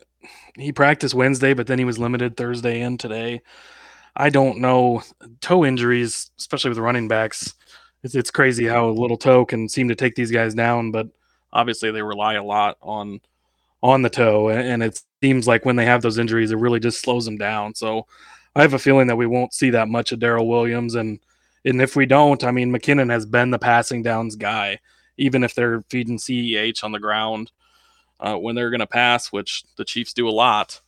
he 0.57 0.73
practiced 0.73 1.15
Wednesday, 1.15 1.53
but 1.53 1.67
then 1.67 1.79
he 1.79 1.85
was 1.85 1.99
limited 1.99 2.37
Thursday 2.37 2.81
and 2.81 2.99
today. 2.99 3.43
I 4.17 4.31
don't 4.31 4.59
know 4.59 5.03
toe 5.41 5.65
injuries, 5.65 6.31
especially 6.39 6.71
with 6.71 6.79
running 6.79 7.07
backs. 7.07 7.55
It's, 8.03 8.15
it's 8.15 8.31
crazy 8.31 8.67
how 8.67 8.89
a 8.89 8.91
little 8.91 9.17
toe 9.19 9.45
can 9.45 9.69
seem 9.69 9.89
to 9.89 9.95
take 9.95 10.15
these 10.15 10.31
guys 10.31 10.55
down, 10.55 10.91
but 10.91 11.09
obviously 11.53 11.91
they 11.91 12.03
rely 12.03 12.35
a 12.35 12.43
lot 12.43 12.79
on 12.81 13.21
on 13.83 14.01
the 14.01 14.09
toe, 14.09 14.49
and 14.49 14.83
it 14.83 15.03
seems 15.23 15.47
like 15.47 15.67
when 15.67 15.77
they 15.77 15.85
have 15.85 16.01
those 16.01 16.17
injuries, 16.17 16.51
it 16.51 16.57
really 16.57 16.81
just 16.81 17.03
slows 17.03 17.27
them 17.27 17.37
down. 17.37 17.75
So 17.75 18.07
I 18.57 18.63
have 18.63 18.75
a 18.75 18.79
feeling 18.79 19.09
that 19.09 19.17
we 19.17 19.27
won't 19.27 19.53
see 19.53 19.71
that 19.71 19.89
much 19.89 20.13
of 20.13 20.21
Darrel 20.21 20.49
Williams, 20.49 20.95
and 20.95 21.21
and 21.65 21.81
if 21.81 21.97
we 21.97 22.07
don't, 22.07 22.43
I 22.45 22.51
mean 22.51 22.73
McKinnon 22.73 23.11
has 23.11 23.27
been 23.27 23.51
the 23.51 23.59
passing 23.59 24.03
downs 24.03 24.37
guy, 24.37 24.79
even 25.17 25.45
if 25.45 25.55
they're 25.55 25.83
feeding 25.91 26.19
CEH 26.19 26.85
on 26.85 26.93
the 26.93 27.01
ground 27.01 27.51
uh, 28.21 28.37
when 28.37 28.55
they're 28.55 28.71
going 28.71 28.81
to 28.81 28.87
pass, 28.87 29.33
which 29.33 29.65
the 29.77 29.85
Chiefs 29.85 30.13
do 30.13 30.29
a 30.29 30.31
lot. 30.31 30.81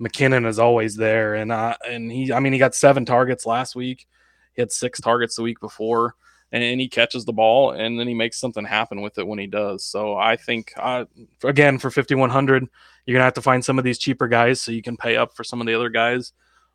McKinnon 0.00 0.46
is 0.46 0.58
always 0.58 0.96
there, 0.96 1.34
and 1.34 1.52
uh, 1.52 1.76
and 1.88 2.10
he, 2.10 2.32
I 2.32 2.40
mean, 2.40 2.52
he 2.52 2.58
got 2.58 2.74
seven 2.74 3.04
targets 3.04 3.46
last 3.46 3.76
week. 3.76 4.06
He 4.54 4.62
had 4.62 4.72
six 4.72 5.00
targets 5.00 5.36
the 5.36 5.42
week 5.42 5.60
before 5.60 6.14
and 6.54 6.80
he 6.80 6.88
catches 6.88 7.24
the 7.24 7.32
ball 7.32 7.72
and 7.72 7.98
then 7.98 8.06
he 8.06 8.14
makes 8.14 8.38
something 8.38 8.64
happen 8.64 9.00
with 9.00 9.18
it 9.18 9.26
when 9.26 9.40
he 9.40 9.46
does. 9.46 9.84
So 9.84 10.16
I 10.16 10.36
think 10.36 10.72
uh, 10.76 11.04
again 11.42 11.78
for 11.78 11.90
5100 11.90 12.68
you're 13.06 13.14
going 13.14 13.20
to 13.20 13.24
have 13.24 13.34
to 13.34 13.42
find 13.42 13.64
some 13.64 13.76
of 13.76 13.84
these 13.84 13.98
cheaper 13.98 14.28
guys 14.28 14.60
so 14.60 14.70
you 14.70 14.80
can 14.80 14.96
pay 14.96 15.16
up 15.16 15.34
for 15.34 15.42
some 15.42 15.60
of 15.60 15.66
the 15.66 15.74
other 15.74 15.88
guys 15.88 16.32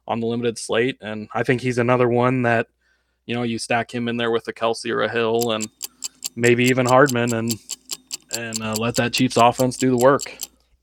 on 0.10 0.20
the 0.20 0.28
limited 0.28 0.58
slate 0.58 0.98
and 1.00 1.30
I 1.34 1.44
think 1.44 1.62
he's 1.62 1.78
another 1.78 2.10
one 2.10 2.42
that 2.42 2.68
you 3.26 3.36
know 3.36 3.44
you 3.44 3.58
stack 3.58 3.94
him 3.94 4.10
in 4.10 4.18
there 4.18 4.32
with 4.32 4.48
a 4.48 4.54
Kelce 4.54 4.90
or 4.90 5.04
a 5.04 5.10
Hill 5.10 5.52
and 5.52 5.68
maybe 6.36 6.66
even 6.66 6.86
Hardman 6.86 7.34
and 7.34 7.54
and 8.36 8.62
uh, 8.62 8.76
let 8.78 8.96
that 8.96 9.14
Chiefs 9.14 9.38
offense 9.38 9.78
do 9.78 9.90
the 9.90 9.98
work. 9.98 10.38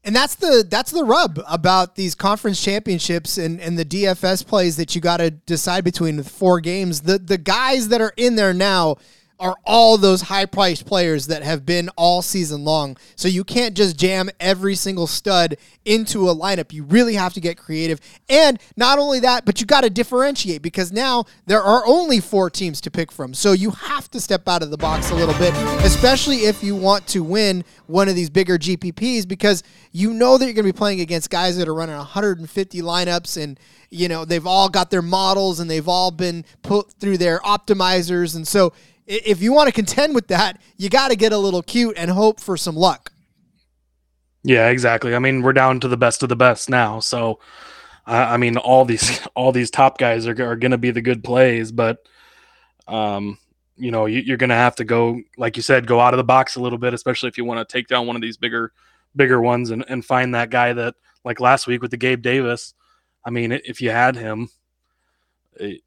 And 0.05 0.15
that's 0.15 0.37
the 0.37 0.65
that's 0.69 0.93
the 0.93 1.05
rub 1.05 1.41
about 1.49 1.97
these 1.97 2.15
conference 2.15 2.63
championships 2.63 3.39
and, 3.39 3.61
and 3.61 3.77
the 3.77 3.85
DFS 3.85 4.47
plays 4.47 4.77
that 4.77 4.95
you 4.95 5.01
got 5.01 5.17
to 5.17 5.31
decide 5.33 5.83
between 5.83 6.23
four 6.23 6.61
games. 6.61 7.03
The 7.03 7.19
the 7.19 7.39
guys 7.39 7.89
that 7.89 8.01
are 8.01 8.13
in 8.17 8.37
there 8.37 8.55
now 8.55 8.99
are 9.39 9.57
all 9.65 9.99
those 9.99 10.23
high 10.23 10.47
priced 10.47 10.87
players 10.87 11.27
that 11.27 11.43
have 11.43 11.67
been 11.67 11.91
all 11.91 12.23
season 12.23 12.65
long. 12.65 12.97
So 13.17 13.29
you 13.29 13.45
can't 13.45 13.77
just 13.77 13.97
jam 13.97 14.31
every 14.41 14.75
single 14.75 15.07
stud 15.07 15.57
into 15.85 16.29
a 16.29 16.35
lineup. 16.35 16.73
You 16.73 16.85
really 16.85 17.15
have 17.15 17.35
to 17.35 17.41
get 17.41 17.59
creative. 17.59 18.01
And 18.29 18.59
not 18.77 18.99
only 18.99 19.21
that, 19.21 19.45
but 19.45 19.61
you 19.61 19.67
got 19.67 19.83
to 19.83 19.91
differentiate 19.91 20.63
because 20.63 20.91
now 20.91 21.25
there 21.47 21.63
are 21.63 21.87
only 21.87 22.21
four 22.21 22.49
teams 22.49 22.81
to 22.83 22.91
pick 22.91 23.13
from. 23.13 23.35
So 23.35 23.53
you 23.53 23.71
have 23.71 24.11
to 24.13 24.21
step 24.21 24.49
out 24.49 24.63
of 24.63 24.71
the 24.71 24.79
box 24.79 25.11
a 25.11 25.15
little 25.15 25.39
bit, 25.39 25.55
especially 25.85 26.39
if 26.39 26.63
you 26.63 26.75
want 26.75 27.07
to 27.09 27.23
win 27.23 27.65
one 27.87 28.09
of 28.09 28.15
these 28.15 28.31
bigger 28.31 28.59
GPPs 28.59 29.29
because 29.29 29.63
you 29.93 30.13
know 30.15 30.39
that 30.39 30.45
you're 30.47 30.55
going 30.55 30.67
to 30.67 30.73
be 30.73 30.77
playing 30.77 31.01
against 31.01 31.31
guys 31.31 31.57
that 31.59 31.69
are 31.69 31.75
running 31.75 31.97
150 31.97 32.83
lineups 32.83 33.43
and 33.43 33.61
you 33.91 34.09
know 34.09 34.25
they've 34.25 34.47
all 34.47 34.69
got 34.69 34.91
their 34.91 35.03
models 35.03 35.61
and 35.61 35.71
they've 35.71 35.89
all 35.89 36.11
been 36.11 36.45
put 36.63 36.93
through 36.95 37.17
their 37.17 37.39
optimizers 37.41 38.35
and 38.35 38.47
so 38.47 38.73
if 39.07 39.41
you 39.41 39.53
want 39.53 39.69
to 39.69 39.73
contend 39.73 40.15
with 40.15 40.29
that, 40.29 40.61
you 40.77 40.89
got 40.89 41.09
to 41.09 41.17
get 41.17 41.33
a 41.33 41.39
little 41.39 41.63
cute 41.63 41.97
and 41.97 42.11
hope 42.11 42.41
for 42.41 42.57
some 42.57 42.77
luck. 42.77 43.13
Yeah, 44.43 44.69
exactly. 44.69 45.15
I 45.15 45.19
mean, 45.19 45.43
we're 45.43 45.53
down 45.53 45.81
to 45.81 45.89
the 45.89 45.97
best 45.97 46.23
of 46.23 46.29
the 46.29 46.37
best 46.37 46.71
now. 46.71 47.01
So, 47.01 47.41
I 48.07 48.37
mean, 48.37 48.57
all 48.57 48.85
these 48.85 49.21
all 49.35 49.53
these 49.53 49.71
top 49.71 49.99
guys 49.99 50.27
are, 50.27 50.51
are 50.51 50.57
going 50.57 50.71
to 50.71 50.79
be 50.79 50.91
the 50.91 51.03
good 51.03 51.25
plays, 51.25 51.73
but 51.73 51.99
um, 52.87 53.39
you 53.77 53.91
know, 53.91 54.07
you, 54.07 54.33
are 54.33 54.37
going 54.37 54.51
to 54.51 54.57
have 54.57 54.77
to 54.77 54.85
go, 54.85 55.21
like 55.37 55.57
you 55.57 55.63
said, 55.63 55.87
go 55.87 56.01
out 56.01 56.15
of 56.15 56.19
the 56.19 56.25
box 56.25 56.57
a 56.57 56.61
little 56.61 56.79
bit, 56.79 56.95
especially 56.95 57.29
if 57.29 57.37
you 57.37 57.45
want 57.45 57.67
to 57.67 57.73
take 57.73 57.89
down 57.89 58.07
one 58.07 58.17
of 58.17 58.23
these 58.23 58.37
bigger 58.37 58.73
bigger 59.17 59.41
ones 59.41 59.71
and, 59.71 59.85
and 59.89 60.05
find 60.05 60.35
that 60.35 60.51
guy 60.51 60.73
that, 60.73 60.95
like 61.25 61.41
last 61.41 61.67
week 61.67 61.83
with 61.83 61.91
the 61.91 61.97
Gabe 61.97 62.23
Davis. 62.23 62.75
I 63.25 63.31
mean, 63.31 63.51
if 63.51 63.83
you 63.83 63.91
had 63.91 64.15
him, 64.15 64.49
it, 65.55 65.81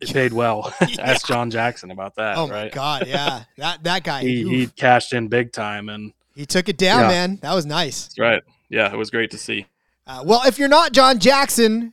it 0.00 0.12
paid 0.12 0.32
well. 0.32 0.72
yeah. 0.80 0.88
Ask 1.00 1.26
John 1.26 1.50
Jackson 1.50 1.90
about 1.90 2.14
that. 2.16 2.36
Oh 2.36 2.48
right? 2.48 2.64
my 2.64 2.68
god, 2.70 3.06
yeah, 3.06 3.44
that 3.56 3.82
that 3.84 4.04
guy. 4.04 4.22
he, 4.22 4.48
he, 4.48 4.66
cashed 4.66 5.12
in 5.12 5.28
big 5.28 5.52
time 5.52 5.88
and 5.88 6.12
he 6.34 6.46
took 6.46 6.68
it 6.68 6.78
down, 6.78 7.02
yeah. 7.02 7.08
man. 7.08 7.38
That 7.42 7.54
was 7.54 7.66
nice. 7.66 8.04
That's 8.04 8.18
right. 8.18 8.42
Yeah, 8.68 8.92
it 8.92 8.96
was 8.96 9.10
great 9.10 9.30
to 9.32 9.38
see. 9.38 9.66
Uh, 10.06 10.22
well, 10.24 10.42
if 10.46 10.58
you're 10.58 10.68
not 10.68 10.92
John 10.92 11.18
Jackson 11.18 11.92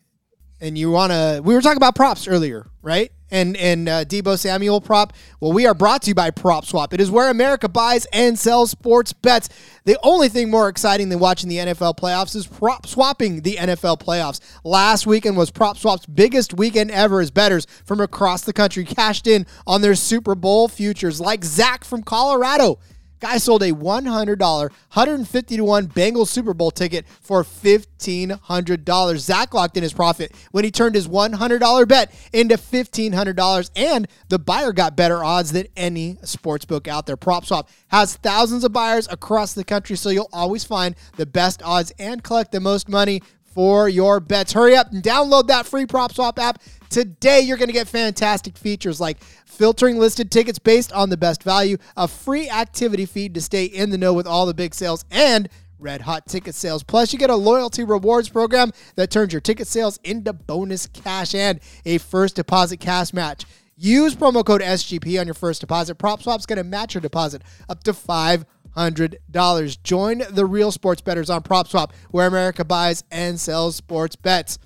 and 0.60 0.78
you 0.78 0.91
want 0.91 1.12
to, 1.12 1.41
we 1.43 1.53
were 1.53 1.62
talking 1.62 1.78
about 1.78 1.95
props 1.95 2.28
earlier, 2.28 2.68
right? 2.82 3.12
and 3.32 3.58
and 3.58 3.89
uh, 3.89 4.05
Deebo 4.05 4.38
Samuel 4.38 4.82
prop. 4.82 5.14
Well, 5.39 5.51
we 5.51 5.66
are 5.66 5.74
brought 5.74 6.03
to 6.03 6.10
you 6.10 6.16
by 6.16 6.32
Prop 6.32 6.66
Swap. 6.66 6.93
It 6.93 7.01
is 7.01 7.12
where 7.12 7.30
America 7.30 7.68
buys 7.68 8.05
and 8.14 8.38
sells 8.38 8.72
sports 8.72 9.14
bets. 9.14 9.49
The 9.86 9.97
only 10.03 10.30
thing 10.30 10.49
more 10.49 10.70
exciting 10.70 11.10
than 11.10 11.20
watching 11.20 11.49
the 11.49 11.58
NFL 11.58 11.97
playoffs 11.97 12.36
is 12.36 12.47
prop 12.47 12.88
swapping 12.88 13.41
the 13.41 13.55
NFL 13.55 14.01
playoffs. 14.01 14.39
Last 14.64 15.08
weekend 15.08 15.38
was 15.38 15.51
Prop 15.51 15.78
Swap's 15.78 16.05
biggest 16.05 16.53
weekend 16.53 16.91
ever 16.91 17.20
as 17.20 17.32
bettors 17.32 17.68
from 17.86 17.99
across 17.99 18.41
the 18.41 18.53
country 18.53 18.86
cashed 18.86 19.28
in 19.28 19.45
on 19.66 19.82
their 19.82 19.95
Super 19.95 20.36
Bowl 20.36 20.68
futures, 20.68 21.20
like 21.20 21.43
Zach 21.43 21.84
from 21.84 22.03
Colorado. 22.03 22.80
Guy 23.20 23.38
sold 23.38 23.63
a 23.63 23.72
$100, 23.72 24.39
150 24.39 25.57
to 25.57 25.63
1 25.63 25.88
Bengals 25.88 26.28
Super 26.28 26.53
Bowl 26.53 26.70
ticket 26.70 27.07
for 27.22 27.43
$1,500. 27.43 29.18
Zach 29.18 29.53
locked 29.53 29.76
in 29.76 29.84
his 29.84 29.93
profit 29.93 30.36
when 30.51 30.63
he 30.63 30.72
turned 30.72 30.93
his 30.93 31.07
$100 31.07 31.88
bet 31.88 32.13
into 32.32 32.55
$1,500, 32.55 33.72
and 33.76 34.07
the 34.30 34.39
buyer 34.39 34.72
got 34.72 34.95
better 34.95 35.24
odds 35.24 35.51
than 35.51 35.65
any 35.76 36.18
sports 36.24 36.65
book 36.65 36.88
out 36.88 37.07
there. 37.07 37.18
PropSwap 37.18 37.68
has 37.88 38.15
thousands 38.18 38.63
of 38.63 38.72
buyers 38.72 39.07
across 39.09 39.53
the 39.53 39.63
country, 39.63 39.95
so 39.95 40.09
you'll 40.09 40.30
always 40.32 40.63
find 40.63 40.95
the 41.15 41.26
best 41.26 41.63
odds 41.63 41.91
and 41.97 42.24
collect 42.24 42.51
the 42.51 42.59
most 42.59 42.88
money 42.88 43.22
for 43.43 43.89
your 43.89 44.20
bets. 44.20 44.53
Hurry 44.53 44.76
up 44.76 44.91
and 44.91 45.01
download 45.01 45.47
that 45.47 45.65
free 45.65 45.88
PropSwap 45.88 46.38
app 46.38 46.61
today. 46.90 47.42
You're 47.42 47.58
going 47.58 47.70
to 47.70 47.74
get 47.74 47.88
fantastic 47.88 48.58
features 48.58 49.00
like 49.00 49.22
filtering 49.46 49.98
listed 49.98 50.32
tickets 50.32 50.60
based 50.60 50.92
on 50.94 51.10
the 51.10 51.18
best 51.18 51.44
value, 51.44 51.78
a 51.96 52.08
free 52.08 52.50
activity 52.50 53.06
feed 53.06 53.34
to 53.36 53.42
stay 53.42 53.66
in 53.66 53.90
the 53.90 53.98
know 53.98 54.14
with 54.14 54.28
all 54.28 54.46
the 54.46 54.54
big 54.54 54.74
sales, 54.74 55.06
and 55.12 55.50
red 55.80 56.02
hot 56.02 56.28
ticket 56.28 56.56
sales. 56.56 56.84
Plus, 56.84 57.14
you 57.14 57.20
get 57.20 57.30
a 57.30 57.36
loyalty 57.36 57.84
rewards 57.84 58.30
program 58.30 58.72
that 58.96 59.12
turns 59.12 59.34
your 59.34 59.42
ticket 59.42 59.68
sales 59.68 60.00
into 60.04 60.34
bonus 60.34 60.88
cash 60.88 61.36
and 61.36 61.60
a 61.86 61.98
first 61.98 62.36
deposit 62.36 62.78
cash 62.78 63.14
match. 63.14 63.46
Use 63.76 64.16
promo 64.16 64.44
code 64.44 64.62
SGP 64.62 65.20
on 65.20 65.28
your 65.28 65.36
first 65.36 65.62
deposit. 65.62 66.00
PropSwap's 66.00 66.48
going 66.48 66.58
to 66.58 66.64
match 66.64 66.96
your 66.96 67.02
deposit 67.02 67.44
up 67.70 67.84
to 67.84 67.94
five 67.94 68.46
hundred 68.72 69.18
dollars. 69.30 69.78
Join 69.78 70.24
the 70.32 70.46
real 70.46 70.72
sports 70.72 71.02
bettors 71.02 71.30
on 71.30 71.44
PropSwap, 71.44 71.92
where 72.12 72.28
America 72.28 72.66
buys 72.66 73.04
and 73.12 73.40
sells 73.40 73.76
sports 73.76 74.16
bets. 74.16 74.58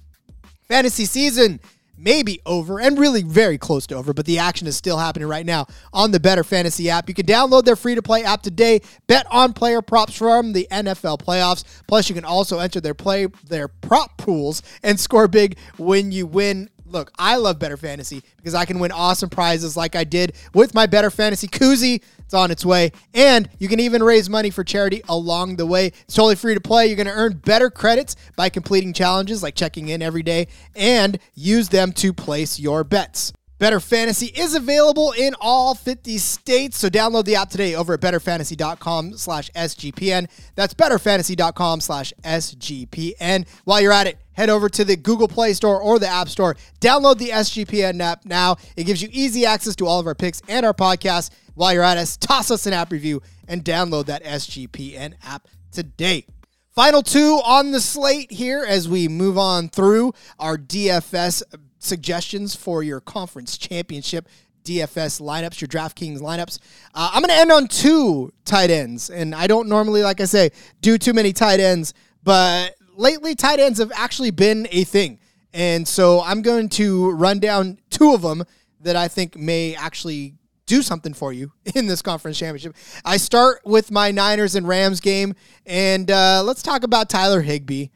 Fantasy 0.68 1.06
season 1.06 1.60
may 2.02 2.24
be 2.24 2.42
over 2.46 2.80
and 2.80 2.98
really 2.98 3.24
very 3.24 3.58
close 3.58 3.88
to 3.88 3.96
over, 3.96 4.14
but 4.14 4.26
the 4.26 4.40
action 4.40 4.68
is 4.68 4.76
still 4.76 4.98
happening 4.98 5.28
right 5.28 5.46
now 5.46 5.68
on 5.94 6.12
the 6.12 6.20
Better 6.20 6.44
Fantasy 6.44 6.90
app. 6.90 7.08
You 7.08 7.16
can 7.16 7.26
download 7.26 7.64
their 7.64 7.76
free 7.76 7.96
to 7.96 8.02
play 8.02 8.24
app 8.24 8.42
today. 8.42 8.82
Bet 9.08 9.26
on 9.32 9.54
player 9.54 9.82
props 9.82 10.18
from 10.18 10.54
the 10.54 10.68
NFL 10.72 11.20
playoffs. 11.20 11.64
Plus, 11.88 12.10
you 12.10 12.16
can 12.16 12.26
also 12.26 12.60
enter 12.60 12.82
their 12.82 12.94
play 12.94 13.28
their 13.48 13.68
prop 13.68 14.18
pools 14.18 14.62
and 14.84 15.00
score 15.00 15.28
big 15.28 15.58
when 15.78 16.12
you 16.12 16.26
win 16.26 16.70
look, 16.92 17.12
I 17.18 17.38
love 17.38 17.60
Better 17.60 17.78
Fantasy 17.78 18.24
because 18.38 18.54
I 18.54 18.66
can 18.66 18.80
win 18.80 18.92
awesome 18.92 19.30
prizes 19.30 19.78
like 19.78 19.96
I 19.96 20.04
did 20.04 20.34
with 20.54 20.74
my 20.74 20.86
Better 20.86 21.10
Fantasy 21.10 21.48
koozie. 21.48 22.02
It's 22.20 22.34
on 22.34 22.52
its 22.52 22.66
way. 22.66 22.92
And 23.14 23.50
you 23.60 23.68
can 23.68 23.80
even 23.80 24.04
raise 24.04 24.30
money 24.30 24.50
for 24.50 24.64
charity 24.64 25.02
along 25.10 25.58
the 25.58 25.66
way. 25.66 25.88
It's 25.88 26.14
totally 26.14 26.36
free 26.36 26.54
to 26.54 26.62
play. 26.62 26.88
You're 26.88 26.96
going 26.96 27.08
to 27.08 27.14
earn 27.14 27.34
better 27.38 27.70
credits 27.70 28.16
by 28.36 28.50
completing 28.50 28.94
challenges 28.94 29.44
like 29.44 29.56
checking 29.56 29.90
in 29.90 30.02
every 30.02 30.24
day 30.24 30.48
and 30.76 31.20
use 31.34 31.70
them 31.70 31.92
to 31.94 32.14
place 32.14 32.60
your 32.60 32.84
bets. 32.84 33.34
Better 33.62 33.80
Fantasy 33.80 34.26
is 34.26 34.56
available 34.56 35.12
in 35.12 35.36
all 35.40 35.76
50 35.76 36.18
states, 36.18 36.80
so 36.80 36.90
download 36.90 37.26
the 37.26 37.36
app 37.36 37.52
today 37.52 37.76
over 37.76 37.94
at 37.94 38.02
betterfantasy.com 38.02 39.18
slash 39.18 39.52
SGPN. 39.52 40.28
That's 40.56 40.74
betterfantasy.com 40.74 41.82
slash 41.82 42.12
SGPN. 42.24 43.48
While 43.66 43.82
you're 43.82 43.92
at 43.92 44.08
it, 44.08 44.18
head 44.42 44.50
over 44.50 44.68
to 44.68 44.84
the 44.84 44.96
Google 44.96 45.28
Play 45.28 45.54
Store 45.54 45.80
or 45.80 46.00
the 46.00 46.08
App 46.08 46.28
Store. 46.28 46.56
Download 46.80 47.16
the 47.16 47.30
SGPN 47.30 48.02
app 48.02 48.26
now. 48.26 48.56
It 48.76 48.86
gives 48.86 49.00
you 49.00 49.08
easy 49.12 49.46
access 49.46 49.76
to 49.76 49.86
all 49.86 50.00
of 50.00 50.08
our 50.08 50.16
picks 50.16 50.42
and 50.48 50.66
our 50.66 50.74
podcasts. 50.74 51.30
While 51.54 51.74
you're 51.74 51.84
at 51.84 51.98
us, 51.98 52.18
toss 52.18 52.50
us 52.50 52.66
an 52.66 52.74
app 52.74 52.92
review 52.92 53.22
and 53.48 53.64
download 53.64 54.08
that 54.08 54.24
SGPN 54.24 55.14
app 55.24 55.48
today. 55.72 56.26
Final 56.70 57.04
two 57.04 57.40
on 57.46 57.72
the 57.72 57.80
slate 57.80 58.32
here 58.32 58.66
as 58.68 58.90
we 58.90 59.08
move 59.08 59.38
on 59.38 59.70
through 59.70 60.14
our 60.40 60.58
DFS 60.58 61.44
suggestions 61.78 62.56
for 62.56 62.82
your 62.82 63.00
conference 63.00 63.60
championship. 63.60 64.28
DFS 64.64 65.22
lineups, 65.22 65.62
your 65.62 65.68
DraftKings 65.68 66.20
lineups. 66.20 66.58
Uh, 66.96 67.12
I'm 67.14 67.22
going 67.22 67.30
to 67.30 67.36
end 67.36 67.52
on 67.52 67.68
two 67.68 68.32
tight 68.46 68.72
ends, 68.72 69.10
and 69.12 69.36
I 69.36 69.46
don't 69.48 69.68
normally, 69.68 70.02
like 70.04 70.20
I 70.22 70.26
say, 70.26 70.52
do 70.82 70.98
too 70.98 71.14
many 71.14 71.34
tight 71.34 71.60
ends, 71.60 71.96
but 72.24 72.76
lately 73.02 73.36
tight 73.36 73.60
ends 73.60 73.80
have 73.80 73.92
actually 73.94 74.32
been 74.32 74.68
a 74.72 74.84
thing, 74.84 75.20
and 75.54 75.88
so 75.88 76.22
I'm 76.22 76.42
going 76.42 76.70
to 76.70 77.12
run 77.12 77.40
down 77.40 77.80
two 77.90 78.14
of 78.14 78.22
them 78.22 78.44
that 78.80 78.96
I 78.96 79.08
think 79.08 79.36
may 79.36 79.76
actually 79.76 80.36
do 80.66 80.82
something 80.82 81.14
for 81.14 81.34
you 81.34 81.52
in 81.76 81.88
this 81.88 82.02
conference 82.02 82.38
championship. 82.38 82.76
I 83.04 83.18
start 83.18 83.62
with 83.66 83.92
my 83.92 84.12
Niners 84.12 84.56
and 84.56 84.68
Rams 84.68 85.02
game, 85.02 85.36
and 85.66 86.10
uh, 86.10 86.44
let's 86.46 86.62
talk 86.62 86.84
about 86.84 87.10
Tyler 87.10 87.42
Higbee. 87.42 87.88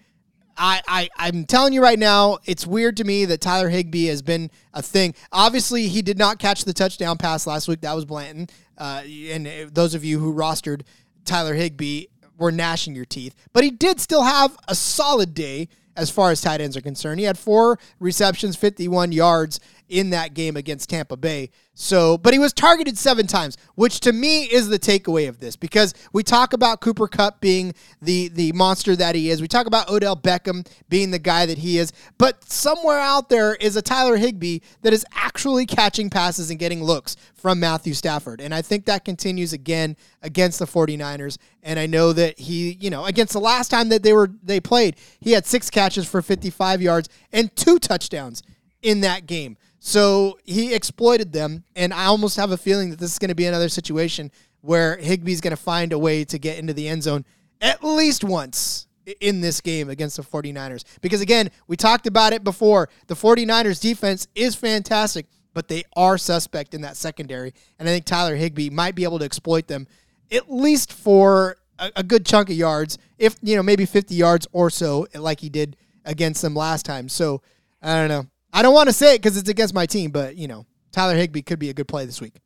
I, 0.57 0.81
I 0.87 1.09
I'm 1.17 1.45
telling 1.45 1.73
you 1.73 1.81
right 1.81 1.99
now, 1.99 2.39
it's 2.45 2.65
weird 2.65 2.97
to 2.97 3.03
me 3.03 3.25
that 3.25 3.41
Tyler 3.41 3.69
Higbee 3.69 4.07
has 4.07 4.21
been 4.21 4.49
a 4.73 4.81
thing. 4.81 5.13
Obviously, 5.31 5.87
he 5.87 6.01
did 6.01 6.17
not 6.17 6.39
catch 6.39 6.63
the 6.63 6.73
touchdown 6.73 7.17
pass 7.17 7.45
last 7.45 7.67
week. 7.67 7.81
That 7.81 7.93
was 7.93 8.05
Blanton. 8.05 8.47
Uh, 8.77 9.03
and 9.29 9.47
those 9.73 9.93
of 9.93 10.03
you 10.03 10.19
who 10.19 10.33
rostered 10.33 10.81
Tyler 11.25 11.55
Higbee 11.55 12.05
were 12.37 12.51
gnashing 12.51 12.95
your 12.95 13.05
teeth. 13.05 13.35
But 13.53 13.63
he 13.63 13.71
did 13.71 13.99
still 13.99 14.23
have 14.23 14.57
a 14.67 14.75
solid 14.75 15.33
day 15.33 15.69
as 15.95 16.09
far 16.09 16.31
as 16.31 16.41
tight 16.41 16.61
ends 16.61 16.75
are 16.75 16.81
concerned. 16.81 17.19
He 17.19 17.25
had 17.25 17.37
four 17.37 17.79
receptions, 17.99 18.55
51 18.55 19.11
yards 19.11 19.59
in 19.89 20.09
that 20.11 20.33
game 20.33 20.57
against 20.57 20.89
Tampa 20.89 21.17
Bay. 21.17 21.49
So, 21.77 22.17
but 22.17 22.31
he 22.31 22.39
was 22.39 22.53
targeted 22.53 22.97
seven 22.97 23.27
times, 23.27 23.57
which 23.75 23.99
to 24.01 24.13
me 24.13 24.45
is 24.45 24.69
the 24.69 24.79
takeaway 24.79 25.27
of 25.27 25.39
this 25.39 25.57
because 25.57 25.93
we 26.13 26.23
talk 26.23 26.53
about 26.53 26.79
Cooper 26.79 27.07
Kupp 27.07 27.41
being 27.41 27.73
the 28.01 28.29
the 28.29 28.53
monster 28.53 28.95
that 28.95 29.13
he 29.13 29.29
is. 29.29 29.41
We 29.41 29.49
talk 29.49 29.67
about 29.67 29.89
Odell 29.89 30.15
Beckham 30.15 30.65
being 30.87 31.11
the 31.11 31.19
guy 31.19 31.45
that 31.45 31.57
he 31.57 31.77
is, 31.77 31.91
but 32.17 32.49
somewhere 32.49 32.99
out 32.99 33.27
there 33.27 33.55
is 33.55 33.75
a 33.75 33.81
Tyler 33.81 34.15
Higbee 34.15 34.59
that 34.83 34.93
is 34.93 35.05
actually 35.13 35.65
catching 35.65 36.09
passes 36.09 36.49
and 36.49 36.57
getting 36.57 36.81
looks 36.81 37.17
from 37.35 37.59
Matthew 37.59 37.93
Stafford. 37.93 38.39
And 38.39 38.55
I 38.55 38.61
think 38.61 38.85
that 38.85 39.03
continues 39.03 39.51
again 39.51 39.97
against 40.21 40.59
the 40.59 40.65
49ers. 40.65 41.37
And 41.61 41.77
I 41.77 41.87
know 41.87 42.13
that 42.13 42.39
he, 42.39 42.77
you 42.79 42.89
know, 42.89 43.05
against 43.05 43.33
the 43.33 43.39
last 43.39 43.69
time 43.69 43.89
that 43.89 44.01
they 44.01 44.13
were 44.13 44.31
they 44.41 44.61
played, 44.61 44.95
he 45.19 45.33
had 45.33 45.45
six 45.45 45.69
catches 45.69 46.07
for 46.07 46.21
55 46.21 46.81
yards 46.81 47.09
and 47.33 47.53
two 47.55 47.79
touchdowns 47.79 48.43
in 48.81 49.01
that 49.01 49.25
game. 49.25 49.57
So 49.87 50.39
he 50.43 50.73
exploited 50.73 51.31
them, 51.31 51.63
and 51.75 51.93
I 51.93 52.05
almost 52.05 52.37
have 52.37 52.49
a 52.49 52.57
feeling 52.57 52.89
that 52.89 52.97
this 52.97 53.13
is 53.13 53.19
going 53.19 53.29
to 53.29 53.35
be 53.35 53.45
another 53.45 53.69
situation 53.69 54.31
where 54.61 54.97
Higbee's 54.97 55.41
going 55.41 55.55
to 55.55 55.61
find 55.61 55.93
a 55.93 55.99
way 55.99 56.25
to 56.25 56.39
get 56.39 56.57
into 56.57 56.73
the 56.73 56.87
end 56.87 57.03
zone 57.03 57.23
at 57.61 57.83
least 57.83 58.23
once 58.23 58.87
in 59.21 59.41
this 59.41 59.61
game 59.61 59.91
against 59.91 60.17
the 60.17 60.23
49ers. 60.23 60.85
Because 61.01 61.21
again, 61.21 61.51
we 61.67 61.77
talked 61.77 62.07
about 62.07 62.33
it 62.33 62.43
before. 62.43 62.89
The 63.05 63.13
49ers 63.13 63.79
defense 63.79 64.27
is 64.33 64.55
fantastic, 64.55 65.27
but 65.53 65.67
they 65.67 65.83
are 65.95 66.17
suspect 66.17 66.73
in 66.73 66.81
that 66.81 66.97
secondary. 66.97 67.53
And 67.77 67.87
I 67.87 67.91
think 67.91 68.05
Tyler 68.05 68.35
Higbee 68.35 68.71
might 68.71 68.95
be 68.95 69.03
able 69.03 69.19
to 69.19 69.25
exploit 69.25 69.67
them 69.67 69.87
at 70.31 70.51
least 70.51 70.93
for 70.93 71.57
a, 71.77 71.91
a 71.97 72.03
good 72.03 72.25
chunk 72.25 72.49
of 72.49 72.55
yards, 72.55 72.97
if, 73.19 73.35
you 73.43 73.55
know, 73.55 73.61
maybe 73.61 73.85
50 73.85 74.15
yards 74.15 74.47
or 74.51 74.71
so, 74.71 75.05
like 75.13 75.41
he 75.41 75.49
did 75.49 75.77
against 76.05 76.41
them 76.41 76.55
last 76.55 76.87
time. 76.87 77.07
So 77.07 77.43
I 77.83 77.93
don't 77.97 78.09
know. 78.09 78.25
I 78.55 78.61
don't 78.61 78.73
want 78.73 78.87
to 78.87 78.93
say 78.93 79.15
it 79.15 79.21
because 79.21 79.35
it's 79.35 79.49
against 79.49 79.73
my 79.73 79.85
team, 79.85 80.11
but 80.11 80.37
you 80.37 80.47
know, 80.47 80.65
Tyler 80.93 81.15
Higbee 81.15 81.41
could 81.41 81.59
be 81.59 81.69
a 81.69 81.73
good 81.73 81.89
play 81.89 82.05
this 82.05 82.21
week. 82.21 82.39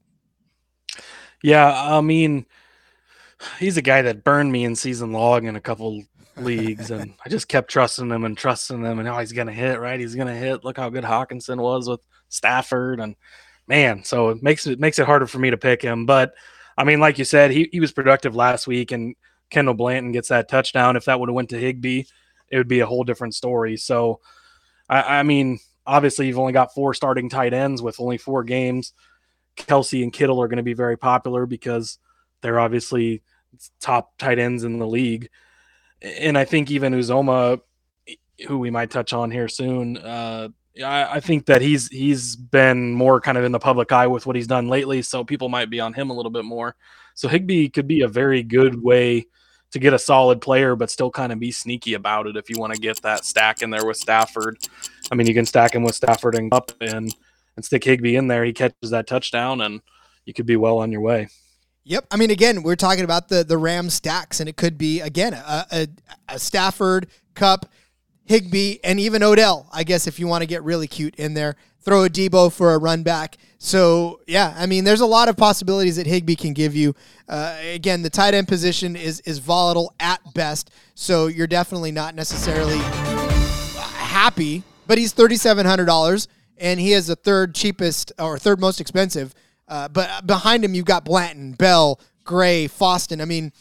Yeah, 1.44 1.72
I 1.72 2.02
mean, 2.02 2.48
he's 3.60 3.78
a 3.78 3.84
guy 3.84 4.02
that 4.02 4.24
burned 4.24 4.52
me 4.52 4.66
in 4.66 4.76
season 4.76 5.12
long 5.14 5.46
in 5.46 5.56
a 5.56 5.62
couple 5.62 6.04
leagues, 6.36 6.90
and 6.90 7.14
I 7.24 7.30
just 7.30 7.48
kept 7.48 7.70
trusting 7.70 8.10
him 8.10 8.26
and 8.26 8.36
trusting 8.36 8.84
him, 8.84 8.98
and 8.98 9.08
now 9.08 9.20
he's 9.20 9.34
gonna 9.34 9.54
hit, 9.54 9.80
right? 9.80 10.00
He's 10.00 10.16
gonna 10.16 10.36
hit. 10.36 10.64
Look 10.64 10.78
how 10.78 10.90
good 10.90 11.04
Hockenson 11.04 11.62
was 11.62 11.88
with 11.88 12.02
Stafford, 12.30 13.00
and 13.00 13.16
man, 13.68 14.04
so 14.04 14.30
it 14.30 14.42
makes 14.42 14.66
it 14.66 14.80
makes 14.80 14.98
it 14.98 15.06
harder 15.06 15.28
for 15.28 15.38
me 15.38 15.52
to 15.52 15.58
pick 15.58 15.80
him. 15.80 16.08
But 16.08 16.34
I 16.76 16.86
mean, 16.86 17.00
like 17.00 17.20
you 17.20 17.26
said, 17.26 17.52
he 17.52 17.70
he 17.72 17.80
was 17.80 17.92
productive 17.92 18.36
last 18.36 18.66
week, 18.66 18.92
and 18.92 19.16
Kendall 19.52 19.76
Blanton 19.76 20.12
gets 20.12 20.30
that 20.30 20.50
touchdown. 20.50 20.96
If 20.96 21.06
that 21.06 21.20
would 21.20 21.30
have 21.30 21.36
went 21.36 21.50
to 21.50 21.60
Higbee, 21.60 22.06
it 22.50 22.58
would 22.58 22.68
be 22.68 22.80
a 22.80 22.88
whole 22.88 23.04
different 23.04 23.36
story. 23.36 23.78
So, 23.78 24.22
I, 24.90 25.20
I 25.20 25.24
mean, 25.24 25.60
obviously 25.90 26.28
you've 26.28 26.40
only 26.40 26.54
got 26.54 26.74
four 26.74 26.94
starting 26.94 27.30
tight 27.30 27.54
ends 27.54 27.82
with 27.82 28.00
only 28.00 28.18
four 28.18 28.44
games. 28.44 28.94
Kelce 29.58 30.04
and 30.04 30.14
Kittle 30.14 30.42
are 30.42 30.48
going 30.48 30.58
to 30.58 30.64
be 30.64 30.76
very 30.76 30.98
popular 30.98 31.46
because 31.46 31.98
they're 32.42 32.60
obviously 32.60 33.24
top 33.82 34.16
tight 34.18 34.38
ends 34.38 34.64
in 34.64 34.78
the 34.78 34.88
league. 34.88 35.30
And 36.02 36.38
I 36.38 36.46
think 36.46 36.70
even 36.70 36.94
Uzomah, 36.94 37.60
who 38.48 38.60
we 38.60 38.70
might 38.70 38.92
touch 38.92 39.14
on 39.14 39.32
here 39.32 39.48
soon, 39.48 39.98
uh, 39.98 40.50
I, 40.78 41.16
I, 41.16 41.20
think 41.20 41.48
that 41.48 41.62
he's 41.62 41.88
he's 41.90 42.36
been 42.36 42.94
more 42.94 43.20
kind 43.20 43.38
of 43.38 43.44
in 43.44 43.52
the 43.52 43.60
public 43.60 43.92
eye 43.92 44.08
with 44.08 44.26
what 44.26 44.36
he's 44.36 44.48
done 44.48 44.70
lately, 44.70 45.02
so 45.02 45.26
people 45.26 45.50
might 45.50 45.70
be 45.70 45.82
on 45.82 45.94
him 45.94 46.10
a 46.10 46.14
little 46.14 46.32
bit 46.32 46.46
more. 46.46 46.76
So 47.16 47.28
Higbee 47.28 47.70
could 47.70 47.88
be 47.88 48.02
a 48.02 48.08
very 48.08 48.44
good 48.44 48.82
way 48.82 49.26
to 49.72 49.80
get 49.80 49.94
a 49.94 50.00
solid 50.00 50.42
player, 50.42 50.76
but 50.76 50.90
still 50.90 51.12
kind 51.12 51.32
of 51.32 51.40
be 51.40 51.52
sneaky 51.52 51.96
about 51.96 52.28
it 52.28 52.38
if 52.38 52.50
you 52.50 52.58
want 52.58 52.74
to 52.74 52.80
get 52.80 53.02
that 53.02 53.26
stack 53.26 53.62
in 53.62 53.70
there 53.70 53.86
with 53.86 53.98
Stafford. 53.98 54.58
I 55.12 55.16
mean, 55.16 55.28
you 55.28 55.34
can 55.34 55.46
stack 55.46 55.74
him 55.74 55.84
with 55.84 55.96
Stafford 55.96 56.36
and 56.36 56.54
up 56.54 56.72
and 56.82 57.14
and 57.56 57.66
stick 57.66 57.84
Higbee 57.84 58.16
in 58.16 58.28
there. 58.28 58.46
He 58.46 58.54
catches 58.54 58.92
that 58.92 59.08
touchdown, 59.08 59.62
and 59.62 59.82
you 60.26 60.34
could 60.34 60.46
be 60.46 60.56
well 60.56 60.78
on 60.78 60.92
your 60.92 61.02
way. 61.02 61.28
Yep. 61.84 62.06
I 62.12 62.18
mean, 62.18 62.30
again, 62.30 62.64
we're 62.64 62.76
talking 62.76 63.04
about 63.04 63.30
the 63.30 63.44
the 63.44 63.58
Ram 63.58 63.90
stacks, 63.90 64.40
and 64.40 64.48
it 64.48 64.56
could 64.56 64.78
be 64.78 65.02
again 65.02 65.34
a, 65.34 65.66
a, 65.72 65.88
a 66.30 66.40
Stafford, 66.40 67.08
Kupp, 67.34 67.66
Higbee, 68.26 68.78
and 68.84 69.00
even 69.00 69.24
Odell. 69.24 69.68
I 69.74 69.84
guess 69.84 70.08
if 70.08 70.20
you 70.20 70.28
want 70.28 70.42
to 70.42 70.48
get 70.48 70.64
really 70.64 70.88
cute 70.88 71.16
in 71.16 71.34
there, 71.34 71.56
throw 71.82 72.04
a 72.04 72.10
Deebo 72.10 72.52
for 72.54 72.74
a 72.74 72.78
run 72.78 73.04
back. 73.04 73.38
So 73.58 74.22
yeah, 74.28 74.54
I 74.58 74.68
mean, 74.68 74.84
there's 74.84 75.02
a 75.02 75.06
lot 75.06 75.30
of 75.30 75.36
possibilities 75.36 75.96
that 75.96 76.06
Higbee 76.06 76.36
can 76.36 76.54
give 76.54 76.76
you. 76.76 76.96
Uh, 77.28 77.58
again, 77.74 78.04
the 78.04 78.10
tight 78.10 78.34
end 78.34 78.48
position 78.48 78.96
is 78.96 79.20
is 79.22 79.40
volatile 79.40 79.94
at 80.00 80.22
best, 80.34 80.72
so 80.96 81.28
you're 81.28 81.48
definitely 81.48 81.92
not 81.92 82.16
necessarily 82.16 82.78
happy. 83.98 84.64
But 84.90 84.98
he's 84.98 85.14
thirty 85.14 85.36
seven 85.36 85.68
hundred 85.68 85.86
dollars, 85.86 86.28
and 86.58 86.80
he 86.80 86.94
is 86.94 87.06
the 87.06 87.16
third 87.16 87.54
cheapest 87.54 88.12
or 88.18 88.40
third 88.40 88.60
most 88.60 88.82
expensive. 88.82 89.36
Uh, 89.68 89.88
but 89.88 90.26
behind 90.26 90.66
him, 90.66 90.74
you've 90.74 90.86
got 90.86 91.06
Blanton, 91.06 91.52
Bell, 91.52 92.00
Gray, 92.24 92.68
Foston. 92.68 93.22
I 93.22 93.26
mean, 93.26 93.54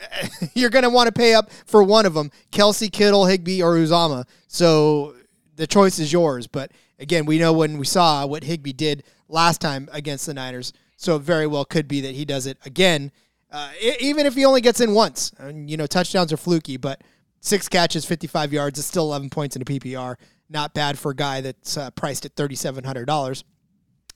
you're 0.54 0.70
going 0.70 0.82
to 0.82 0.90
want 0.90 1.06
to 1.06 1.12
pay 1.12 1.34
up 1.34 1.52
for 1.66 1.84
one 1.84 2.04
of 2.04 2.14
them 2.14 2.32
Kelce, 2.50 2.90
Kittle, 2.90 3.26
Higbee, 3.26 3.62
or 3.62 3.76
Uzomah. 3.76 4.24
So 4.48 5.14
the 5.54 5.68
choice 5.68 6.00
is 6.00 6.12
yours. 6.12 6.48
But 6.48 6.72
again, 6.98 7.26
we 7.26 7.38
know 7.38 7.52
when 7.52 7.78
we 7.78 7.86
saw 7.86 8.26
what 8.26 8.42
Higbee 8.42 8.72
did 8.72 9.04
last 9.28 9.60
time 9.60 9.88
against 9.92 10.26
the 10.26 10.34
Niners. 10.34 10.72
So 10.96 11.14
it 11.14 11.22
very 11.22 11.46
well 11.46 11.64
could 11.64 11.86
be 11.86 12.00
that 12.00 12.16
he 12.16 12.24
does 12.24 12.46
it 12.46 12.58
again, 12.66 13.12
uh, 13.52 13.70
even 14.00 14.26
if 14.26 14.34
he 14.34 14.44
only 14.44 14.60
gets 14.60 14.80
in 14.80 14.94
once. 14.94 15.30
And, 15.38 15.70
you 15.70 15.76
know, 15.76 15.86
touchdowns 15.86 16.32
are 16.32 16.36
fluky, 16.36 16.76
but 16.76 17.02
six 17.40 17.68
catches, 17.68 18.04
55 18.04 18.52
yards 18.52 18.80
is 18.80 18.86
still 18.86 19.04
11 19.04 19.30
points 19.30 19.54
in 19.54 19.62
a 19.62 19.64
PPR. 19.64 20.16
Not 20.52 20.74
bad 20.74 20.98
for 20.98 21.12
a 21.12 21.16
guy 21.16 21.40
that's 21.40 21.78
uh, 21.78 21.90
priced 21.92 22.26
at 22.26 22.36
$3,700. 22.36 23.44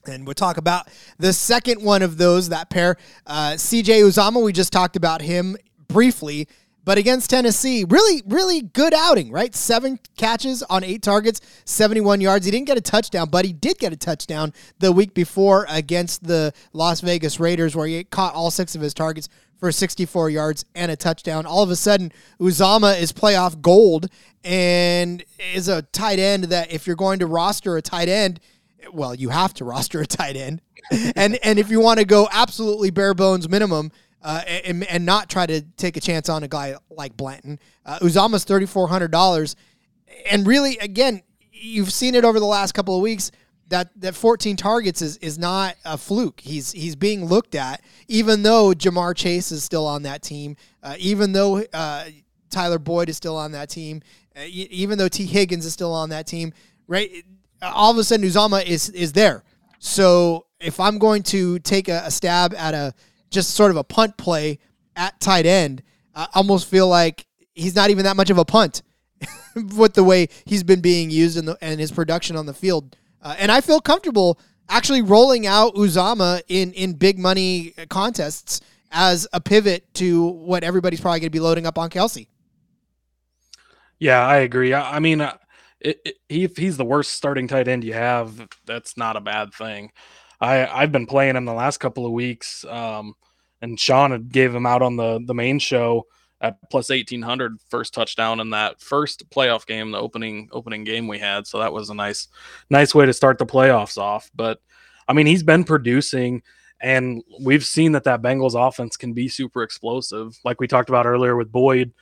And 0.05 0.25
we'll 0.25 0.35
talk 0.35 0.57
about 0.57 0.87
the 1.17 1.33
second 1.33 1.83
one 1.83 2.03
of 2.03 2.17
those, 2.17 2.49
that 2.49 2.69
pair. 2.69 2.95
Uh, 3.25 3.53
CJ 3.53 4.03
Uzomah, 4.03 4.43
we 4.43 4.53
just 4.53 4.71
talked 4.71 4.95
about 4.95 5.23
him 5.23 5.57
briefly. 5.87 6.47
But 6.87 6.97
against 6.97 7.29
Tennessee, 7.29 7.83
really, 7.83 8.23
really 8.27 8.61
good 8.61 8.93
outing, 8.93 9.29
right? 9.29 9.53
Seven 9.53 9.99
catches 10.15 10.63
on 10.63 10.85
eight 10.85 11.01
targets, 11.01 11.41
71 11.65 12.21
yards. 12.21 12.45
He 12.45 12.51
didn't 12.51 12.65
get 12.65 12.77
a 12.77 12.81
touchdown, 12.81 13.27
but 13.29 13.43
he 13.43 13.51
did 13.51 13.77
get 13.77 13.91
a 13.91 13.97
touchdown 13.97 14.53
the 14.79 14.93
week 14.93 15.13
before 15.13 15.65
against 15.67 16.23
the 16.23 16.53
Las 16.71 17.01
Vegas 17.01 17.41
Raiders, 17.41 17.75
where 17.75 17.87
he 17.87 18.05
caught 18.05 18.35
all 18.35 18.49
six 18.51 18.73
of 18.73 18.79
his 18.79 18.93
targets 18.93 19.27
for 19.59 19.69
64 19.69 20.29
yards 20.29 20.63
and 20.75 20.89
a 20.89 20.95
touchdown. 20.95 21.45
All 21.45 21.61
of 21.61 21.71
a 21.71 21.75
sudden, 21.75 22.09
Uzomah 22.39 23.01
is 23.01 23.11
playoff 23.11 23.61
gold 23.61 24.07
and 24.45 25.21
is 25.53 25.67
a 25.67 25.81
tight 25.81 26.19
end 26.19 26.45
that 26.45 26.71
if 26.71 26.87
you're 26.87 26.95
going 26.95 27.19
to 27.19 27.27
roster 27.27 27.75
a 27.75 27.81
tight 27.81 28.07
end, 28.07 28.39
well, 28.93 29.13
you 29.13 29.27
have 29.27 29.53
to 29.55 29.65
roster 29.65 29.99
a 29.99 30.07
tight 30.07 30.37
end. 30.37 30.61
and 31.17 31.37
and 31.43 31.59
if 31.59 31.69
you 31.69 31.81
want 31.81 31.99
to 31.99 32.05
go 32.05 32.29
absolutely 32.31 32.91
bare 32.91 33.13
bones 33.13 33.49
minimum, 33.49 33.91
uh, 34.21 34.41
and, 34.47 34.83
and 34.85 35.05
not 35.05 35.29
try 35.29 35.45
to 35.45 35.61
take 35.61 35.97
a 35.97 36.01
chance 36.01 36.29
on 36.29 36.43
a 36.43 36.47
guy 36.47 36.75
like 36.89 37.15
Blanton. 37.15 37.59
Uh, 37.85 37.99
Uzomah's 37.99 38.43
thirty 38.43 38.65
four 38.65 38.87
hundred 38.87 39.11
dollars, 39.11 39.55
and 40.29 40.45
really, 40.47 40.77
again, 40.79 41.21
you've 41.51 41.91
seen 41.91 42.15
it 42.15 42.25
over 42.25 42.39
the 42.39 42.45
last 42.45 42.73
couple 42.73 42.95
of 42.95 43.01
weeks 43.01 43.31
that 43.69 43.89
that 43.99 44.15
14 44.15 44.55
targets 44.55 45.01
is 45.01 45.17
is 45.17 45.37
not 45.37 45.75
a 45.85 45.97
fluke. 45.97 46.39
He's 46.39 46.71
he's 46.71 46.95
being 46.95 47.25
looked 47.25 47.55
at, 47.55 47.81
even 48.07 48.43
though 48.43 48.71
Ja'Marr 48.71 49.15
Chase 49.15 49.51
is 49.51 49.63
still 49.63 49.85
on 49.85 50.03
that 50.03 50.21
team, 50.21 50.55
uh, 50.83 50.95
even 50.99 51.33
though 51.33 51.63
uh, 51.73 52.05
Tyler 52.49 52.79
Boyd 52.79 53.09
is 53.09 53.17
still 53.17 53.35
on 53.35 53.51
that 53.51 53.69
team, 53.69 54.01
uh, 54.35 54.41
even 54.47 54.97
though 54.97 55.07
Tee 55.07 55.25
Higgins 55.25 55.65
is 55.65 55.73
still 55.73 55.93
on 55.93 56.09
that 56.09 56.27
team. 56.27 56.53
Right, 56.87 57.25
all 57.61 57.91
of 57.91 57.97
a 57.97 58.03
sudden 58.03 58.25
Uzomah 58.25 58.65
is 58.65 58.89
is 58.89 59.11
there. 59.11 59.43
So 59.79 60.45
if 60.59 60.79
I'm 60.79 60.97
going 60.97 61.23
to 61.23 61.59
take 61.59 61.89
a, 61.89 62.03
a 62.05 62.11
stab 62.11 62.53
at 62.55 62.73
a 62.73 62.93
just 63.29 63.51
sort 63.51 63.71
of 63.71 63.77
a 63.77 63.83
punt 63.83 64.17
play 64.17 64.59
at 64.95 65.19
tight 65.19 65.45
end. 65.45 65.83
I 66.15 66.27
almost 66.33 66.67
feel 66.67 66.87
like 66.87 67.25
he's 67.53 67.75
not 67.75 67.89
even 67.89 68.05
that 68.05 68.15
much 68.15 68.29
of 68.29 68.37
a 68.37 68.45
punt 68.45 68.81
with 69.75 69.93
the 69.93 70.03
way 70.03 70.29
he's 70.45 70.63
been 70.63 70.81
being 70.81 71.09
used 71.09 71.37
and, 71.37 71.79
his 71.79 71.91
production 71.91 72.35
on 72.35 72.45
the 72.45 72.53
field. 72.53 72.95
Uh, 73.21 73.35
and 73.37 73.51
I 73.51 73.61
feel 73.61 73.79
comfortable 73.79 74.39
actually 74.69 75.01
rolling 75.01 75.47
out 75.47 75.75
Uzomah 75.75 76.41
in 76.47 76.73
in 76.73 76.93
big 76.93 77.17
money 77.17 77.73
contests 77.89 78.61
as 78.91 79.27
a 79.33 79.41
pivot 79.41 79.93
to 79.95 80.25
what 80.27 80.63
everybody's 80.63 81.01
probably 81.01 81.19
going 81.19 81.27
to 81.27 81.31
be 81.31 81.39
loading 81.39 81.65
up 81.65 81.77
on 81.77 81.89
Kelce. 81.89 82.27
Yeah, 83.99 84.25
I 84.25 84.37
agree. 84.37 84.73
I, 84.73 84.97
I 84.97 84.99
mean, 84.99 85.21
uh, 85.21 85.37
it, 85.79 85.99
it, 86.05 86.15
he, 86.29 86.47
he's 86.55 86.77
the 86.77 86.85
worst 86.85 87.13
starting 87.13 87.47
tight 87.47 87.67
end 87.67 87.83
you 87.83 87.93
have, 87.93 88.47
that's 88.65 88.97
not 88.97 89.15
a 89.15 89.21
bad 89.21 89.53
thing. 89.53 89.91
I 90.39 90.65
I've 90.67 90.91
been 90.91 91.07
playing 91.07 91.35
him 91.35 91.45
the 91.45 91.53
last 91.53 91.77
couple 91.77 92.05
of 92.05 92.11
weeks, 92.11 92.65
um, 92.65 93.15
and 93.61 93.79
Sean 93.79 94.11
had 94.11 94.31
gave 94.31 94.53
him 94.53 94.65
out 94.65 94.81
on 94.81 94.95
the 94.95 95.19
the 95.25 95.33
main 95.33 95.59
show 95.59 96.05
at 96.39 96.57
plus 96.69 96.89
1800 96.89 97.59
first 97.69 97.93
touchdown 97.93 98.39
in 98.39 98.51
that 98.51 98.79
first 98.79 99.29
playoff 99.29 99.65
game 99.65 99.91
the 99.91 99.97
opening 99.97 100.49
opening 100.51 100.83
game 100.83 101.07
we 101.07 101.19
had. 101.19 101.47
So 101.47 101.59
that 101.59 101.73
was 101.73 101.89
a 101.89 101.95
nice 101.95 102.27
nice 102.69 102.93
way 102.93 103.05
to 103.05 103.13
start 103.13 103.37
the 103.37 103.45
playoffs 103.45 103.97
off. 103.97 104.29
But 104.35 104.59
i 105.07 105.13
mean 105.13 105.25
he's 105.25 105.43
been 105.43 105.63
producing 105.63 106.43
and 106.79 107.23
we've 107.41 107.65
seen 107.65 107.93
that 107.93 108.03
that 108.03 108.21
bengals 108.21 108.55
offense 108.55 108.97
can 108.97 109.13
be 109.13 109.29
super 109.29 109.63
explosive. 109.63 110.37
Like 110.43 110.59
we 110.59 110.67
talked 110.67 110.89
about 110.89 111.07
earlier 111.07 111.35
with 111.35 111.51
boyd 111.51 111.93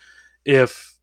if 0.44 0.94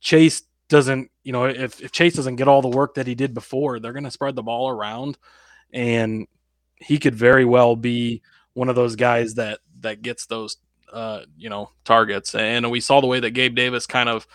chase 0.00 0.42
doesn't 0.68 1.10
you 1.22 1.32
know 1.32 1.46
if, 1.46 1.80
if 1.80 1.92
chase 1.92 2.14
doesn't 2.14 2.36
get 2.36 2.48
all 2.48 2.60
the 2.60 2.68
work 2.68 2.94
that 2.94 3.06
he 3.06 3.14
did 3.14 3.32
before 3.32 3.80
they're 3.80 3.92
going 3.92 4.04
to 4.04 4.10
spread 4.10 4.36
the 4.36 4.42
ball 4.42 4.68
around. 4.68 5.16
And 5.72 6.26
he 6.76 6.98
could 6.98 7.14
very 7.14 7.44
well 7.44 7.76
be 7.76 8.22
one 8.54 8.68
of 8.68 8.76
those 8.76 8.96
guys 8.96 9.34
that 9.34 9.60
that 9.80 10.02
gets 10.02 10.26
those 10.26 10.56
uh, 10.92 11.22
you 11.36 11.50
know, 11.50 11.70
targets. 11.84 12.34
And 12.34 12.70
we 12.70 12.80
saw 12.80 13.00
the 13.00 13.06
way 13.06 13.20
that 13.20 13.30
Gabe 13.30 13.54
Davis 13.54 13.86
kind 13.86 14.08
of 14.08 14.26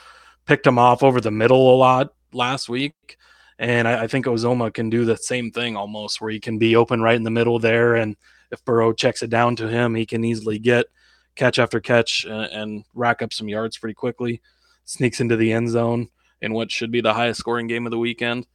picked 0.45 0.67
him 0.67 0.77
off 0.77 1.03
over 1.03 1.21
the 1.21 1.31
middle 1.31 1.73
a 1.73 1.77
lot 1.77 2.13
last 2.33 2.69
week. 2.69 3.17
And 3.57 3.87
I, 3.87 4.03
I 4.03 4.07
think 4.07 4.25
Uzomah 4.25 4.73
can 4.73 4.89
do 4.89 5.05
the 5.05 5.17
same 5.17 5.51
thing 5.51 5.77
almost, 5.77 6.19
where 6.19 6.31
he 6.31 6.39
can 6.39 6.57
be 6.57 6.75
open 6.75 7.01
right 7.01 7.15
in 7.15 7.23
the 7.23 7.29
middle 7.29 7.59
there. 7.59 7.95
And 7.95 8.15
if 8.51 8.63
Burrow 8.65 8.93
checks 8.93 9.23
it 9.23 9.29
down 9.29 9.55
to 9.57 9.67
him, 9.67 9.95
he 9.95 10.05
can 10.05 10.23
easily 10.23 10.59
get 10.59 10.87
catch 11.35 11.59
after 11.59 11.79
catch 11.79 12.25
and, 12.25 12.51
and 12.51 12.85
rack 12.93 13.21
up 13.21 13.33
some 13.33 13.47
yards 13.47 13.77
pretty 13.77 13.93
quickly. 13.93 14.41
Sneaks 14.85 15.21
into 15.21 15.37
the 15.37 15.53
end 15.53 15.69
zone 15.69 16.09
in 16.41 16.53
what 16.53 16.71
should 16.71 16.91
be 16.91 17.01
the 17.01 17.13
highest 17.13 17.39
scoring 17.39 17.67
game 17.67 17.85
of 17.85 17.91
the 17.91 17.97
weekend. 17.97 18.47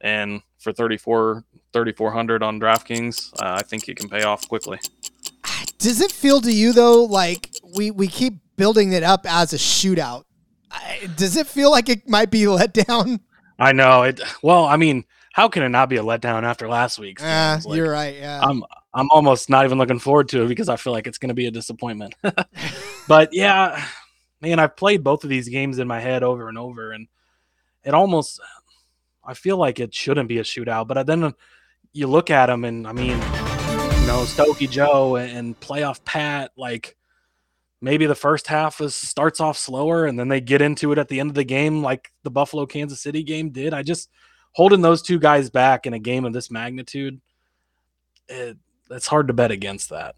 And 0.00 0.42
for 0.58 0.72
34, 0.72 1.44
3,400 1.72 2.42
on 2.42 2.60
DraftKings, 2.60 3.32
uh, 3.40 3.56
I 3.58 3.62
think 3.62 3.86
he 3.86 3.94
can 3.94 4.08
pay 4.08 4.22
off 4.22 4.48
quickly. 4.48 4.78
Does 5.78 6.00
it 6.00 6.12
feel 6.12 6.40
to 6.40 6.52
you 6.52 6.72
though 6.72 7.04
like 7.04 7.50
we 7.74 7.90
we 7.90 8.06
keep 8.06 8.34
building 8.56 8.92
it 8.92 9.02
up 9.02 9.26
as 9.26 9.52
a 9.52 9.56
shootout? 9.56 10.24
Does 11.16 11.36
it 11.36 11.46
feel 11.46 11.70
like 11.70 11.88
it 11.88 12.08
might 12.08 12.30
be 12.30 12.46
let 12.46 12.72
down? 12.72 13.20
I 13.58 13.72
know 13.72 14.02
it. 14.02 14.20
Well, 14.42 14.64
I 14.64 14.76
mean, 14.76 15.04
how 15.32 15.48
can 15.48 15.62
it 15.62 15.70
not 15.70 15.88
be 15.88 15.96
a 15.96 16.02
letdown 16.02 16.44
after 16.44 16.68
last 16.68 16.98
week's? 16.98 17.22
Uh, 17.22 17.60
like, 17.64 17.76
you're 17.76 17.90
right. 17.90 18.14
Yeah, 18.16 18.40
I'm 18.42 18.62
I'm 18.94 19.10
almost 19.10 19.50
not 19.50 19.64
even 19.64 19.78
looking 19.78 19.98
forward 19.98 20.28
to 20.30 20.42
it 20.42 20.48
because 20.48 20.68
I 20.68 20.76
feel 20.76 20.92
like 20.92 21.06
it's 21.06 21.18
going 21.18 21.28
to 21.28 21.34
be 21.34 21.46
a 21.46 21.50
disappointment. 21.50 22.14
but 23.08 23.30
yeah, 23.32 23.84
man, 24.40 24.58
I've 24.58 24.76
played 24.76 25.02
both 25.02 25.24
of 25.24 25.30
these 25.30 25.48
games 25.48 25.78
in 25.78 25.88
my 25.88 26.00
head 26.00 26.22
over 26.22 26.48
and 26.48 26.58
over, 26.58 26.92
and 26.92 27.08
it 27.84 27.94
almost 27.94 28.40
I 29.24 29.34
feel 29.34 29.56
like 29.56 29.80
it 29.80 29.94
shouldn't 29.94 30.28
be 30.28 30.38
a 30.38 30.42
shootout. 30.42 30.88
But 30.88 31.06
then 31.06 31.34
you 31.92 32.06
look 32.06 32.30
at 32.30 32.46
them, 32.46 32.64
and 32.64 32.86
I 32.86 32.92
mean 32.92 33.20
you 34.02 34.08
know, 34.08 34.24
Stokey 34.24 34.68
Joe 34.68 35.14
and 35.14 35.58
playoff 35.60 36.04
Pat, 36.04 36.50
like 36.56 36.96
maybe 37.80 38.06
the 38.06 38.16
first 38.16 38.48
half 38.48 38.80
is 38.80 38.96
starts 38.96 39.40
off 39.40 39.56
slower 39.56 40.06
and 40.06 40.18
then 40.18 40.26
they 40.26 40.40
get 40.40 40.60
into 40.60 40.90
it 40.90 40.98
at 40.98 41.06
the 41.06 41.20
end 41.20 41.30
of 41.30 41.36
the 41.36 41.44
game, 41.44 41.82
like 41.82 42.10
the 42.24 42.30
Buffalo 42.30 42.66
Kansas 42.66 43.00
City 43.00 43.22
game 43.22 43.50
did. 43.50 43.72
I 43.72 43.84
just 43.84 44.10
holding 44.52 44.82
those 44.82 45.02
two 45.02 45.20
guys 45.20 45.50
back 45.50 45.86
in 45.86 45.94
a 45.94 46.00
game 46.00 46.24
of 46.24 46.32
this 46.32 46.50
magnitude, 46.50 47.20
it, 48.26 48.56
it's 48.90 49.06
hard 49.06 49.28
to 49.28 49.34
bet 49.34 49.52
against 49.52 49.90
that. 49.90 50.16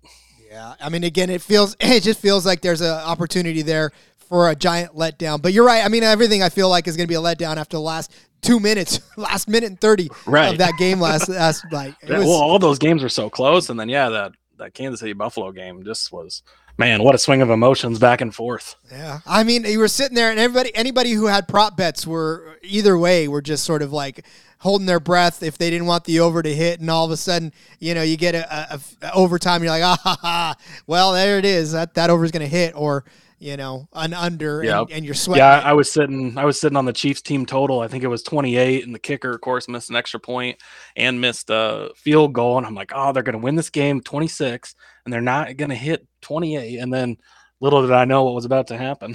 Yeah, 0.49 0.77
I 0.81 0.89
mean, 0.89 1.05
again, 1.05 1.29
it 1.29 1.43
feels 1.43 1.77
it 1.81 2.03
just 2.03 2.21
feels 2.21 2.47
like 2.47 2.63
there's 2.63 2.81
an 2.81 2.89
opportunity 2.89 3.61
there 3.61 3.93
for 4.17 4.49
a 4.49 4.57
giant 4.57 4.95
letdown. 4.97 5.43
But 5.43 5.53
you're 5.53 5.67
right. 5.67 5.85
I 5.85 5.89
mean, 5.89 6.03
everything 6.03 6.43
I 6.43 6.49
feel 6.49 6.71
like 6.71 6.89
is 6.89 6.97
going 6.97 7.07
to 7.07 7.13
be 7.13 7.17
a 7.17 7.21
letdown 7.21 7.59
after 7.59 7.77
the 7.77 7.83
last 7.83 8.15
two 8.45 8.61
minutes, 8.61 9.01
last 9.17 9.49
minute 9.49 9.67
and 9.67 9.81
thirty 9.81 10.09
right. 10.27 10.53
of 10.53 10.59
that 10.59 10.75
game 10.79 11.01
last 11.01 11.29
last 11.29 11.65
like. 11.73 12.01
Was, 12.03 12.25
well, 12.25 12.31
all 12.31 12.59
those 12.59 12.79
games 12.79 13.03
were 13.03 13.09
so 13.09 13.29
close, 13.29 13.71
and 13.71 13.79
then 13.79 13.89
yeah, 13.89 14.09
that 14.09 14.33
that 14.59 14.75
Kansas 14.75 15.01
City 15.01 15.13
Buffalo 15.13 15.51
game 15.53 15.85
just 15.85 16.13
was 16.13 16.43
man, 16.77 17.03
what 17.03 17.15
a 17.15 17.19
swing 17.19 17.43
of 17.43 17.51
emotions 17.51 17.99
back 17.99 18.21
and 18.21 18.35
forth. 18.35 18.77
Yeah, 18.91 19.21
I 19.27 19.45
mean, 19.45 19.65
you 19.65 19.79
were 19.79 19.89
sitting 19.89 20.15
there, 20.15 20.31
and 20.31 20.39
everybody, 20.39 20.75
anybody 20.75 21.13
who 21.13 21.27
had 21.27 21.49
prop 21.49 21.77
bets 21.77 22.07
were 22.07 22.59
either 22.63 22.99
way 22.99 23.29
were 23.29 23.43
just 23.43 23.65
sort 23.65 23.83
of 23.83 23.93
like 23.93 24.25
holding 24.59 24.87
their 24.87 25.01
breath 25.01 25.43
if 25.43 25.59
they 25.59 25.71
didn't 25.71 25.87
want 25.87 26.05
the 26.05 26.21
over 26.21 26.43
to 26.43 26.55
hit, 26.55 26.81
and 26.81 26.91
all 26.91 27.05
of 27.05 27.11
a 27.11 27.17
sudden, 27.17 27.53
you 27.79 27.95
know, 27.95 28.03
you 28.03 28.17
get 28.17 28.35
a, 28.35 28.75
a, 28.75 28.81
a 29.03 29.13
overtime, 29.13 29.63
you're 29.63 29.71
like, 29.71 29.83
ah, 29.83 29.99
ha, 30.03 30.19
ha, 30.21 30.55
well, 30.87 31.13
there 31.13 31.39
it 31.39 31.45
is, 31.45 31.73
that 31.73 31.95
that 31.95 32.11
over 32.11 32.25
is 32.25 32.31
going 32.31 32.43
to 32.43 32.49
hit, 32.49 32.73
or 32.75 33.05
you 33.45 33.59
know, 33.59 33.87
an 33.93 34.15
under 34.15 34.61
and, 34.61 34.69
yep. 34.69 34.87
and 34.91 35.05
you're 35.05 35.13
sweating. 35.13 35.45
Yeah, 35.45 35.61
I 35.61 35.75
was 35.75 35.93
sitting 35.93 36.39
I 36.39 36.47
was 36.47 36.59
sitting 36.59 36.79
on 36.79 36.87
the 36.87 36.95
Chiefs 36.95 37.21
team 37.21 37.45
total. 37.45 37.81
I 37.81 37.89
think 37.89 38.03
it 38.03 38.09
was 38.09 38.23
28 38.23 38.87
and 38.87 38.95
the 38.95 38.99
kicker 38.99 39.33
of 39.33 39.43
course 39.43 39.69
missed 39.69 39.91
an 39.91 39.97
extra 39.97 40.19
point 40.19 40.59
and 40.97 41.21
missed 41.21 41.51
a 41.51 41.91
field 41.95 42.33
goal 42.33 42.57
and 42.57 42.67
I'm 42.67 42.75
like, 42.75 42.93
"Oh, 42.95 43.13
they're 43.13 43.23
going 43.23 43.35
to 43.35 43.45
win 43.45 43.55
this 43.55 43.69
game 43.69 44.01
26 44.01 44.75
and 45.05 45.13
they're 45.13 45.21
not 45.21 45.59
going 45.59 45.69
to 45.69 45.77
hit 45.77 46.07
28." 46.23 46.79
And 46.79 46.91
then 46.91 47.19
little 47.61 47.83
did 47.83 47.93
I 47.93 48.07
know 48.07 48.25
what 48.25 48.35
was 48.35 48.47
about 48.47 48.69
to 48.69 48.79
happen. 48.79 49.15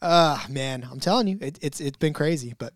uh 0.00 0.38
man, 0.48 0.88
I'm 0.90 1.00
telling 1.00 1.28
you, 1.28 1.36
it, 1.42 1.58
it's 1.60 1.78
it's 1.78 1.98
been 1.98 2.14
crazy, 2.14 2.54
but 2.56 2.72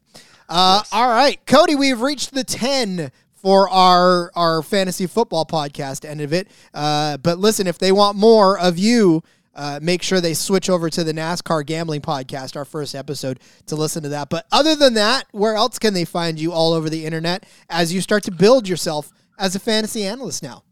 uh 0.50 0.80
yes. 0.82 0.90
all 0.92 1.08
right, 1.08 1.40
Cody, 1.46 1.74
we've 1.74 2.02
reached 2.02 2.34
the 2.34 2.44
10 2.44 3.10
for 3.40 3.68
our 3.70 4.30
our 4.34 4.62
fantasy 4.62 5.06
football 5.06 5.46
podcast 5.46 6.04
end 6.06 6.20
of 6.20 6.32
it. 6.32 6.48
Uh, 6.74 7.16
but 7.18 7.38
listen, 7.38 7.66
if 7.66 7.78
they 7.78 7.92
want 7.92 8.16
more 8.16 8.58
of 8.58 8.78
you 8.78 9.22
uh, 9.58 9.80
make 9.82 10.02
sure 10.02 10.20
they 10.20 10.34
switch 10.34 10.70
over 10.70 10.88
to 10.88 11.02
the 11.02 11.12
NASCAR 11.12 11.66
Gambling 11.66 12.00
Podcast, 12.00 12.54
our 12.54 12.64
first 12.64 12.94
episode, 12.94 13.40
to 13.66 13.74
listen 13.74 14.04
to 14.04 14.08
that. 14.10 14.30
But 14.30 14.46
other 14.52 14.76
than 14.76 14.94
that, 14.94 15.26
where 15.32 15.56
else 15.56 15.80
can 15.80 15.94
they 15.94 16.04
find 16.04 16.38
you 16.38 16.52
all 16.52 16.72
over 16.72 16.88
the 16.88 17.04
internet 17.04 17.44
as 17.68 17.92
you 17.92 18.00
start 18.00 18.22
to 18.24 18.30
build 18.30 18.68
yourself 18.68 19.10
as 19.36 19.56
a 19.56 19.58
fantasy 19.58 20.04
analyst 20.04 20.44
now? 20.44 20.62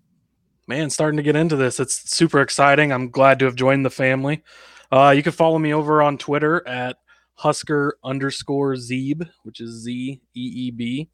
Man, 0.69 0.89
starting 0.89 1.17
to 1.17 1.25
get 1.25 1.35
into 1.35 1.57
this. 1.57 1.81
It's 1.81 2.09
super 2.11 2.41
exciting. 2.41 2.93
I'm 2.93 3.11
glad 3.11 3.41
to 3.41 3.45
have 3.47 3.57
joined 3.57 3.85
the 3.85 3.91
family. 3.91 4.45
Uh, 4.93 5.13
you 5.17 5.23
can 5.25 5.33
follow 5.33 5.59
me 5.59 5.75
over 5.75 6.01
on 6.01 6.17
Twitter 6.17 6.67
at 6.67 6.97
Husker 7.35 7.99
underscore 8.05 8.75
Zeeb, 8.75 9.29
which 9.43 9.61
is 9.61 9.83
Z 9.83 9.93
E 9.93 10.21
E 10.35 10.71
B. 10.71 11.11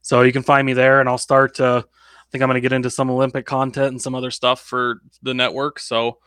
So 0.00 0.22
you 0.22 0.32
can 0.32 0.42
find 0.42 0.66
me 0.66 0.72
there, 0.72 0.98
and 0.98 1.08
I'll 1.08 1.18
start. 1.18 1.60
Uh, 1.60 1.84
I 1.86 2.24
think 2.32 2.42
I'm 2.42 2.48
going 2.48 2.54
to 2.54 2.60
get 2.60 2.72
into 2.72 2.90
some 2.90 3.10
Olympic 3.10 3.46
content 3.46 3.88
and 3.92 4.02
some 4.02 4.16
other 4.16 4.32
stuff 4.32 4.60
for 4.60 4.96
the 5.22 5.34
network. 5.34 5.78
So 5.78 6.18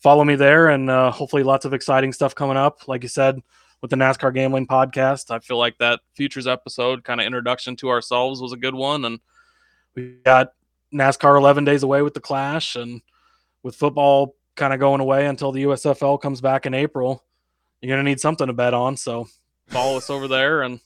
follow 0.00 0.24
me 0.24 0.34
there, 0.34 0.68
and 0.68 0.90
uh, 0.90 1.10
hopefully 1.10 1.42
lots 1.42 1.64
of 1.64 1.74
exciting 1.74 2.12
stuff 2.12 2.34
coming 2.34 2.56
up. 2.56 2.88
Like 2.88 3.02
you 3.02 3.08
said, 3.08 3.40
with 3.80 3.90
the 3.90 3.96
NASCAR 3.96 4.34
Gambling 4.34 4.66
Podcast, 4.66 5.30
I 5.30 5.38
feel 5.38 5.58
like 5.58 5.78
that 5.78 6.00
futures 6.14 6.46
episode, 6.46 7.04
kind 7.04 7.20
of 7.20 7.26
introduction 7.26 7.76
to 7.76 7.88
ourselves, 7.90 8.40
was 8.40 8.52
a 8.52 8.56
good 8.56 8.74
one, 8.74 9.04
and 9.04 9.20
we 9.94 10.16
got 10.24 10.52
NASCAR 10.92 11.38
11 11.38 11.64
days 11.64 11.82
away 11.82 12.02
with 12.02 12.14
the 12.14 12.20
Clash, 12.20 12.76
and 12.76 13.02
with 13.62 13.76
football 13.76 14.34
kind 14.56 14.74
of 14.74 14.80
going 14.80 15.00
away 15.00 15.26
until 15.26 15.52
the 15.52 15.64
USFL 15.64 16.20
comes 16.20 16.40
back 16.40 16.66
in 16.66 16.74
April, 16.74 17.24
you're 17.80 17.94
gonna 17.94 18.08
need 18.08 18.20
something 18.20 18.46
to 18.46 18.52
bet 18.52 18.74
on. 18.74 18.96
So 18.96 19.28
follow 19.68 19.96
us 19.96 20.10
over 20.10 20.28
there 20.28 20.62
and. 20.62 20.80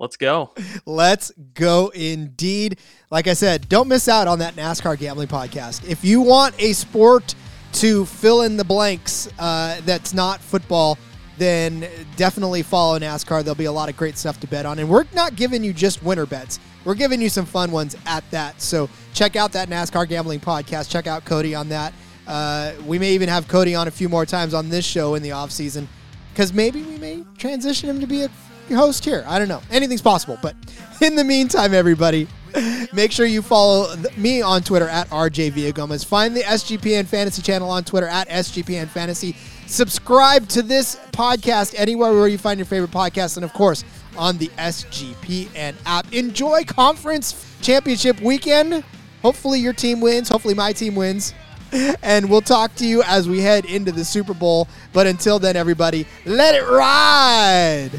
Let's 0.00 0.16
go. 0.16 0.52
Let's 0.86 1.30
go 1.54 1.92
indeed. 1.94 2.80
Like 3.12 3.28
I 3.28 3.32
said, 3.32 3.68
don't 3.68 3.86
miss 3.86 4.08
out 4.08 4.26
on 4.26 4.40
that 4.40 4.56
NASCAR 4.56 4.98
gambling 4.98 5.28
podcast. 5.28 5.88
If 5.88 6.04
you 6.04 6.20
want 6.20 6.60
a 6.60 6.72
sport 6.72 7.36
to 7.74 8.04
fill 8.06 8.42
in 8.42 8.56
the 8.56 8.64
blanks 8.64 9.28
uh, 9.38 9.80
that's 9.84 10.14
not 10.14 10.40
football, 10.40 10.98
then 11.38 11.88
definitely 12.16 12.62
follow 12.62 12.98
NASCAR. 12.98 13.42
There'll 13.42 13.54
be 13.54 13.64
a 13.64 13.72
lot 13.72 13.88
of 13.88 13.96
great 13.96 14.16
stuff 14.16 14.38
to 14.40 14.46
bet 14.46 14.66
on. 14.66 14.78
And 14.78 14.88
we're 14.88 15.06
not 15.12 15.36
giving 15.36 15.64
you 15.64 15.72
just 15.72 16.02
winner 16.02 16.26
bets, 16.26 16.60
we're 16.84 16.94
giving 16.94 17.20
you 17.20 17.28
some 17.28 17.46
fun 17.46 17.70
ones 17.72 17.96
at 18.06 18.28
that. 18.30 18.60
So 18.60 18.88
check 19.12 19.36
out 19.36 19.52
that 19.52 19.68
NASCAR 19.68 20.08
gambling 20.08 20.40
podcast. 20.40 20.90
Check 20.90 21.06
out 21.06 21.24
Cody 21.24 21.54
on 21.54 21.68
that. 21.70 21.92
Uh, 22.26 22.72
we 22.86 22.98
may 22.98 23.12
even 23.12 23.28
have 23.28 23.48
Cody 23.48 23.74
on 23.74 23.88
a 23.88 23.90
few 23.90 24.08
more 24.08 24.24
times 24.24 24.54
on 24.54 24.68
this 24.68 24.84
show 24.84 25.14
in 25.14 25.22
the 25.22 25.32
off 25.32 25.50
season 25.50 25.88
because 26.32 26.52
maybe 26.52 26.82
we 26.82 26.98
may 26.98 27.24
transition 27.38 27.88
him 27.88 28.00
to 28.00 28.06
be 28.06 28.22
a 28.22 28.30
host 28.70 29.04
here. 29.04 29.24
I 29.26 29.38
don't 29.38 29.48
know. 29.48 29.62
Anything's 29.70 30.02
possible. 30.02 30.38
But 30.40 30.56
in 31.00 31.16
the 31.16 31.24
meantime, 31.24 31.74
everybody, 31.74 32.28
Make 32.92 33.12
sure 33.12 33.26
you 33.26 33.42
follow 33.42 33.94
me 34.16 34.42
on 34.42 34.62
Twitter 34.62 34.88
at 34.88 35.08
RJ 35.10 35.52
Villagomez. 35.52 36.04
Find 36.04 36.36
the 36.36 36.42
SGPN 36.42 37.06
Fantasy 37.06 37.42
channel 37.42 37.70
on 37.70 37.84
Twitter 37.84 38.06
at 38.06 38.28
SGPN 38.28 38.88
Fantasy. 38.88 39.34
Subscribe 39.66 40.48
to 40.48 40.62
this 40.62 40.96
podcast 41.12 41.74
anywhere 41.76 42.12
where 42.12 42.28
you 42.28 42.38
find 42.38 42.58
your 42.58 42.66
favorite 42.66 42.90
podcast, 42.90 43.36
and 43.36 43.44
of 43.44 43.52
course 43.52 43.84
on 44.16 44.38
the 44.38 44.48
SGPN 44.58 45.74
app. 45.86 46.12
Enjoy 46.12 46.64
conference 46.64 47.56
championship 47.60 48.20
weekend. 48.20 48.84
Hopefully 49.22 49.58
your 49.58 49.72
team 49.72 50.00
wins. 50.00 50.28
Hopefully 50.28 50.54
my 50.54 50.72
team 50.72 50.94
wins. 50.94 51.34
And 52.04 52.30
we'll 52.30 52.40
talk 52.40 52.72
to 52.76 52.86
you 52.86 53.02
as 53.02 53.28
we 53.28 53.40
head 53.40 53.64
into 53.64 53.90
the 53.90 54.04
Super 54.04 54.32
Bowl. 54.32 54.68
But 54.92 55.08
until 55.08 55.40
then, 55.40 55.56
everybody, 55.56 56.06
let 56.24 56.54
it 56.54 56.62
ride. 56.68 57.90